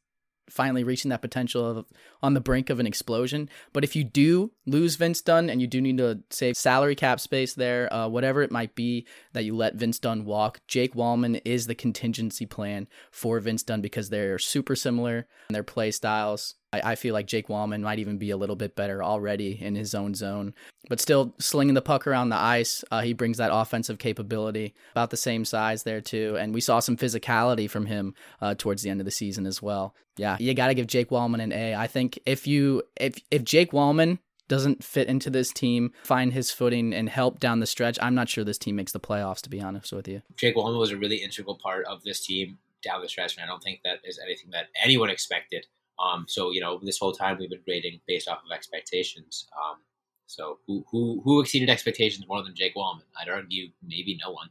finally 0.48 0.84
reaching 0.84 1.08
that 1.08 1.22
potential 1.22 1.64
of 1.64 1.86
on 2.22 2.34
the 2.34 2.40
brink 2.40 2.70
of 2.70 2.80
an 2.80 2.86
explosion. 2.86 3.48
But 3.72 3.84
if 3.84 3.96
you 3.96 4.04
do 4.04 4.52
lose 4.66 4.96
Vince 4.96 5.20
Dunn 5.20 5.48
and 5.48 5.60
you 5.60 5.66
do 5.66 5.80
need 5.80 5.98
to 5.98 6.20
save 6.30 6.56
salary 6.56 6.94
cap 6.94 7.20
space 7.20 7.54
there, 7.54 7.92
uh, 7.92 8.08
whatever 8.08 8.42
it 8.42 8.50
might 8.50 8.74
be 8.74 9.06
that 9.32 9.44
you 9.44 9.56
let 9.56 9.76
Vince 9.76 9.98
Dunn 9.98 10.24
walk, 10.24 10.60
Jake 10.68 10.94
Walman 10.94 11.40
is 11.44 11.66
the 11.66 11.74
contingency 11.74 12.46
plan 12.46 12.88
for 13.10 13.40
Vince 13.40 13.62
Dunn 13.62 13.80
because 13.80 14.10
they're 14.10 14.38
super 14.38 14.76
similar 14.76 15.26
in 15.48 15.54
their 15.54 15.62
play 15.62 15.90
styles. 15.90 16.56
I, 16.82 16.94
feel 16.94 17.14
like 17.14 17.26
Jake 17.26 17.48
Walman 17.48 17.82
might 17.82 17.98
even 17.98 18.18
be 18.18 18.30
a 18.30 18.36
little 18.36 18.56
bit 18.56 18.76
better 18.76 19.02
already 19.02 19.58
in 19.60 19.74
his 19.74 19.94
own 19.94 20.14
zone, 20.14 20.54
but 20.88 21.00
still 21.00 21.34
slinging 21.38 21.74
the 21.74 21.82
puck 21.82 22.06
around 22.06 22.28
the 22.28 22.36
ice. 22.36 22.84
Uh, 22.90 23.02
he 23.02 23.12
brings 23.12 23.38
that 23.38 23.50
offensive 23.52 23.98
capability, 23.98 24.74
about 24.92 25.10
the 25.10 25.16
same 25.16 25.44
size 25.44 25.82
there 25.82 26.00
too, 26.00 26.36
and 26.38 26.54
we 26.54 26.60
saw 26.60 26.80
some 26.80 26.96
physicality 26.96 27.68
from 27.68 27.86
him 27.86 28.14
uh, 28.40 28.54
towards 28.54 28.82
the 28.82 28.90
end 28.90 29.00
of 29.00 29.04
the 29.04 29.10
season 29.10 29.46
as 29.46 29.60
well. 29.62 29.94
Yeah, 30.16 30.36
you 30.38 30.54
got 30.54 30.68
to 30.68 30.74
give 30.74 30.86
Jake 30.86 31.10
Walman 31.10 31.42
an 31.42 31.52
A. 31.52 31.74
I 31.74 31.86
think 31.86 32.18
if 32.24 32.46
you 32.46 32.82
if 32.96 33.16
if 33.30 33.42
Jake 33.44 33.72
Walman 33.72 34.18
doesn't 34.46 34.84
fit 34.84 35.08
into 35.08 35.30
this 35.30 35.50
team, 35.50 35.92
find 36.04 36.32
his 36.32 36.50
footing 36.50 36.92
and 36.92 37.08
help 37.08 37.40
down 37.40 37.60
the 37.60 37.66
stretch, 37.66 37.98
I'm 38.00 38.14
not 38.14 38.28
sure 38.28 38.44
this 38.44 38.58
team 38.58 38.76
makes 38.76 38.92
the 38.92 39.00
playoffs. 39.00 39.40
To 39.42 39.50
be 39.50 39.60
honest 39.60 39.92
with 39.92 40.06
you, 40.06 40.22
Jake 40.36 40.56
Walman 40.56 40.78
was 40.78 40.90
a 40.90 40.96
really 40.96 41.16
integral 41.16 41.56
part 41.56 41.86
of 41.86 42.04
this 42.04 42.24
team 42.24 42.58
down 42.82 43.00
the 43.00 43.08
stretch, 43.08 43.36
and 43.36 43.44
I 43.44 43.48
don't 43.48 43.62
think 43.62 43.80
that 43.84 44.00
is 44.04 44.20
anything 44.22 44.50
that 44.50 44.66
anyone 44.82 45.10
expected. 45.10 45.66
Um, 45.98 46.26
so 46.28 46.50
you 46.50 46.60
know, 46.60 46.80
this 46.82 46.98
whole 46.98 47.12
time 47.12 47.38
we've 47.38 47.50
been 47.50 47.60
grading 47.64 48.00
based 48.06 48.28
off 48.28 48.42
of 48.44 48.52
expectations. 48.52 49.46
Um, 49.56 49.78
so 50.26 50.58
who 50.66 50.84
who 50.90 51.20
who 51.24 51.40
exceeded 51.40 51.70
expectations 51.70 52.26
more 52.28 52.42
than 52.42 52.54
Jake 52.54 52.74
Walman? 52.74 53.02
I'd 53.20 53.28
argue 53.28 53.68
maybe 53.82 54.18
no 54.22 54.32
one. 54.32 54.48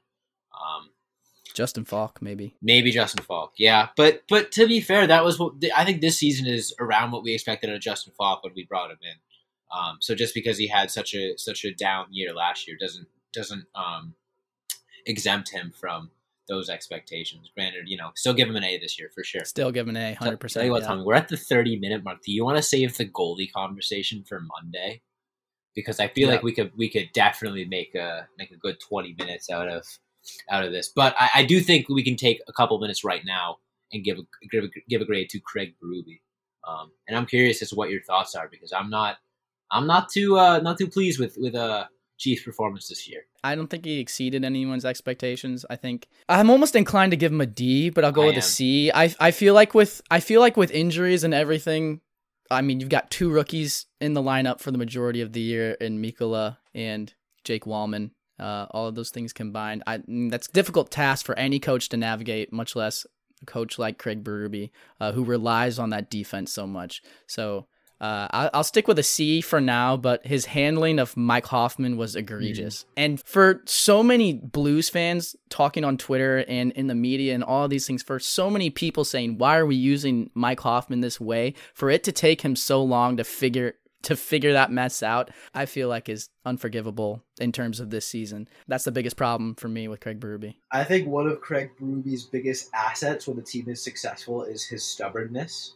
Um, 0.53 0.89
Justin 1.53 1.85
Faulk, 1.85 2.21
maybe. 2.21 2.55
Maybe 2.61 2.91
Justin 2.91 3.23
Faulk, 3.23 3.53
yeah. 3.57 3.89
But 3.95 4.23
but 4.29 4.51
to 4.53 4.67
be 4.67 4.81
fair, 4.81 5.05
that 5.07 5.23
was 5.23 5.39
what 5.39 5.53
I 5.75 5.85
think 5.85 6.01
this 6.01 6.17
season 6.17 6.47
is 6.47 6.73
around 6.79 7.11
what 7.11 7.23
we 7.23 7.33
expected 7.33 7.69
of 7.69 7.81
Justin 7.81 8.13
Faulk 8.17 8.43
when 8.43 8.53
we 8.55 8.65
brought 8.65 8.91
him 8.91 8.97
in. 9.01 9.15
Um, 9.71 9.97
so 10.01 10.13
just 10.13 10.33
because 10.33 10.57
he 10.57 10.67
had 10.67 10.91
such 10.91 11.13
a 11.13 11.37
such 11.37 11.65
a 11.65 11.73
down 11.73 12.07
year 12.11 12.33
last 12.33 12.67
year 12.67 12.77
doesn't 12.79 13.07
doesn't 13.33 13.65
um, 13.75 14.15
exempt 15.05 15.49
him 15.49 15.73
from 15.79 16.11
those 16.47 16.69
expectations. 16.69 17.49
Granted, 17.55 17.83
you 17.87 17.97
know, 17.97 18.11
still 18.15 18.33
give 18.33 18.49
him 18.49 18.55
an 18.55 18.63
A 18.63 18.77
this 18.77 18.99
year 18.99 19.09
for 19.13 19.23
sure. 19.23 19.45
Still 19.45 19.71
give 19.71 19.87
him 19.87 19.95
an 19.95 20.01
A, 20.01 20.13
hundred 20.15 20.39
percent. 20.39 20.61
Tell 20.61 20.65
you 20.65 20.71
what, 20.71 20.81
yeah. 20.81 20.89
Tommy, 20.89 21.03
we're 21.03 21.15
at 21.15 21.27
the 21.27 21.37
thirty 21.37 21.77
minute 21.77 22.03
mark. 22.03 22.19
Do 22.25 22.31
you 22.31 22.43
want 22.43 22.57
to 22.57 22.63
save 22.63 22.97
the 22.97 23.05
goalie 23.05 23.51
conversation 23.51 24.23
for 24.27 24.41
Monday? 24.41 25.01
Because 25.75 25.99
I 25.99 26.07
feel 26.07 26.27
yeah. 26.27 26.35
like 26.35 26.43
we 26.43 26.53
could 26.53 26.71
we 26.77 26.89
could 26.89 27.09
definitely 27.13 27.65
make 27.65 27.95
a 27.95 28.27
make 28.37 28.51
a 28.51 28.57
good 28.57 28.77
twenty 28.79 29.15
minutes 29.17 29.49
out 29.49 29.67
of 29.67 29.85
out 30.49 30.65
of 30.65 30.71
this. 30.71 30.91
But 30.95 31.15
I, 31.19 31.29
I 31.35 31.45
do 31.45 31.59
think 31.59 31.89
we 31.89 32.03
can 32.03 32.15
take 32.15 32.41
a 32.47 32.53
couple 32.53 32.79
minutes 32.79 33.03
right 33.03 33.23
now 33.25 33.57
and 33.91 34.03
give 34.03 34.17
a 34.17 34.23
give 34.51 34.63
a, 34.63 34.67
give 34.89 35.01
a 35.01 35.05
grade 35.05 35.29
to 35.29 35.39
Craig 35.39 35.75
Berube. 35.83 36.19
Um, 36.67 36.91
and 37.07 37.17
I'm 37.17 37.25
curious 37.25 37.61
as 37.61 37.69
to 37.69 37.75
what 37.75 37.89
your 37.89 38.01
thoughts 38.03 38.35
are 38.35 38.47
because 38.49 38.71
I'm 38.71 38.89
not 38.89 39.17
I'm 39.71 39.87
not 39.87 40.09
too 40.09 40.37
uh, 40.37 40.59
not 40.59 40.77
too 40.77 40.87
pleased 40.87 41.19
with 41.19 41.35
with 41.37 41.55
uh 41.55 41.85
Chiefs' 42.23 42.43
performance 42.43 42.87
this 42.87 43.07
year. 43.09 43.25
I 43.43 43.55
don't 43.55 43.67
think 43.67 43.83
he 43.85 43.99
exceeded 43.99 44.45
anyone's 44.45 44.85
expectations. 44.85 45.65
I 45.69 45.75
think 45.75 46.07
I'm 46.29 46.49
almost 46.49 46.75
inclined 46.75 47.11
to 47.11 47.17
give 47.17 47.31
him 47.31 47.41
a 47.41 47.45
D, 47.45 47.89
but 47.89 48.05
I'll 48.05 48.11
go 48.13 48.23
I 48.23 48.27
with 48.27 48.35
am. 48.35 48.39
a 48.39 48.43
C. 48.43 48.91
I 48.93 49.13
I 49.19 49.31
feel 49.31 49.53
like 49.53 49.73
with 49.73 50.01
I 50.09 50.19
feel 50.21 50.39
like 50.39 50.55
with 50.55 50.71
injuries 50.71 51.23
and 51.23 51.33
everything, 51.33 52.01
I 52.49 52.61
mean 52.61 52.79
you've 52.79 52.89
got 52.89 53.11
two 53.11 53.29
rookies 53.29 53.85
in 53.99 54.13
the 54.13 54.21
lineup 54.21 54.59
for 54.61 54.71
the 54.71 54.77
majority 54.77 55.21
of 55.21 55.33
the 55.33 55.41
year 55.41 55.71
in 55.73 56.01
Mikkola 56.01 56.57
and 56.73 57.13
Jake 57.43 57.65
Walman. 57.65 58.11
Uh, 58.39 58.65
all 58.71 58.87
of 58.87 58.95
those 58.95 59.11
things 59.11 59.31
combined, 59.33 59.83
I 59.85 60.01
that's 60.07 60.47
a 60.47 60.51
difficult 60.53 60.91
task 60.91 61.25
for 61.25 61.37
any 61.37 61.59
coach 61.59 61.89
to 61.89 61.97
navigate, 61.97 62.51
much 62.51 62.75
less 62.75 63.05
a 63.41 63.45
coach 63.45 63.77
like 63.77 63.97
Craig 63.97 64.23
Berube, 64.23 64.71
uh, 64.99 65.11
who 65.11 65.23
relies 65.23 65.77
on 65.77 65.89
that 65.91 66.09
defense 66.09 66.51
so 66.51 66.65
much. 66.65 67.01
So 67.27 67.67
uh, 68.01 68.49
I'll 68.53 68.63
stick 68.63 68.87
with 68.87 68.99
a 68.99 69.03
C 69.03 69.41
for 69.41 69.61
now, 69.61 69.95
but 69.95 70.25
his 70.25 70.45
handling 70.45 70.99
of 70.99 71.15
Mike 71.15 71.45
Hoffman 71.45 71.95
was 71.95 72.15
egregious. 72.15 72.83
Mm. 72.83 72.87
And 72.97 73.23
for 73.23 73.61
so 73.65 74.03
many 74.03 74.33
Blues 74.33 74.89
fans 74.89 75.35
talking 75.49 75.83
on 75.83 75.97
Twitter 75.97 76.43
and 76.47 76.71
in 76.73 76.87
the 76.87 76.95
media 76.95 77.33
and 77.33 77.43
all 77.43 77.67
these 77.67 77.87
things, 77.87 78.03
for 78.03 78.19
so 78.19 78.49
many 78.49 78.69
people 78.69 79.05
saying, 79.05 79.37
"Why 79.37 79.57
are 79.57 79.65
we 79.65 79.75
using 79.75 80.29
Mike 80.33 80.59
Hoffman 80.59 81.01
this 81.01 81.21
way?" 81.21 81.53
For 81.73 81.89
it 81.89 82.03
to 82.03 82.11
take 82.11 82.41
him 82.41 82.55
so 82.55 82.83
long 82.83 83.17
to 83.17 83.23
figure 83.23 83.75
to 84.03 84.15
figure 84.15 84.53
that 84.53 84.71
mess 84.71 85.01
out, 85.01 85.31
I 85.53 85.65
feel 85.65 85.87
like 85.87 86.09
is 86.09 86.29
unforgivable 86.45 87.23
in 87.39 87.51
terms 87.51 87.79
of 87.79 87.89
this 87.89 88.05
season. 88.05 88.47
That's 88.67 88.83
the 88.83 88.91
biggest 88.91 89.15
problem 89.15 89.55
for 89.55 89.69
me 89.69 89.87
with 89.87 90.01
Craig 90.01 90.19
Berube. 90.19 90.55
I 90.71 90.83
think 90.83 91.07
one 91.07 91.27
of 91.27 91.41
Craig 91.41 91.71
Berube's 91.79 92.25
biggest 92.25 92.69
assets 92.73 93.27
when 93.27 93.37
the 93.37 93.43
team 93.43 93.69
is 93.69 93.81
successful 93.81 94.43
is 94.43 94.65
his 94.65 94.83
stubbornness. 94.83 95.75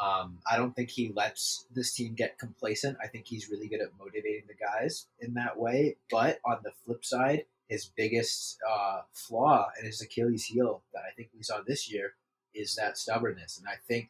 Um, 0.00 0.38
I 0.50 0.56
don't 0.56 0.74
think 0.74 0.90
he 0.90 1.12
lets 1.14 1.66
this 1.74 1.92
team 1.92 2.14
get 2.14 2.38
complacent. 2.38 2.98
I 3.02 3.08
think 3.08 3.26
he's 3.26 3.50
really 3.50 3.68
good 3.68 3.80
at 3.80 3.98
motivating 3.98 4.44
the 4.46 4.54
guys 4.54 5.06
in 5.20 5.34
that 5.34 5.58
way. 5.58 5.96
But 6.10 6.38
on 6.44 6.58
the 6.62 6.70
flip 6.84 7.04
side, 7.04 7.44
his 7.68 7.90
biggest 7.96 8.58
uh, 8.68 9.00
flaw 9.12 9.68
and 9.76 9.86
his 9.86 10.00
Achilles 10.00 10.44
heel 10.44 10.82
that 10.94 11.00
I 11.00 11.14
think 11.16 11.30
we 11.34 11.42
saw 11.42 11.60
this 11.66 11.90
year 11.90 12.12
is 12.54 12.74
that 12.76 12.96
stubbornness. 12.96 13.58
And 13.58 13.68
I 13.68 13.76
think 13.86 14.08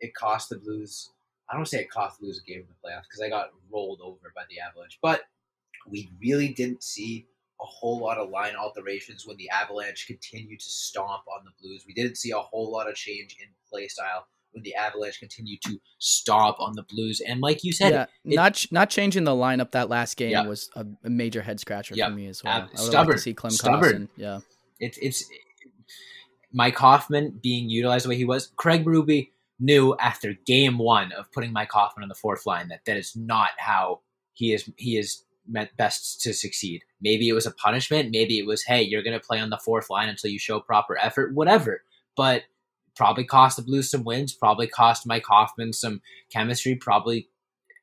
it 0.00 0.14
cost 0.14 0.50
the 0.50 0.56
Blues. 0.56 1.10
I 1.48 1.56
don't 1.56 1.66
say 1.66 1.80
it 1.80 1.90
cost 1.90 2.18
the 2.18 2.26
Blues 2.26 2.42
a 2.42 2.48
game 2.48 2.60
in 2.60 2.66
the 2.66 2.88
playoffs 2.88 3.04
because 3.08 3.22
I 3.22 3.28
got 3.28 3.50
rolled 3.72 4.00
over 4.02 4.32
by 4.34 4.42
the 4.50 4.60
Avalanche, 4.60 4.98
but 5.00 5.22
we 5.88 6.10
really 6.20 6.48
didn't 6.48 6.82
see 6.82 7.26
a 7.60 7.64
whole 7.64 7.98
lot 7.98 8.18
of 8.18 8.30
line 8.30 8.54
alterations 8.54 9.26
when 9.26 9.36
the 9.36 9.48
Avalanche 9.50 10.06
continued 10.06 10.60
to 10.60 10.70
stomp 10.70 11.22
on 11.28 11.44
the 11.44 11.50
Blues. 11.60 11.84
We 11.86 11.94
didn't 11.94 12.16
see 12.16 12.30
a 12.30 12.38
whole 12.38 12.70
lot 12.70 12.88
of 12.88 12.94
change 12.94 13.36
in 13.40 13.48
play 13.70 13.88
style 13.88 14.26
when 14.58 14.64
the 14.64 14.74
Avalanche 14.74 15.20
continued 15.20 15.60
to 15.62 15.80
stomp 15.98 16.58
on 16.60 16.74
the 16.74 16.82
Blues. 16.82 17.20
And 17.20 17.40
like 17.40 17.64
you 17.64 17.72
said, 17.72 17.92
yeah, 17.92 18.06
it, 18.24 18.34
not 18.36 18.64
not 18.70 18.90
changing 18.90 19.24
the 19.24 19.32
lineup 19.32 19.70
that 19.72 19.88
last 19.88 20.16
game 20.16 20.30
yeah. 20.30 20.46
was 20.46 20.68
a, 20.74 20.84
a, 21.04 21.10
major 21.10 21.42
head 21.42 21.60
scratcher 21.60 21.94
yeah. 21.94 22.08
for 22.08 22.14
me 22.14 22.26
as 22.26 22.42
well. 22.42 22.54
Uh, 22.54 22.58
I 22.58 22.62
would 22.62 22.78
stubborn, 22.78 23.06
like 23.06 23.16
to 23.16 23.22
see 23.22 23.34
Clem 23.34 23.50
stubborn. 23.50 24.08
Yeah, 24.16 24.40
it's 24.80 24.98
it's 24.98 25.24
Mike 26.52 26.76
Hoffman 26.76 27.38
being 27.42 27.68
utilized 27.68 28.04
the 28.04 28.10
way 28.10 28.16
he 28.16 28.24
was. 28.24 28.52
Craig 28.56 28.84
Berube 28.84 29.30
knew 29.60 29.96
after 30.00 30.34
game 30.46 30.78
one 30.78 31.12
of 31.12 31.30
putting 31.32 31.52
Mike 31.52 31.72
Hoffman 31.72 32.02
on 32.02 32.08
the 32.08 32.14
fourth 32.14 32.46
line 32.46 32.68
that 32.68 32.84
that 32.86 32.96
is 32.96 33.14
not 33.16 33.50
how 33.58 34.00
he 34.34 34.52
is 34.52 34.70
he 34.76 34.96
is 34.96 35.24
meant 35.46 35.76
best 35.76 36.20
to 36.22 36.34
succeed. 36.34 36.84
Maybe 37.00 37.28
it 37.28 37.32
was 37.32 37.46
a 37.46 37.52
punishment. 37.52 38.10
Maybe 38.10 38.38
it 38.38 38.46
was, 38.46 38.62
hey, 38.64 38.82
you're 38.82 39.02
going 39.02 39.18
to 39.18 39.24
play 39.24 39.40
on 39.40 39.48
the 39.48 39.56
fourth 39.56 39.88
line 39.88 40.08
until 40.10 40.30
you 40.30 40.38
show 40.38 40.60
proper 40.60 40.98
effort, 40.98 41.32
whatever. 41.32 41.82
But 42.16 42.42
probably 42.98 43.24
cost 43.24 43.56
the 43.56 43.62
Blues 43.62 43.88
some 43.90 44.02
wins, 44.02 44.34
probably 44.34 44.66
cost 44.66 45.06
Mike 45.06 45.24
Hoffman 45.24 45.72
some 45.72 46.02
chemistry, 46.32 46.74
probably 46.74 47.28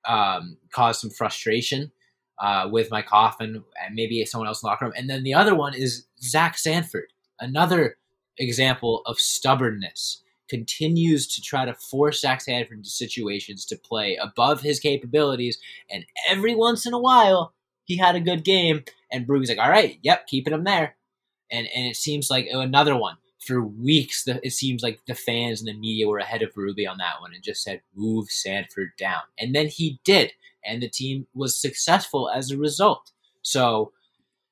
um, 0.05 0.57
caused 0.73 0.99
some 0.99 1.09
frustration 1.09 1.93
uh, 2.39 2.67
with 2.69 2.91
Mike 2.91 3.07
Hoffman 3.07 3.63
and 3.81 3.95
maybe 3.95 4.23
someone 4.25 4.47
else 4.47 4.61
in 4.61 4.67
the 4.67 4.71
locker 4.71 4.85
room. 4.85 4.93
And 4.95 5.09
then 5.09 5.23
the 5.23 5.33
other 5.33 5.55
one 5.55 5.73
is 5.73 6.05
Zach 6.21 6.57
Sanford, 6.57 7.13
another 7.39 7.97
example 8.37 9.03
of 9.05 9.17
stubbornness. 9.17 10.21
Continues 10.49 11.25
to 11.27 11.41
try 11.41 11.65
to 11.65 11.73
force 11.73 12.21
Zach 12.21 12.41
Sanford 12.41 12.77
into 12.77 12.89
situations 12.89 13.65
to 13.65 13.77
play 13.77 14.15
above 14.21 14.61
his 14.61 14.79
capabilities, 14.79 15.57
and 15.89 16.05
every 16.29 16.53
once 16.53 16.85
in 16.85 16.93
a 16.93 16.99
while 16.99 17.55
he 17.85 17.97
had 17.97 18.15
a 18.15 18.19
good 18.19 18.43
game, 18.43 18.83
and 19.11 19.25
Berube's 19.25 19.49
like, 19.49 19.57
"All 19.57 19.71
right, 19.71 19.97
yep, 20.03 20.27
keeping 20.27 20.53
him 20.53 20.63
there," 20.63 20.97
and 21.49 21.65
and 21.75 21.87
it 21.87 21.95
seems 21.95 22.29
like 22.29 22.47
another 22.51 22.95
one 22.95 23.17
for 23.45 23.61
weeks. 23.61 24.23
The, 24.23 24.39
it 24.45 24.51
seems 24.51 24.83
like 24.83 24.99
the 25.07 25.15
fans 25.15 25.61
and 25.61 25.67
the 25.67 25.79
media 25.79 26.07
were 26.07 26.19
ahead 26.19 26.41
of 26.41 26.53
Berube 26.53 26.89
on 26.89 26.97
that 26.97 27.21
one 27.21 27.33
and 27.33 27.43
just 27.43 27.63
said, 27.63 27.81
"Move 27.95 28.29
Sanford 28.29 28.91
down," 28.97 29.21
and 29.39 29.55
then 29.55 29.67
he 29.67 29.99
did, 30.03 30.33
and 30.65 30.81
the 30.81 30.89
team 30.89 31.27
was 31.33 31.59
successful 31.59 32.29
as 32.29 32.51
a 32.51 32.57
result. 32.57 33.11
So, 33.41 33.91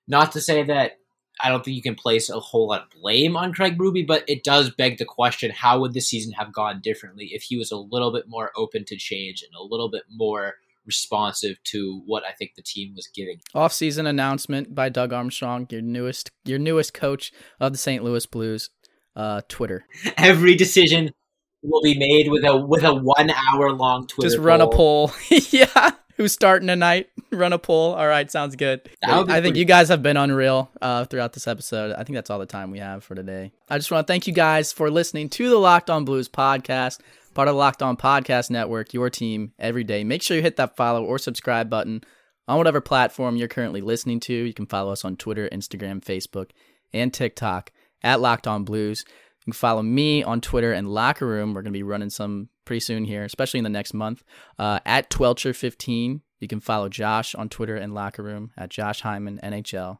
not 0.07 0.31
to 0.33 0.41
say 0.41 0.63
that 0.63 0.99
I 1.41 1.49
don't 1.49 1.65
think 1.65 1.75
you 1.75 1.81
can 1.81 1.95
place 1.95 2.29
a 2.29 2.39
whole 2.39 2.69
lot 2.69 2.83
of 2.83 3.01
blame 3.01 3.35
on 3.35 3.53
Craig 3.53 3.77
Berube, 3.77 4.07
but 4.07 4.23
it 4.27 4.43
does 4.43 4.69
beg 4.69 4.97
the 4.97 5.05
question: 5.05 5.51
How 5.51 5.79
would 5.79 5.93
the 5.93 6.01
season 6.01 6.33
have 6.33 6.53
gone 6.53 6.81
differently 6.81 7.29
if 7.33 7.43
he 7.43 7.57
was 7.57 7.71
a 7.71 7.77
little 7.77 8.11
bit 8.11 8.25
more 8.27 8.51
open 8.55 8.85
to 8.85 8.95
change 8.95 9.43
and 9.43 9.53
a 9.55 9.63
little 9.63 9.89
bit 9.89 10.03
more 10.09 10.55
responsive 10.85 11.57
to 11.63 12.01
what 12.05 12.23
I 12.25 12.33
think 12.33 12.55
the 12.55 12.61
team 12.61 12.93
was 12.95 13.07
giving? 13.07 13.41
Off-season 13.53 14.05
announcement 14.05 14.75
by 14.75 14.89
Doug 14.89 15.13
Armstrong, 15.13 15.67
your 15.69 15.81
newest 15.81 16.31
your 16.45 16.59
newest 16.59 16.93
coach 16.93 17.31
of 17.59 17.71
the 17.71 17.77
St. 17.77 18.03
Louis 18.03 18.25
Blues. 18.25 18.69
Uh, 19.15 19.41
Twitter. 19.47 19.85
Every 20.17 20.55
decision 20.55 21.13
will 21.61 21.81
be 21.81 21.97
made 21.97 22.29
with 22.29 22.43
a 22.43 22.57
with 22.57 22.83
a 22.83 22.93
one 22.93 23.29
hour 23.29 23.71
long 23.71 24.07
Twitter. 24.07 24.29
Just 24.29 24.39
run 24.39 24.59
poll. 24.59 24.69
a 24.69 24.75
poll. 24.75 25.11
yeah 25.51 25.91
who's 26.17 26.33
starting 26.33 26.67
tonight. 26.67 27.09
Run 27.31 27.53
a 27.53 27.59
poll. 27.59 27.93
All 27.93 28.07
right, 28.07 28.29
sounds 28.29 28.55
good. 28.55 28.87
I 29.03 29.41
think 29.41 29.55
you 29.55 29.65
guys 29.65 29.89
have 29.89 30.03
been 30.03 30.17
unreal 30.17 30.69
uh, 30.81 31.05
throughout 31.05 31.33
this 31.33 31.47
episode. 31.47 31.93
I 31.93 32.03
think 32.03 32.15
that's 32.15 32.29
all 32.29 32.39
the 32.39 32.45
time 32.45 32.71
we 32.71 32.79
have 32.79 33.03
for 33.03 33.15
today. 33.15 33.51
I 33.69 33.77
just 33.77 33.91
want 33.91 34.05
to 34.05 34.11
thank 34.11 34.27
you 34.27 34.33
guys 34.33 34.71
for 34.71 34.89
listening 34.91 35.29
to 35.29 35.49
the 35.49 35.57
Locked 35.57 35.89
On 35.89 36.05
Blues 36.05 36.29
podcast, 36.29 36.99
part 37.33 37.47
of 37.47 37.55
the 37.55 37.59
Locked 37.59 37.81
On 37.81 37.97
Podcast 37.97 38.49
Network, 38.49 38.93
your 38.93 39.09
team 39.09 39.53
every 39.57 39.83
day. 39.83 40.03
Make 40.03 40.21
sure 40.21 40.37
you 40.37 40.43
hit 40.43 40.57
that 40.57 40.75
follow 40.75 41.03
or 41.03 41.17
subscribe 41.17 41.69
button 41.69 42.03
on 42.47 42.57
whatever 42.57 42.81
platform 42.81 43.35
you're 43.35 43.47
currently 43.47 43.81
listening 43.81 44.19
to. 44.21 44.33
You 44.33 44.53
can 44.53 44.67
follow 44.67 44.91
us 44.91 45.03
on 45.03 45.15
Twitter, 45.15 45.49
Instagram, 45.51 46.03
Facebook, 46.03 46.51
and 46.93 47.13
TikTok 47.13 47.71
at 48.03 48.21
Locked 48.21 48.47
On 48.47 48.63
Blues. 48.63 49.05
You 49.07 49.51
can 49.51 49.53
follow 49.53 49.81
me 49.81 50.23
on 50.23 50.41
Twitter 50.41 50.71
and 50.71 50.89
Locker 50.89 51.27
Room. 51.27 51.53
We're 51.53 51.61
going 51.61 51.73
to 51.73 51.77
be 51.77 51.83
running 51.83 52.09
some 52.09 52.49
pretty 52.65 52.79
soon 52.79 53.05
here, 53.05 53.23
especially 53.23 53.57
in 53.57 53.63
the 53.65 53.69
next 53.69 53.93
month. 53.93 54.23
Uh, 54.57 54.79
at 54.85 55.09
Twelcher15. 55.09 56.21
You 56.39 56.47
can 56.47 56.59
follow 56.59 56.89
Josh 56.89 57.35
on 57.35 57.49
Twitter 57.49 57.75
and 57.75 57.93
Locker 57.93 58.23
Room 58.23 58.51
at 58.57 58.69
Josh 58.69 59.01
Hyman 59.01 59.39
NHL. 59.43 59.99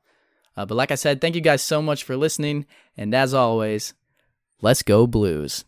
Uh, 0.55 0.65
but 0.65 0.75
like 0.75 0.91
I 0.91 0.95
said, 0.95 1.19
thank 1.19 1.35
you 1.35 1.41
guys 1.41 1.61
so 1.61 1.81
much 1.81 2.03
for 2.03 2.15
listening. 2.15 2.65
And 2.97 3.13
as 3.13 3.33
always, 3.33 3.93
let's 4.61 4.83
go 4.83 5.07
Blues. 5.07 5.65